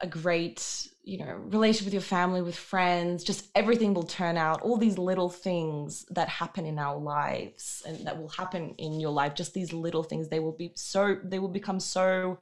a 0.05 0.07
great 0.07 0.87
you 1.03 1.17
know 1.17 1.33
relationship 1.57 1.85
with 1.85 1.93
your 1.93 2.01
family 2.17 2.41
with 2.41 2.55
friends 2.55 3.23
just 3.23 3.47
everything 3.55 3.93
will 3.93 4.03
turn 4.21 4.37
out. 4.37 4.61
All 4.61 4.77
these 4.77 4.97
little 4.97 5.29
things 5.29 6.05
that 6.11 6.29
happen 6.29 6.65
in 6.65 6.77
our 6.79 6.97
lives 6.97 7.83
and 7.85 8.05
that 8.07 8.17
will 8.19 8.29
happen 8.29 8.75
in 8.77 8.99
your 8.99 9.11
life 9.11 9.33
just 9.35 9.53
these 9.53 9.73
little 9.73 10.03
things 10.03 10.29
they 10.29 10.39
will 10.39 10.57
be 10.63 10.71
so 10.75 11.17
they 11.23 11.39
will 11.39 11.55
become 11.59 11.79
so 11.79 12.39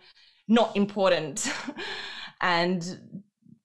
not 0.48 0.76
important 0.76 1.52
and 2.42 2.82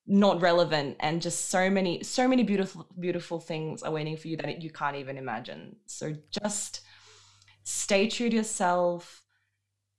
not 0.06 0.40
relevant. 0.40 0.96
And 1.00 1.20
just 1.20 1.50
so 1.50 1.68
many 1.68 2.02
so 2.02 2.26
many 2.26 2.42
beautiful 2.42 2.86
beautiful 2.98 3.40
things 3.40 3.82
are 3.82 3.92
waiting 3.92 4.16
for 4.16 4.28
you 4.28 4.36
that 4.38 4.62
you 4.62 4.70
can't 4.70 4.96
even 4.96 5.18
imagine. 5.18 5.76
So 5.86 6.14
just 6.42 6.82
stay 7.64 8.08
true 8.08 8.30
to 8.30 8.36
yourself. 8.36 9.22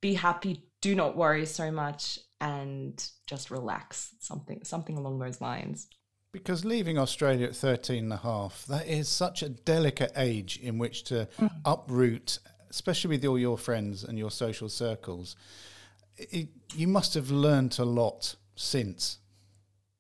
Be 0.02 0.14
happy. 0.14 0.64
Do 0.82 0.96
not 0.96 1.18
worry 1.18 1.46
so 1.46 1.72
much 1.72 2.20
and 2.42 3.10
just 3.28 3.52
relax 3.52 4.12
something 4.20 4.64
something 4.64 4.98
along 4.98 5.20
those 5.20 5.42
lines. 5.42 5.88
Because 6.32 6.64
leaving 6.64 6.98
australia 6.98 7.48
at 7.48 7.56
13 7.56 8.04
and 8.04 8.14
a 8.14 8.18
half 8.18 8.66
that 8.68 8.88
is 8.88 9.10
such 9.10 9.42
a 9.42 9.50
delicate 9.50 10.12
age 10.16 10.60
in 10.62 10.78
which 10.78 11.04
to 11.06 11.28
mm. 11.40 11.50
uproot 11.66 12.40
especially 12.70 13.10
with 13.16 13.26
all 13.26 13.40
your 13.40 13.58
friends 13.58 14.04
and 14.04 14.18
your 14.18 14.30
social 14.30 14.70
circles. 14.70 15.36
It, 16.18 16.50
you 16.76 16.88
must 16.88 17.16
have 17.16 17.32
learned 17.32 17.78
a 17.80 17.86
lot 17.86 18.36
since. 18.56 19.18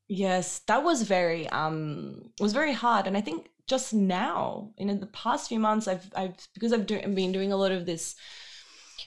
Yes 0.07 0.59
that 0.67 0.83
was 0.83 1.03
very 1.03 1.47
um 1.49 2.31
was 2.39 2.53
very 2.53 2.73
hard. 2.73 3.07
And 3.07 3.17
i 3.17 3.21
think 3.21 3.49
just 3.69 3.93
now 3.93 4.71
in 4.77 4.99
the 4.99 5.05
past 5.05 5.47
few 5.47 5.59
months 5.59 5.87
i've 5.87 6.11
i've 6.15 6.35
because 6.55 6.73
i've 6.73 6.87
do, 6.87 6.99
been 7.01 7.31
doing 7.31 7.51
a 7.51 7.55
lot 7.55 7.71
of 7.71 7.85
this 7.85 8.15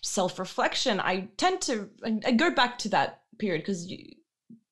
self-reflection 0.03 1.01
i 1.01 1.29
tend 1.37 1.61
to 1.61 1.91
I 2.25 2.31
go 2.31 2.51
back 2.51 2.79
to 2.79 2.89
that 2.91 3.22
period 3.39 3.63
because 3.63 3.87
you 3.87 4.15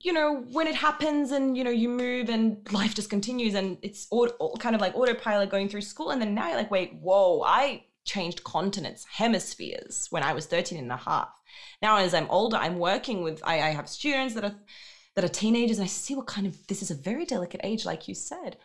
you 0.01 0.13
know 0.13 0.45
when 0.53 0.67
it 0.67 0.75
happens 0.75 1.31
and 1.31 1.57
you 1.57 1.65
know 1.65 1.71
you 1.71 1.89
move 1.89 2.29
and 2.29 2.71
life 2.73 2.95
just 2.95 3.11
continues 3.11 3.55
and 3.55 3.79
it's 3.83 4.07
all, 4.11 4.29
all 4.39 4.57
kind 4.57 4.75
of 4.75 4.81
like 4.81 4.95
autopilot 4.95 5.51
going 5.51 5.69
through 5.69 5.83
school 5.83 6.11
and 6.11 6.21
then 6.21 6.35
now 6.35 6.49
you're 6.49 6.57
like 6.57 6.71
wait 6.71 6.95
whoa 6.95 7.43
i 7.43 7.85
changed 8.05 8.43
continents 8.45 9.05
hemispheres 9.11 10.07
when 10.11 10.23
i 10.23 10.33
was 10.33 10.47
13 10.47 10.79
and 10.79 10.91
a 10.91 10.97
half. 10.97 11.29
Now 11.83 11.97
as 11.97 12.15
i'm 12.15 12.31
older 12.31 12.57
i'm 12.57 12.79
working 12.79 13.23
with 13.23 13.41
i, 13.45 13.55
I 13.57 13.71
have 13.71 13.89
students 13.89 14.35
that 14.35 14.45
are 14.45 14.55
that 15.15 15.25
are 15.25 15.29
teenagers 15.29 15.79
and 15.79 15.85
i 15.85 15.89
see 15.89 16.15
what 16.15 16.27
kind 16.27 16.47
of 16.47 16.67
this 16.67 16.83
is 16.83 16.91
a 16.91 16.95
very 16.95 17.27
delicate 17.27 17.61
age 17.63 17.85
like 17.85 18.09
you 18.09 18.15
said. 18.15 18.57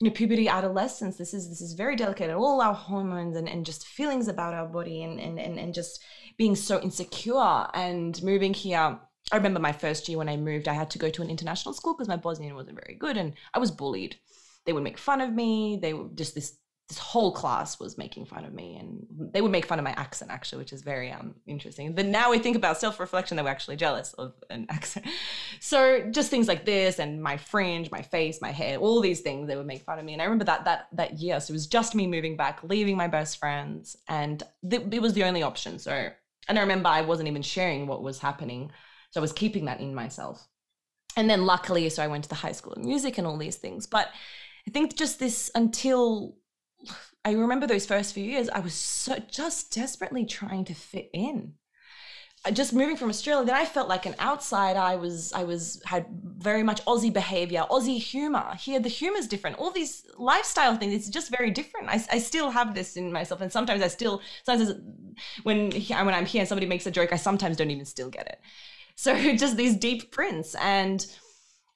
You 0.00 0.08
know 0.08 0.14
puberty 0.14 0.48
adolescence 0.48 1.16
this 1.16 1.34
is 1.34 1.48
this 1.48 1.60
is 1.60 1.72
very 1.72 1.96
delicate. 1.96 2.30
And 2.30 2.38
all 2.38 2.60
our 2.60 2.74
hormones 2.74 3.36
and, 3.36 3.48
and 3.48 3.66
just 3.66 3.84
feelings 3.84 4.28
about 4.28 4.54
our 4.54 4.68
body 4.68 5.02
and, 5.02 5.18
and 5.18 5.40
and 5.40 5.58
and 5.58 5.74
just 5.74 6.00
being 6.36 6.54
so 6.54 6.80
insecure 6.80 7.66
and 7.74 8.22
moving 8.22 8.54
here 8.54 9.00
I 9.30 9.36
remember 9.36 9.60
my 9.60 9.72
first 9.72 10.08
year 10.08 10.18
when 10.18 10.28
I 10.28 10.36
moved, 10.36 10.68
I 10.68 10.74
had 10.74 10.90
to 10.90 10.98
go 10.98 11.10
to 11.10 11.22
an 11.22 11.30
international 11.30 11.74
school 11.74 11.94
because 11.94 12.08
my 12.08 12.16
Bosnian 12.16 12.54
wasn't 12.54 12.80
very 12.84 12.96
good 12.98 13.16
and 13.16 13.34
I 13.52 13.58
was 13.58 13.70
bullied. 13.70 14.16
They 14.64 14.72
would 14.72 14.82
make 14.82 14.98
fun 14.98 15.20
of 15.20 15.32
me. 15.32 15.78
They 15.80 15.94
were 15.94 16.08
just 16.14 16.34
this 16.34 16.56
this 16.88 16.98
whole 16.98 17.32
class 17.32 17.78
was 17.78 17.98
making 17.98 18.24
fun 18.24 18.46
of 18.46 18.54
me 18.54 18.76
and 18.76 19.06
they 19.34 19.42
would 19.42 19.50
make 19.50 19.66
fun 19.66 19.78
of 19.78 19.84
my 19.84 19.90
accent 19.92 20.30
actually 20.30 20.58
which 20.58 20.72
is 20.72 20.80
very 20.80 21.12
um 21.12 21.34
interesting. 21.46 21.94
But 21.94 22.06
now 22.06 22.30
we 22.30 22.38
think 22.38 22.56
about 22.56 22.78
self-reflection 22.78 23.36
they 23.36 23.42
were 23.42 23.50
actually 23.50 23.76
jealous 23.76 24.14
of 24.14 24.32
an 24.48 24.66
accent. 24.70 25.06
So 25.60 26.08
just 26.10 26.30
things 26.30 26.48
like 26.48 26.64
this 26.64 26.98
and 26.98 27.22
my 27.22 27.36
fringe 27.36 27.90
my 27.90 28.00
face 28.00 28.40
my 28.40 28.52
hair 28.52 28.78
all 28.78 29.02
these 29.02 29.20
things 29.20 29.48
they 29.48 29.56
would 29.56 29.66
make 29.66 29.82
fun 29.82 29.98
of 29.98 30.04
me. 30.06 30.14
And 30.14 30.22
i 30.22 30.24
remember 30.24 30.46
that 30.46 30.64
that 30.64 30.88
that 30.94 31.18
year 31.18 31.40
so 31.40 31.52
it 31.52 31.56
was 31.56 31.66
just 31.66 31.94
me 31.94 32.06
moving 32.06 32.38
back 32.38 32.60
leaving 32.62 32.96
my 32.96 33.08
best 33.08 33.38
friends 33.38 33.94
and 34.08 34.42
th- 34.68 34.86
it 34.90 35.02
was 35.02 35.12
the 35.12 35.24
only 35.24 35.42
option. 35.42 35.78
So 35.78 36.08
and 36.48 36.58
i 36.58 36.62
remember 36.62 36.88
i 36.88 37.02
wasn't 37.02 37.28
even 37.28 37.42
sharing 37.42 37.86
what 37.86 38.02
was 38.02 38.18
happening 38.18 38.70
so 39.10 39.20
I 39.20 39.22
was 39.22 39.32
keeping 39.32 39.66
that 39.66 39.80
in 39.80 39.94
myself. 39.94 40.46
And 41.16 41.28
then 41.28 41.46
luckily, 41.46 41.88
so 41.88 42.02
I 42.02 42.08
went 42.08 42.24
to 42.24 42.28
the 42.28 42.36
high 42.36 42.52
school 42.52 42.74
of 42.74 42.84
music 42.84 43.18
and 43.18 43.26
all 43.26 43.38
these 43.38 43.56
things. 43.56 43.86
But 43.86 44.08
I 44.66 44.70
think 44.70 44.96
just 44.96 45.18
this 45.18 45.50
until 45.54 46.36
I 47.24 47.32
remember 47.32 47.66
those 47.66 47.86
first 47.86 48.14
few 48.14 48.24
years, 48.24 48.48
I 48.48 48.60
was 48.60 48.74
so 48.74 49.18
just 49.30 49.74
desperately 49.74 50.24
trying 50.24 50.64
to 50.66 50.74
fit 50.74 51.10
in. 51.12 51.54
Uh, 52.44 52.52
just 52.52 52.72
moving 52.72 52.96
from 52.96 53.08
Australia, 53.08 53.44
then 53.44 53.56
I 53.56 53.64
felt 53.64 53.88
like 53.88 54.06
an 54.06 54.14
outsider. 54.20 54.78
I 54.78 54.94
was, 54.94 55.32
I 55.32 55.42
was 55.42 55.82
had 55.84 56.06
very 56.22 56.62
much 56.62 56.84
Aussie 56.84 57.12
behavior, 57.12 57.64
Aussie 57.68 57.98
humor. 57.98 58.54
Here, 58.54 58.78
the 58.78 58.88
humor 58.88 59.18
is 59.18 59.26
different. 59.26 59.58
All 59.58 59.72
these 59.72 60.06
lifestyle 60.16 60.76
things, 60.76 60.94
it's 60.94 61.08
just 61.08 61.36
very 61.36 61.50
different. 61.50 61.88
I, 61.88 62.00
I 62.12 62.18
still 62.20 62.50
have 62.50 62.76
this 62.76 62.96
in 62.96 63.12
myself, 63.12 63.40
and 63.40 63.50
sometimes 63.50 63.82
I 63.82 63.88
still, 63.88 64.22
sometimes 64.44 64.72
when 65.42 65.72
when 65.72 66.14
I'm 66.14 66.26
here 66.26 66.42
and 66.42 66.48
somebody 66.48 66.68
makes 66.68 66.86
a 66.86 66.92
joke, 66.92 67.12
I 67.12 67.16
sometimes 67.16 67.56
don't 67.56 67.72
even 67.72 67.84
still 67.84 68.08
get 68.08 68.28
it. 68.28 68.40
So 68.98 69.14
just 69.36 69.56
these 69.56 69.76
deep 69.76 70.10
prints 70.10 70.56
and 70.56 71.06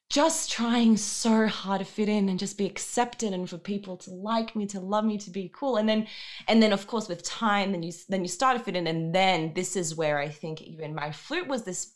just 0.09 0.51
trying 0.51 0.97
so 0.97 1.47
hard 1.47 1.79
to 1.79 1.85
fit 1.85 2.09
in 2.09 2.27
and 2.27 2.37
just 2.37 2.57
be 2.57 2.65
accepted 2.65 3.31
and 3.31 3.49
for 3.49 3.57
people 3.57 3.95
to 3.97 4.11
like 4.11 4.55
me 4.57 4.67
to 4.67 4.81
love 4.81 5.05
me 5.05 5.17
to 5.19 5.31
be 5.31 5.49
cool. 5.55 5.77
And 5.77 5.87
then 5.87 6.07
and 6.49 6.61
then 6.61 6.73
of 6.73 6.85
course 6.85 7.07
with 7.07 7.23
time 7.23 7.71
then 7.71 7.81
you 7.81 7.93
then 8.09 8.23
you 8.23 8.27
start 8.27 8.57
to 8.57 8.63
fit 8.63 8.75
in. 8.75 8.87
And 8.87 9.15
then 9.15 9.53
this 9.55 9.77
is 9.77 9.95
where 9.95 10.19
i 10.19 10.27
think 10.27 10.61
even 10.61 10.93
my 10.93 11.11
flute 11.11 11.47
was 11.47 11.63
this 11.63 11.95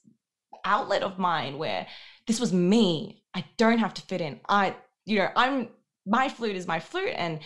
outlet 0.63 1.03
of 1.03 1.19
mine 1.19 1.57
where 1.57 1.85
this 2.25 2.39
was 2.39 2.53
me. 2.53 3.21
I 3.33 3.43
don't 3.57 3.79
have 3.79 3.93
to 3.95 4.01
fit 4.03 4.21
in. 4.21 4.39
I 4.47 4.75
you 5.03 5.17
know 5.19 5.29
i'm 5.35 5.67
my 6.05 6.29
flute 6.29 6.55
is 6.55 6.67
my 6.67 6.79
flute 6.79 7.15
and 7.15 7.41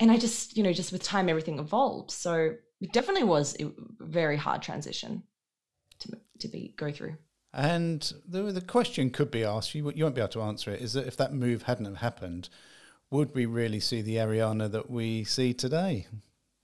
and 0.00 0.10
i 0.10 0.16
just 0.16 0.56
you 0.56 0.62
know 0.62 0.72
just 0.72 0.92
with 0.92 1.02
time 1.02 1.28
everything 1.28 1.58
evolved. 1.58 2.10
So 2.10 2.54
it 2.80 2.92
definitely 2.94 3.24
was 3.24 3.54
a 3.60 3.70
very 4.00 4.38
hard 4.38 4.62
transition 4.62 5.24
to 6.42 6.48
be 6.48 6.74
go 6.76 6.92
through 6.92 7.16
and 7.54 8.12
the, 8.26 8.42
the 8.44 8.60
question 8.60 9.10
could 9.10 9.30
be 9.30 9.44
asked, 9.44 9.74
you, 9.74 9.90
you 9.94 10.04
won't 10.04 10.14
be 10.14 10.20
able 10.20 10.32
to 10.32 10.42
answer 10.42 10.70
it, 10.70 10.80
is 10.80 10.94
that 10.94 11.06
if 11.06 11.16
that 11.18 11.34
move 11.34 11.64
hadn't 11.64 11.84
have 11.84 11.98
happened, 11.98 12.48
would 13.10 13.34
we 13.34 13.44
really 13.44 13.80
see 13.80 14.00
the 14.00 14.16
Ariana 14.16 14.70
that 14.70 14.90
we 14.90 15.24
see 15.24 15.52
today? 15.52 16.06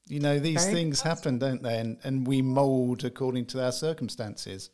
You 0.07 0.21
know, 0.21 0.39
these 0.39 0.65
Very 0.65 0.75
things 0.75 1.03
possible. 1.03 1.17
happen, 1.17 1.39
don't 1.39 1.63
they? 1.63 1.79
And, 1.79 1.99
and 2.05 2.27
we 2.27 2.41
mold 2.41 3.05
according 3.05 3.47
to 3.47 3.63
our 3.63 3.73
circumstances. 3.73 4.71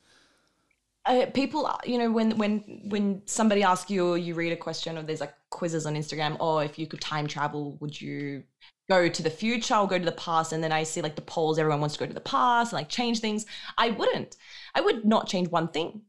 Uh, 1.07 1.27
people, 1.35 1.69
you 1.85 1.99
know, 1.99 2.11
when 2.11 2.39
when 2.39 2.61
when 2.85 3.21
somebody 3.27 3.63
asks 3.63 3.91
you 3.91 4.09
or 4.09 4.17
you 4.17 4.35
read 4.35 4.53
a 4.53 4.57
question 4.57 4.97
or 4.97 5.03
there's 5.03 5.21
like 5.21 5.35
quizzes 5.51 5.85
on 5.85 5.97
Instagram, 5.97 6.35
or 6.35 6.39
oh, 6.41 6.59
if 6.61 6.79
you 6.79 6.87
could 6.87 7.01
time 7.01 7.27
travel, 7.27 7.77
would 7.81 8.01
you 8.01 8.43
go 8.89 9.09
to 9.09 9.23
the 9.23 9.31
future 9.31 9.75
or 9.75 9.89
go 9.89 9.99
to 9.99 10.05
the 10.05 10.13
past? 10.13 10.53
And 10.53 10.63
then 10.63 10.73
I 10.73 10.83
see 10.83 11.03
like 11.03 11.17
the 11.17 11.23
polls, 11.23 11.59
everyone 11.59 11.81
wants 11.81 11.97
to 11.97 12.01
go 12.01 12.07
to 12.07 12.15
the 12.15 12.21
past 12.21 12.73
and 12.73 12.79
like 12.81 12.89
change 12.89 13.21
things. 13.21 13.47
I 13.79 13.91
wouldn't. 13.91 14.37
I 14.75 14.81
would 14.81 15.05
not 15.05 15.29
change 15.29 15.49
one 15.49 15.69
thing 15.69 16.03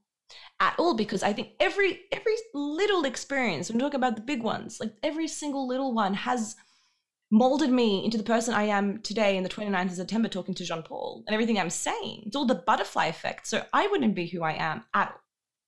at 0.60 0.76
all 0.80 0.96
because 0.96 1.24
I 1.24 1.34
think 1.34 1.50
every 1.60 2.02
every 2.12 2.36
little 2.54 3.06
experience, 3.06 3.70
when 3.70 3.78
we 3.78 3.84
talk 3.84 3.94
about 3.94 4.16
the 4.16 4.22
big 4.22 4.44
ones, 4.44 4.80
like 4.80 4.94
every 5.04 5.28
single 5.28 5.68
little 5.68 5.94
one 5.94 6.14
has 6.14 6.56
molded 7.32 7.70
me 7.70 8.06
into 8.06 8.18
the 8.18 8.24
person 8.24 8.54
I 8.54 8.64
am 8.64 9.02
today 9.02 9.36
in 9.36 9.44
the 9.44 9.50
29th 9.50 9.86
of 9.86 9.96
September 9.96 10.30
talking 10.30 10.54
to 10.56 10.64
Jean 10.64 10.84
Paul 10.84 11.24
and 11.28 11.34
everything 11.34 11.60
I'm 11.60 11.70
saying. 11.70 12.24
It's 12.28 12.36
all 12.36 12.46
the 12.46 12.56
butterfly 12.56 13.08
effect. 13.08 13.48
So 13.48 13.64
I 13.74 13.88
wouldn't 13.88 14.16
be 14.16 14.28
who 14.28 14.44
I 14.44 14.54
am 14.54 14.84
at 14.94 15.10
all. 15.10 15.22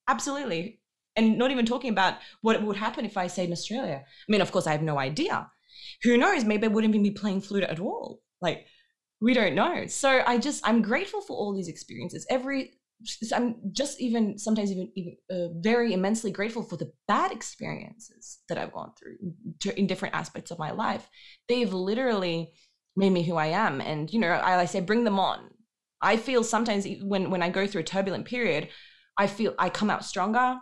absolutely. 0.07 0.79
And 1.15 1.37
not 1.37 1.49
even 1.49 1.65
talking 1.65 1.89
about 1.89 2.19
what 2.41 2.61
would 2.61 2.77
happen 2.77 3.03
if 3.03 3.17
I 3.17 3.25
stayed 3.25 3.45
in 3.45 3.51
Australia. 3.51 4.03
I 4.05 4.31
mean, 4.31 4.41
of 4.41 4.51
course, 4.51 4.67
I 4.67 4.71
have 4.71 4.83
no 4.83 4.99
idea. 4.99 5.49
Who 6.03 6.17
knows? 6.17 6.45
Maybe 6.45 6.65
I 6.65 6.69
wouldn't 6.69 6.93
even 6.93 7.03
be 7.03 7.11
playing 7.11 7.41
flute 7.41 7.63
at 7.63 7.79
all. 7.79 8.21
Like, 8.41 8.65
we 9.21 9.33
don't 9.33 9.55
know. 9.55 9.87
So 9.87 10.21
I 10.25 10.37
just, 10.37 10.67
I'm 10.67 10.81
grateful 10.81 11.21
for 11.21 11.35
all 11.35 11.55
these 11.55 11.67
experiences. 11.67 12.25
Every 12.29 12.73
I'm 13.33 13.55
just 13.71 14.01
even 14.01 14.39
sometimes 14.39 14.71
even, 14.71 14.91
even 14.95 15.17
uh, 15.29 15.49
very 15.59 15.93
immensely 15.93 16.31
grateful 16.31 16.63
for 16.63 16.77
the 16.77 16.91
bad 17.07 17.31
experiences 17.31 18.39
that 18.49 18.57
I've 18.57 18.73
gone 18.73 18.91
through 18.97 19.17
in 19.75 19.85
different 19.85 20.15
aspects 20.15 20.49
of 20.49 20.57
my 20.57 20.71
life. 20.71 21.07
They've 21.47 21.71
literally 21.71 22.53
made 22.95 23.11
me 23.11 23.21
who 23.21 23.35
I 23.35 23.47
am, 23.47 23.81
and 23.81 24.11
you 24.11 24.19
know, 24.19 24.29
I, 24.29 24.61
I 24.61 24.65
say 24.65 24.79
bring 24.79 25.03
them 25.03 25.19
on. 25.19 25.49
I 26.01 26.17
feel 26.17 26.43
sometimes 26.43 26.87
when 27.03 27.29
when 27.29 27.43
I 27.43 27.49
go 27.49 27.67
through 27.67 27.81
a 27.81 27.85
turbulent 27.85 28.25
period, 28.25 28.69
I 29.17 29.27
feel 29.27 29.53
I 29.59 29.69
come 29.69 29.91
out 29.91 30.03
stronger. 30.03 30.57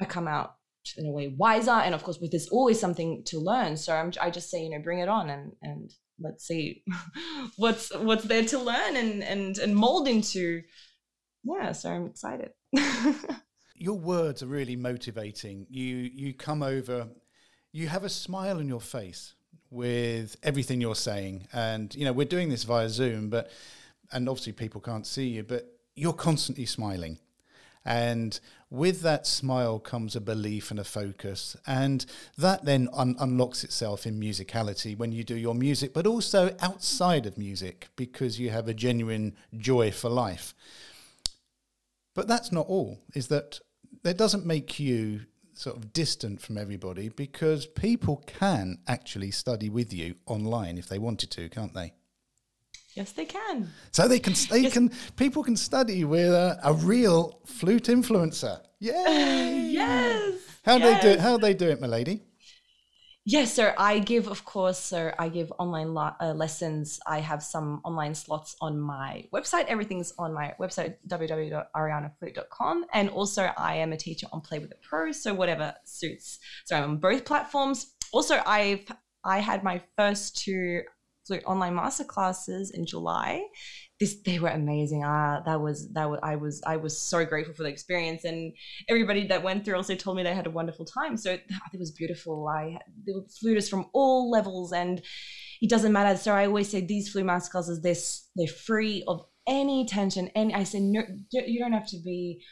I 0.00 0.04
come 0.06 0.26
out 0.26 0.54
in 0.96 1.06
a 1.06 1.12
way 1.12 1.34
wiser, 1.36 1.70
and 1.70 1.94
of 1.94 2.02
course, 2.02 2.18
with 2.20 2.30
there's 2.30 2.48
always 2.48 2.80
something 2.80 3.22
to 3.26 3.38
learn. 3.38 3.76
So 3.76 3.94
I'm, 3.94 4.12
I 4.20 4.30
just 4.30 4.50
say, 4.50 4.62
you 4.62 4.70
know, 4.70 4.78
bring 4.82 5.00
it 5.00 5.08
on, 5.08 5.30
and 5.30 5.52
and 5.62 5.92
let's 6.18 6.46
see 6.46 6.82
what's 7.56 7.94
what's 7.96 8.24
there 8.24 8.44
to 8.44 8.58
learn 8.58 8.96
and 8.96 9.22
and 9.22 9.58
and 9.58 9.74
mold 9.74 10.08
into 10.08 10.62
yeah, 11.44 11.72
so 11.72 11.90
I'm 11.90 12.06
excited. 12.06 12.50
your 13.74 13.98
words 13.98 14.42
are 14.42 14.46
really 14.46 14.76
motivating. 14.76 15.66
You 15.70 16.10
you 16.14 16.34
come 16.34 16.62
over, 16.62 17.08
you 17.72 17.88
have 17.88 18.04
a 18.04 18.08
smile 18.08 18.58
on 18.58 18.68
your 18.68 18.80
face 18.80 19.34
with 19.70 20.36
everything 20.42 20.80
you're 20.80 20.94
saying, 20.94 21.48
and 21.52 21.94
you 21.94 22.04
know 22.04 22.12
we're 22.12 22.26
doing 22.26 22.48
this 22.48 22.64
via 22.64 22.88
Zoom, 22.88 23.30
but 23.30 23.50
and 24.12 24.28
obviously 24.28 24.52
people 24.52 24.80
can't 24.80 25.06
see 25.06 25.28
you, 25.28 25.42
but 25.42 25.66
you're 25.94 26.12
constantly 26.12 26.66
smiling. 26.66 27.18
And 27.84 28.38
with 28.68 29.00
that 29.02 29.26
smile 29.26 29.78
comes 29.78 30.14
a 30.14 30.20
belief 30.20 30.70
and 30.70 30.78
a 30.78 30.84
focus. 30.84 31.56
And 31.66 32.04
that 32.36 32.64
then 32.64 32.88
un- 32.92 33.16
unlocks 33.18 33.64
itself 33.64 34.06
in 34.06 34.20
musicality 34.20 34.96
when 34.96 35.12
you 35.12 35.24
do 35.24 35.36
your 35.36 35.54
music, 35.54 35.92
but 35.94 36.06
also 36.06 36.54
outside 36.60 37.26
of 37.26 37.38
music 37.38 37.88
because 37.96 38.38
you 38.38 38.50
have 38.50 38.68
a 38.68 38.74
genuine 38.74 39.34
joy 39.56 39.90
for 39.90 40.10
life. 40.10 40.54
But 42.14 42.28
that's 42.28 42.52
not 42.52 42.66
all, 42.66 42.98
is 43.14 43.28
that 43.28 43.60
that 44.02 44.18
doesn't 44.18 44.46
make 44.46 44.78
you 44.78 45.22
sort 45.54 45.76
of 45.76 45.92
distant 45.92 46.40
from 46.40 46.56
everybody 46.56 47.08
because 47.08 47.66
people 47.66 48.22
can 48.26 48.78
actually 48.86 49.30
study 49.30 49.68
with 49.68 49.92
you 49.92 50.14
online 50.26 50.78
if 50.78 50.88
they 50.88 50.98
wanted 50.98 51.30
to, 51.30 51.48
can't 51.48 51.74
they? 51.74 51.92
Yes, 52.94 53.12
they 53.12 53.24
can. 53.24 53.70
So 53.92 54.08
they 54.08 54.18
can, 54.18 54.34
they 54.50 54.60
yes. 54.60 54.72
can, 54.72 54.90
people 55.16 55.42
can 55.42 55.56
study 55.56 56.04
with 56.04 56.32
a, 56.32 56.58
a 56.64 56.72
real 56.72 57.40
flute 57.46 57.84
influencer. 57.84 58.60
Yay! 58.80 59.70
yes. 59.72 60.34
How 60.64 60.76
yes. 60.76 61.02
they 61.02 61.14
do? 61.14 61.20
How 61.20 61.36
they 61.36 61.54
do 61.54 61.68
it, 61.68 61.80
my 61.80 61.86
lady? 61.86 62.22
Yes, 63.26 63.52
sir. 63.52 63.74
I 63.76 63.98
give, 63.98 64.28
of 64.28 64.44
course, 64.46 64.78
sir. 64.78 65.14
I 65.18 65.28
give 65.28 65.52
online 65.58 65.92
lo- 65.92 66.14
uh, 66.20 66.32
lessons. 66.32 66.98
I 67.06 67.20
have 67.20 67.42
some 67.42 67.82
online 67.84 68.14
slots 68.14 68.56
on 68.62 68.80
my 68.80 69.24
website. 69.32 69.66
Everything's 69.66 70.12
on 70.18 70.32
my 70.32 70.54
website, 70.58 70.96
www.arianaflute.com. 71.06 72.86
And 72.94 73.10
also, 73.10 73.52
I 73.58 73.74
am 73.76 73.92
a 73.92 73.96
teacher 73.96 74.26
on 74.32 74.40
Play 74.40 74.58
with 74.58 74.72
a 74.72 74.76
Pro, 74.82 75.12
so 75.12 75.34
whatever 75.34 75.74
suits. 75.84 76.38
So 76.64 76.76
I'm 76.76 76.84
on 76.84 76.96
both 76.96 77.26
platforms. 77.26 77.94
Also, 78.12 78.40
I've 78.46 78.90
I 79.22 79.38
had 79.38 79.62
my 79.62 79.82
first 79.96 80.38
two 80.38 80.82
flute 81.30 81.44
online 81.46 81.76
masterclasses 81.76 82.74
in 82.74 82.84
July 82.84 83.42
this 84.00 84.16
they 84.24 84.38
were 84.38 84.48
amazing. 84.48 85.04
Ah, 85.04 85.42
that 85.44 85.60
was 85.60 85.92
that 85.92 86.08
was 86.08 86.18
I 86.22 86.34
was 86.36 86.62
I 86.66 86.78
was 86.78 86.98
so 86.98 87.24
grateful 87.26 87.54
for 87.54 87.64
the 87.64 87.68
experience, 87.68 88.24
and 88.24 88.52
everybody 88.88 89.26
that 89.26 89.42
went 89.42 89.64
through 89.64 89.76
also 89.76 89.94
told 89.94 90.16
me 90.16 90.22
they 90.22 90.34
had 90.34 90.46
a 90.46 90.50
wonderful 90.50 90.86
time. 90.86 91.18
So 91.18 91.32
it 91.32 91.42
was 91.78 91.90
beautiful. 91.90 92.48
I 92.48 92.78
there 93.04 93.14
were 93.14 93.26
flutists 93.26 93.68
from 93.68 93.86
all 93.92 94.30
levels, 94.30 94.72
and 94.72 95.02
it 95.60 95.68
doesn't 95.68 95.92
matter. 95.92 96.16
So 96.16 96.32
I 96.32 96.46
always 96.46 96.70
say 96.70 96.80
these 96.80 97.10
flute 97.10 97.26
masterclasses 97.26 97.82
they're 97.82 97.94
they're 98.36 98.52
free 98.52 99.04
of 99.06 99.26
any 99.46 99.84
tension. 99.84 100.30
And 100.34 100.52
I 100.54 100.64
say 100.64 100.80
no, 100.80 101.02
you 101.30 101.58
don't 101.58 101.74
have 101.74 101.88
to 101.88 101.98
be 102.02 102.42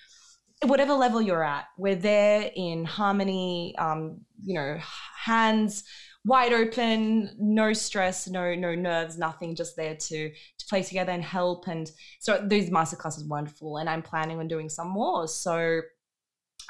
whatever 0.66 0.93
level 0.93 1.22
you're 1.22 1.45
at. 1.45 1.64
We're 1.79 1.95
there 1.95 2.51
in 2.55 2.85
harmony. 2.85 3.74
Um, 3.79 4.20
you 4.45 4.53
know, 4.53 4.79
hands 5.16 5.85
wide 6.24 6.52
open, 6.52 7.30
no 7.38 7.72
stress, 7.72 8.28
no 8.28 8.54
no 8.54 8.74
nerves, 8.74 9.18
nothing, 9.18 9.54
just 9.54 9.76
there 9.76 9.94
to 9.94 10.30
to 10.30 10.66
play 10.68 10.82
together 10.82 11.12
and 11.12 11.24
help. 11.24 11.66
And 11.68 11.90
so 12.20 12.44
these 12.46 12.70
masterclasses 12.70 13.26
wonderful, 13.26 13.78
and 13.78 13.88
I'm 13.88 14.02
planning 14.02 14.38
on 14.38 14.48
doing 14.48 14.68
some 14.68 14.88
more. 14.88 15.28
So 15.28 15.82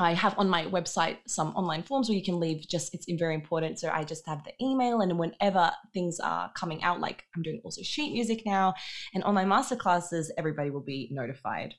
I 0.01 0.15
have 0.15 0.39
on 0.39 0.49
my 0.49 0.65
website 0.67 1.19
some 1.27 1.49
online 1.57 1.83
forms 1.83 2.09
where 2.09 2.17
you 2.17 2.25
can 2.25 2.39
leave 2.39 2.69
just 2.69 2.95
it's 2.95 3.07
very 3.19 3.35
important. 3.35 3.81
So 3.81 3.91
I 3.91 4.05
just 4.05 4.27
have 4.27 4.45
the 4.45 4.53
email 4.65 5.01
and 5.01 5.19
whenever 5.19 5.73
things 5.93 6.21
are 6.21 6.53
coming 6.55 6.83
out, 6.85 7.01
like 7.01 7.25
I'm 7.35 7.43
doing 7.43 7.61
also 7.65 7.83
sheet 7.83 8.13
music 8.13 8.43
now 8.47 8.75
and 9.13 9.25
online 9.25 9.49
masterclasses, 9.49 10.27
everybody 10.39 10.71
will 10.71 10.85
be 10.85 11.09
notified. 11.11 11.75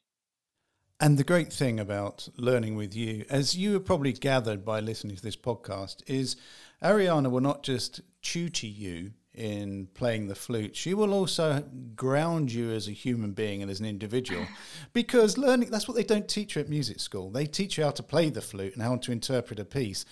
And 0.99 1.17
the 1.17 1.24
great 1.24 1.53
thing 1.53 1.80
about 1.80 2.28
learning 2.36 2.76
with 2.76 2.93
you, 2.93 3.24
as 3.30 3.55
you 3.55 3.72
have 3.74 3.86
probably 3.86 4.11
gathered 4.11 4.65
by 4.65 4.82
listening 4.82 5.15
to 5.15 5.22
this 5.22 5.38
podcast, 5.38 6.03
is 6.07 6.36
Ariana 6.84 7.30
will 7.30 7.42
not 7.42 7.64
just 7.64 8.02
tutor 8.22 8.68
you 8.68 9.12
in 9.34 9.88
playing 9.94 10.28
the 10.28 10.36
flute, 10.36 10.76
she 10.76 10.94
will 10.94 11.14
also 11.14 11.64
ground 11.96 12.52
you 12.52 12.72
as 12.72 12.88
a 12.88 12.92
human 12.92 13.32
being 13.32 13.62
and 13.62 13.72
as 13.72 13.80
an 13.80 13.86
individual. 13.86 14.46
because 14.94 15.38
learning, 15.38 15.70
that's 15.70 15.88
what 15.88 15.96
they 15.96 16.04
don't 16.04 16.28
teach 16.28 16.56
you 16.56 16.62
at 16.62 16.70
music 16.70 17.00
school. 17.00 17.30
They 17.30 17.46
teach 17.46 17.78
you 17.78 17.86
how 17.86 17.92
to 17.92 18.04
play 18.04 18.30
the 18.30 18.42
flute 18.42 18.74
and 18.74 18.84
how 18.84 18.98
to 18.98 19.12
interpret 19.12 19.60
a 19.60 19.66
piece. 19.66 20.06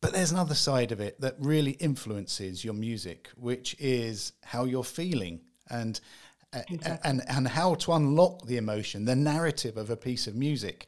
But 0.00 0.12
there's 0.12 0.32
another 0.32 0.54
side 0.54 0.90
of 0.90 1.00
it 1.00 1.20
that 1.20 1.36
really 1.38 1.72
influences 1.72 2.64
your 2.64 2.74
music, 2.74 3.28
which 3.36 3.76
is 3.78 4.32
how 4.42 4.64
you're 4.64 4.84
feeling 4.84 5.40
and 5.70 6.00
exactly. 6.52 6.98
and 7.04 7.22
and 7.28 7.48
how 7.48 7.74
to 7.74 7.92
unlock 7.92 8.46
the 8.46 8.56
emotion, 8.56 9.04
the 9.04 9.14
narrative 9.14 9.76
of 9.76 9.90
a 9.90 9.96
piece 9.96 10.26
of 10.26 10.34
music. 10.34 10.86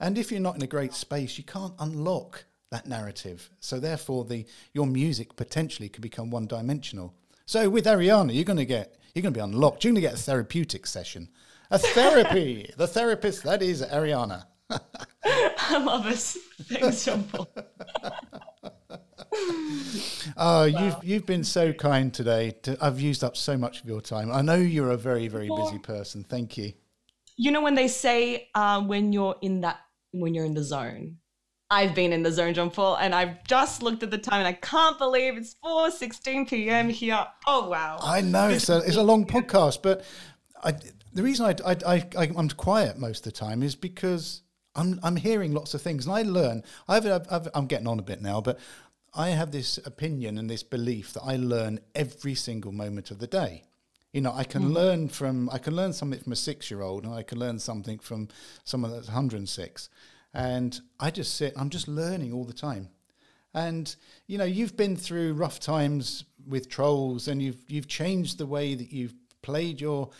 And 0.00 0.16
if 0.16 0.30
you're 0.30 0.40
not 0.40 0.56
in 0.56 0.62
a 0.62 0.66
great 0.66 0.94
space, 0.94 1.36
you 1.36 1.44
can't 1.44 1.74
unlock 1.78 2.44
that 2.70 2.86
narrative. 2.86 3.50
So 3.60 3.78
therefore, 3.78 4.24
the 4.24 4.46
your 4.72 4.86
music 4.86 5.36
potentially 5.36 5.88
could 5.88 6.02
become 6.02 6.30
one 6.30 6.46
dimensional. 6.46 7.14
So 7.46 7.68
with 7.70 7.86
Ariana, 7.86 8.34
you're 8.34 8.44
going 8.44 8.58
to 8.58 8.64
get 8.64 8.98
you're 9.14 9.22
going 9.22 9.32
to 9.32 9.38
be 9.38 9.42
unlocked. 9.42 9.84
You're 9.84 9.92
going 9.92 10.02
to 10.02 10.08
get 10.08 10.14
a 10.14 10.22
therapeutic 10.22 10.86
session, 10.86 11.28
a 11.70 11.78
therapy. 11.78 12.70
the 12.76 12.86
therapist 12.86 13.44
that 13.44 13.62
is 13.62 13.82
Ariana. 13.82 14.44
I 15.24 15.78
love 15.78 16.06
it. 16.06 16.18
Thanks, 16.18 17.04
Jean 17.04 17.22
Paul. 17.24 17.48
oh, 20.36 20.36
wow. 20.36 20.64
you've 20.64 20.96
you've 21.04 21.26
been 21.26 21.44
so 21.44 21.72
kind 21.72 22.12
today. 22.12 22.52
To, 22.62 22.76
I've 22.80 23.00
used 23.00 23.22
up 23.22 23.36
so 23.36 23.56
much 23.56 23.80
of 23.80 23.86
your 23.86 24.00
time. 24.00 24.32
I 24.32 24.42
know 24.42 24.56
you're 24.56 24.90
a 24.90 24.96
very 24.96 25.28
very 25.28 25.48
busy 25.48 25.78
person. 25.78 26.24
Thank 26.24 26.58
you. 26.58 26.72
You 27.36 27.52
know 27.52 27.60
when 27.60 27.74
they 27.74 27.88
say 27.88 28.48
uh, 28.54 28.82
when 28.82 29.12
you're 29.12 29.36
in 29.40 29.60
that 29.60 29.78
when 30.12 30.34
you're 30.34 30.44
in 30.44 30.54
the 30.54 30.64
zone, 30.64 31.18
I've 31.70 31.94
been 31.94 32.12
in 32.12 32.22
the 32.22 32.30
zone, 32.30 32.54
Jean 32.54 32.70
Paul, 32.70 32.96
and 32.96 33.14
I've 33.14 33.42
just 33.44 33.82
looked 33.82 34.02
at 34.02 34.10
the 34.10 34.18
time 34.18 34.38
and 34.38 34.48
I 34.48 34.52
can't 34.52 34.98
believe 34.98 35.36
it's 35.36 35.56
4:16 35.64 36.48
p.m. 36.48 36.88
here. 36.88 37.26
Oh 37.46 37.68
wow! 37.68 37.98
I 38.00 38.20
know 38.20 38.48
it's 38.48 38.68
a 38.68 38.78
it's 38.78 38.96
a 38.96 39.02
long 39.02 39.26
podcast, 39.26 39.82
but 39.82 40.04
I, 40.62 40.74
the 41.12 41.22
reason 41.22 41.46
I, 41.46 41.72
I, 41.72 42.06
I 42.16 42.30
I'm 42.36 42.48
quiet 42.50 42.98
most 42.98 43.26
of 43.26 43.32
the 43.32 43.38
time 43.38 43.64
is 43.64 43.74
because 43.74 44.42
I'm 44.76 45.00
I'm 45.02 45.16
hearing 45.16 45.54
lots 45.54 45.74
of 45.74 45.82
things 45.82 46.06
and 46.06 46.14
I 46.14 46.22
learn. 46.22 46.62
I've, 46.88 47.04
I've, 47.04 47.26
I've 47.30 47.48
I'm 47.52 47.66
getting 47.66 47.88
on 47.88 47.98
a 47.98 48.02
bit 48.02 48.22
now, 48.22 48.40
but 48.40 48.60
I 49.12 49.30
have 49.30 49.50
this 49.50 49.78
opinion 49.78 50.38
and 50.38 50.48
this 50.48 50.62
belief 50.62 51.14
that 51.14 51.22
I 51.22 51.36
learn 51.36 51.80
every 51.96 52.36
single 52.36 52.70
moment 52.70 53.10
of 53.10 53.18
the 53.18 53.26
day. 53.26 53.64
You 54.12 54.20
know, 54.20 54.32
I 54.32 54.44
can 54.44 54.62
mm-hmm. 54.62 54.72
learn 54.72 55.08
from 55.08 55.50
I 55.50 55.58
can 55.58 55.74
learn 55.74 55.92
something 55.92 56.20
from 56.20 56.32
a 56.32 56.36
six 56.36 56.70
year 56.70 56.82
old, 56.82 57.04
and 57.04 57.12
I 57.12 57.24
can 57.24 57.40
learn 57.40 57.58
something 57.58 57.98
from 57.98 58.28
someone 58.62 58.92
that's 58.92 59.08
106 59.08 59.88
and 60.36 60.78
I 61.00 61.10
just 61.10 61.34
sit, 61.34 61.54
I'm 61.56 61.70
just 61.70 61.88
learning 61.88 62.34
all 62.34 62.44
the 62.44 62.52
time. 62.52 62.90
And 63.54 63.96
you 64.26 64.36
know, 64.36 64.44
you've 64.44 64.76
been 64.76 64.94
through 64.94 65.32
rough 65.32 65.58
times 65.58 66.24
with 66.46 66.68
trolls, 66.68 67.26
and 67.26 67.42
you've 67.42 67.64
you've 67.68 67.88
changed 67.88 68.36
the 68.36 68.46
way 68.46 68.74
that 68.74 68.92
you've 68.92 69.14
played 69.40 69.80
your 69.80 70.10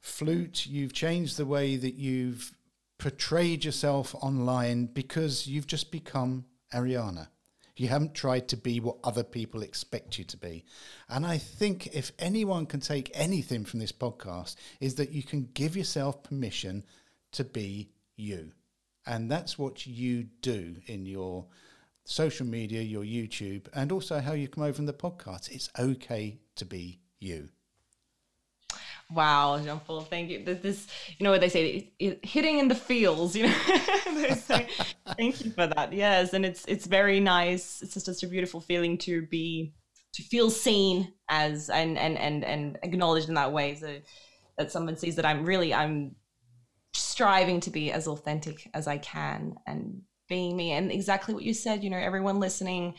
flute. 0.00 0.66
You've 0.66 0.92
changed 0.92 1.36
the 1.36 1.46
way 1.46 1.76
that 1.76 1.94
you've 1.94 2.52
portrayed 2.98 3.64
yourself 3.64 4.12
online 4.16 4.86
because 4.86 5.46
you've 5.46 5.68
just 5.68 5.92
become 5.92 6.46
Ariana. 6.74 7.28
You 7.76 7.86
haven't 7.88 8.14
tried 8.14 8.48
to 8.48 8.56
be 8.56 8.80
what 8.80 8.96
other 9.04 9.22
people 9.22 9.62
expect 9.62 10.18
you 10.18 10.24
to 10.24 10.36
be. 10.36 10.64
And 11.08 11.24
I 11.24 11.38
think 11.38 11.94
if 11.94 12.10
anyone 12.18 12.66
can 12.66 12.80
take 12.80 13.10
anything 13.14 13.64
from 13.64 13.78
this 13.78 13.92
podcast, 13.92 14.56
is 14.80 14.96
that 14.96 15.12
you 15.12 15.22
can 15.22 15.48
give 15.54 15.76
yourself 15.76 16.24
permission 16.24 16.84
to 17.32 17.44
be 17.44 17.88
you. 18.16 18.50
And 19.06 19.30
that's 19.30 19.58
what 19.58 19.86
you 19.86 20.24
do 20.42 20.76
in 20.86 21.06
your 21.06 21.46
social 22.04 22.46
media, 22.46 22.82
your 22.82 23.04
YouTube, 23.04 23.66
and 23.74 23.92
also 23.92 24.20
how 24.20 24.32
you 24.32 24.48
come 24.48 24.64
over 24.64 24.78
in 24.78 24.86
the 24.86 24.92
podcast. 24.92 25.50
It's 25.50 25.70
okay 25.78 26.40
to 26.56 26.64
be 26.64 27.00
you. 27.18 27.48
Wow, 29.12 29.58
Jean 29.58 29.80
Paul, 29.80 30.02
thank 30.02 30.30
you. 30.30 30.44
This, 30.44 30.60
this, 30.60 30.86
you 31.18 31.24
know 31.24 31.30
what 31.30 31.40
they 31.40 31.48
say, 31.48 31.68
it, 31.68 31.92
it, 31.98 32.24
hitting 32.24 32.58
in 32.58 32.68
the 32.68 32.76
feels. 32.76 33.34
You 33.34 33.48
know, 33.48 33.52
say, 34.34 34.68
thank 35.16 35.44
you 35.44 35.50
for 35.50 35.66
that. 35.66 35.92
Yes, 35.92 36.32
and 36.32 36.46
it's 36.46 36.64
it's 36.66 36.86
very 36.86 37.18
nice. 37.18 37.82
It's 37.82 37.94
just, 37.94 38.06
just 38.06 38.22
a 38.22 38.28
beautiful 38.28 38.60
feeling 38.60 38.98
to 38.98 39.26
be 39.26 39.72
to 40.14 40.22
feel 40.22 40.48
seen 40.48 41.12
as 41.28 41.70
and 41.70 41.98
and 41.98 42.16
and 42.18 42.44
and 42.44 42.78
acknowledged 42.84 43.28
in 43.28 43.34
that 43.34 43.52
way. 43.52 43.74
So 43.74 43.96
that 44.58 44.70
someone 44.70 44.96
sees 44.96 45.16
that 45.16 45.26
I'm 45.26 45.44
really 45.44 45.74
I'm 45.74 46.14
striving 46.94 47.60
to 47.60 47.70
be 47.70 47.92
as 47.92 48.06
authentic 48.06 48.68
as 48.74 48.86
I 48.86 48.98
can 48.98 49.54
and 49.66 50.02
being 50.28 50.56
me. 50.56 50.72
And 50.72 50.90
exactly 50.90 51.34
what 51.34 51.42
you 51.42 51.54
said, 51.54 51.84
you 51.84 51.90
know, 51.90 51.98
everyone 51.98 52.40
listening, 52.40 52.94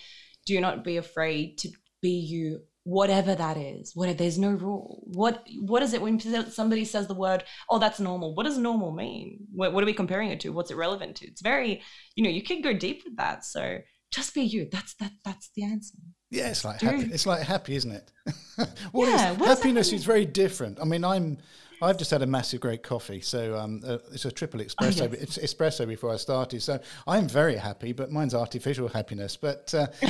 do 0.45 0.59
not 0.59 0.83
be 0.83 0.97
afraid 0.97 1.57
to 1.59 1.69
be 2.01 2.11
you 2.11 2.61
whatever 2.83 3.35
that 3.35 3.57
is. 3.57 3.91
What 3.95 4.17
there's 4.17 4.39
no 4.39 4.51
rule. 4.51 5.03
What 5.05 5.43
what 5.59 5.83
is 5.83 5.93
it 5.93 6.01
when 6.01 6.19
somebody 6.49 6.85
says 6.85 7.07
the 7.07 7.13
word 7.13 7.43
oh 7.69 7.79
that's 7.79 7.99
normal. 7.99 8.35
What 8.35 8.45
does 8.45 8.57
normal 8.57 8.91
mean? 8.91 9.39
What, 9.53 9.73
what 9.73 9.83
are 9.83 9.85
we 9.85 9.93
comparing 9.93 10.29
it 10.29 10.39
to? 10.41 10.49
What's 10.49 10.71
it 10.71 10.77
relevant 10.77 11.17
to? 11.17 11.27
It's 11.27 11.41
very 11.41 11.81
you 12.15 12.23
know 12.23 12.29
you 12.29 12.43
can 12.43 12.61
go 12.61 12.73
deep 12.73 13.03
with 13.05 13.17
that. 13.17 13.45
So 13.45 13.79
just 14.11 14.33
be 14.33 14.41
you. 14.41 14.67
That's 14.71 14.95
that 14.95 15.11
that's 15.23 15.51
the 15.55 15.63
answer. 15.63 15.95
Yeah 16.31 16.49
it's 16.49 16.65
like 16.65 16.81
happy 16.81 17.03
it's 17.11 17.25
like 17.25 17.43
happy 17.43 17.75
isn't 17.75 17.91
it? 17.91 18.11
What 18.91 19.09
yeah, 19.09 19.31
is, 19.31 19.37
happiness 19.37 19.91
is 19.91 20.03
very 20.03 20.25
different. 20.25 20.79
I 20.79 20.85
mean 20.85 21.03
i'm 21.03 21.37
I've 21.81 21.97
just 21.97 22.11
had 22.11 22.21
a 22.21 22.27
massive, 22.27 22.61
great 22.61 22.83
coffee. 22.83 23.21
So 23.21 23.57
um, 23.57 23.81
uh, 23.85 23.97
it's 24.11 24.25
a 24.25 24.31
triple 24.31 24.59
espresso. 24.59 25.01
Oh, 25.01 25.09
yes. 25.11 25.37
It's 25.37 25.37
espresso 25.37 25.87
before 25.87 26.13
I 26.13 26.17
started. 26.17 26.61
So 26.61 26.79
I'm 27.07 27.27
very 27.27 27.55
happy, 27.55 27.91
but 27.91 28.11
mine's 28.11 28.35
artificial 28.35 28.87
happiness. 28.87 29.35
But, 29.37 29.73
uh, 29.73 29.87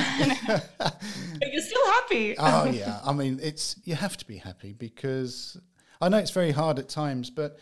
but 0.78 1.52
you're 1.52 1.62
still 1.62 1.86
happy. 1.86 2.36
oh 2.38 2.70
yeah, 2.70 3.00
I 3.04 3.12
mean, 3.12 3.40
it's 3.42 3.76
you 3.84 3.94
have 3.94 4.16
to 4.18 4.26
be 4.26 4.36
happy 4.36 4.72
because 4.72 5.58
I 6.00 6.08
know 6.08 6.18
it's 6.18 6.30
very 6.30 6.50
hard 6.50 6.78
at 6.78 6.88
times, 6.88 7.30
but 7.30 7.58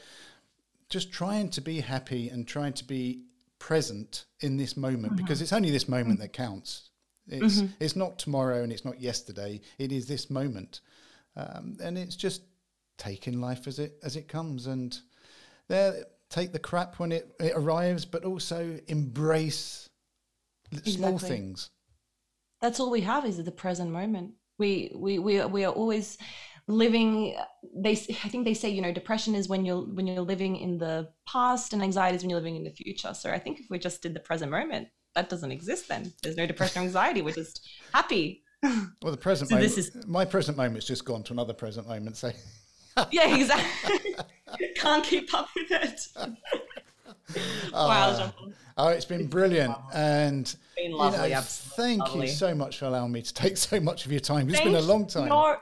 just 0.88 1.12
trying 1.12 1.50
to 1.50 1.60
be 1.60 1.80
happy 1.80 2.28
and 2.30 2.46
trying 2.48 2.72
to 2.74 2.84
be 2.84 3.22
present 3.58 4.24
in 4.40 4.56
this 4.56 4.76
moment 4.76 5.12
mm-hmm. 5.12 5.22
because 5.22 5.40
it's 5.40 5.52
only 5.52 5.70
this 5.70 5.88
moment 5.88 6.14
mm-hmm. 6.14 6.22
that 6.22 6.32
counts. 6.32 6.90
It's 7.28 7.58
mm-hmm. 7.58 7.72
it's 7.78 7.94
not 7.94 8.18
tomorrow 8.18 8.62
and 8.62 8.72
it's 8.72 8.84
not 8.84 9.00
yesterday. 9.00 9.60
It 9.78 9.92
is 9.92 10.06
this 10.06 10.30
moment, 10.30 10.80
um, 11.36 11.76
and 11.80 11.96
it's 11.96 12.16
just 12.16 12.42
taking 13.00 13.40
life 13.40 13.66
as 13.66 13.78
it 13.80 13.94
as 14.04 14.14
it 14.14 14.28
comes. 14.28 14.66
And 14.66 14.96
there 15.68 16.04
take 16.28 16.52
the 16.52 16.58
crap 16.60 17.00
when 17.00 17.10
it, 17.10 17.34
it 17.40 17.52
arrives 17.56 18.04
but 18.04 18.24
also 18.24 18.78
embrace 18.86 19.88
exactly. 20.70 20.92
small 20.92 21.18
things. 21.18 21.70
That's 22.60 22.78
all 22.78 22.90
we 22.90 23.00
have 23.00 23.24
is 23.24 23.42
the 23.42 23.50
present 23.50 23.90
moment. 23.90 24.34
We 24.58 24.92
we 24.94 25.18
we, 25.18 25.44
we 25.44 25.64
are 25.64 25.72
always 25.72 26.18
living 26.66 27.34
they 27.74 27.92
i 27.92 28.28
think 28.28 28.44
they 28.44 28.54
say 28.54 28.68
you 28.68 28.80
know 28.80 28.92
depression 28.92 29.34
is 29.34 29.48
when 29.48 29.64
you're 29.64 29.80
when 29.80 30.06
you're 30.06 30.20
living 30.20 30.54
in 30.54 30.78
the 30.78 31.08
past 31.26 31.72
and 31.72 31.82
anxiety 31.82 32.14
is 32.14 32.22
when 32.22 32.30
you're 32.30 32.38
living 32.38 32.54
in 32.56 32.64
the 32.64 32.70
future. 32.70 33.12
So 33.14 33.30
i 33.30 33.38
think 33.38 33.58
if 33.58 33.66
we 33.70 33.78
just 33.78 34.02
did 34.02 34.14
the 34.14 34.20
present 34.20 34.52
moment 34.52 34.88
that 35.14 35.28
doesn't 35.28 35.50
exist 35.50 35.88
then. 35.88 36.12
There's 36.22 36.36
no 36.36 36.46
depression 36.46 36.82
or 36.82 36.84
anxiety. 36.84 37.20
We're 37.22 37.34
just 37.34 37.68
happy. 37.92 38.44
Well 39.02 39.10
the 39.10 39.16
present 39.16 39.48
so 39.48 39.56
moment, 39.56 39.74
this 39.74 39.86
is 39.86 40.06
my 40.06 40.26
present 40.26 40.58
moment's 40.58 40.86
just 40.86 41.06
gone 41.06 41.22
to 41.24 41.32
another 41.32 41.54
present 41.54 41.88
moment 41.88 42.18
so 42.18 42.30
yeah, 43.10 43.34
exactly. 43.34 44.16
Can't 44.76 45.04
keep 45.04 45.32
up 45.32 45.48
with 45.54 45.70
it. 45.70 46.00
wow, 47.72 48.10
uh, 48.10 48.30
Oh, 48.76 48.88
it's 48.88 49.04
been 49.04 49.26
brilliant. 49.26 49.76
And 49.92 50.42
it's 50.42 50.56
been 50.76 50.92
lovely. 50.92 51.28
You 51.28 51.34
know, 51.34 51.40
thank 51.42 52.00
lovely. 52.00 52.26
you 52.26 52.32
so 52.32 52.54
much 52.54 52.78
for 52.78 52.86
allowing 52.86 53.12
me 53.12 53.22
to 53.22 53.34
take 53.34 53.56
so 53.56 53.78
much 53.78 54.06
of 54.06 54.12
your 54.12 54.20
time. 54.20 54.48
It's 54.48 54.58
thank 54.58 54.70
been 54.70 54.82
a 54.82 54.86
long 54.86 55.06
time. 55.06 55.28
Your, 55.28 55.58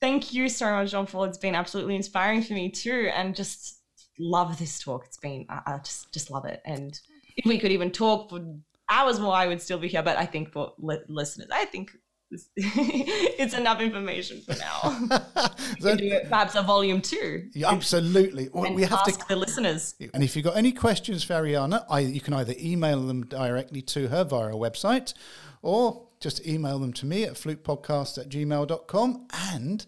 thank 0.00 0.32
you 0.32 0.48
so 0.48 0.70
much, 0.72 0.90
Jean 0.90 1.06
Paul. 1.06 1.24
It's 1.24 1.38
been 1.38 1.54
absolutely 1.54 1.94
inspiring 1.94 2.42
for 2.42 2.54
me 2.54 2.70
too. 2.70 3.10
And 3.14 3.36
just 3.36 3.80
love 4.18 4.58
this 4.58 4.80
talk. 4.80 5.04
It's 5.06 5.18
been, 5.18 5.46
I, 5.48 5.60
I 5.66 5.78
just, 5.78 6.12
just 6.12 6.30
love 6.30 6.44
it. 6.44 6.60
And 6.64 6.98
if 7.36 7.46
we 7.46 7.58
could 7.58 7.72
even 7.72 7.90
talk 7.90 8.30
for 8.30 8.40
hours 8.88 9.20
more, 9.20 9.34
I 9.34 9.46
would 9.46 9.62
still 9.62 9.78
be 9.78 9.88
here. 9.88 10.02
But 10.02 10.18
I 10.18 10.26
think 10.26 10.52
for 10.52 10.72
li- 10.78 10.98
listeners, 11.08 11.48
I 11.52 11.66
think 11.66 11.92
it's 12.56 13.54
enough 13.54 13.80
information 13.80 14.40
for 14.42 14.54
now. 14.56 15.18
so, 15.80 15.96
perhaps 16.28 16.54
a 16.54 16.62
volume 16.62 17.00
two. 17.00 17.48
Yeah, 17.54 17.70
absolutely. 17.70 18.48
Well, 18.52 18.72
we 18.72 18.82
have 18.84 19.04
to 19.04 19.18
the 19.28 19.36
listeners. 19.36 19.94
And 20.14 20.22
if 20.22 20.36
you've 20.36 20.44
got 20.44 20.56
any 20.56 20.72
questions 20.72 21.24
for 21.24 21.34
Ariana, 21.34 21.84
I, 21.90 22.00
you 22.00 22.20
can 22.20 22.34
either 22.34 22.54
email 22.58 23.02
them 23.02 23.26
directly 23.26 23.82
to 23.82 24.08
her 24.08 24.24
via 24.24 24.46
our 24.46 24.52
website 24.52 25.14
or 25.62 26.06
just 26.20 26.46
email 26.46 26.78
them 26.78 26.92
to 26.94 27.06
me 27.06 27.24
at 27.24 27.34
flutepodcast 27.34 28.18
at 28.18 28.28
gmail.com. 28.28 29.26
And 29.52 29.84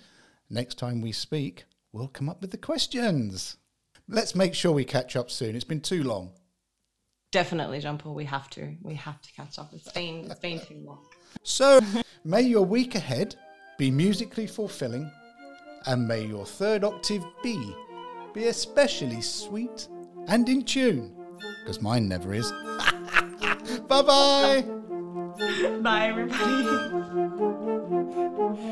next 0.51 0.79
time 0.79 1.01
we 1.01 1.13
speak, 1.13 1.65
we'll 1.93 2.09
come 2.09 2.29
up 2.29 2.41
with 2.41 2.51
the 2.51 2.59
questions. 2.59 3.57
Let's 4.09 4.35
make 4.35 4.55
sure 4.55 4.73
we 4.73 4.85
catch 4.85 5.15
up 5.15 5.31
soon. 5.31 5.55
It's 5.55 5.65
been 5.65 5.81
too 5.81 6.03
long. 6.03 6.33
Definitely, 7.31 7.81
Jean 7.81 7.97
Paul. 7.99 8.15
We 8.15 8.27
have 8.27 8.51
to. 8.51 8.77
We 8.83 8.95
have 8.95 9.21
to 9.23 9.33
catch 9.33 9.59
up. 9.59 9.73
It's 9.73 9.91
been, 9.93 10.31
it's 10.31 10.41
been 10.41 10.61
too 10.61 10.83
long. 10.85 10.99
So, 11.43 11.81
may 12.25 12.43
your 12.43 12.65
week 12.65 12.95
ahead 12.95 13.37
be 13.79 13.91
musically 13.91 14.47
fulfilling, 14.47 15.11
and 15.87 16.07
may 16.07 16.25
your 16.25 16.47
third 16.47 16.85
octave 16.85 17.25
B 17.43 17.75
be 18.35 18.47
especially 18.47 19.21
sweet 19.21 19.89
and 20.29 20.49
in 20.49 20.63
tune, 20.65 21.15
because 21.61 21.81
mine 21.81 22.09
never 22.09 22.33
is. 22.35 22.51
bye 23.89 24.03
bye. 24.03 24.65
Bye, 25.83 26.07
everybody. 26.09 26.63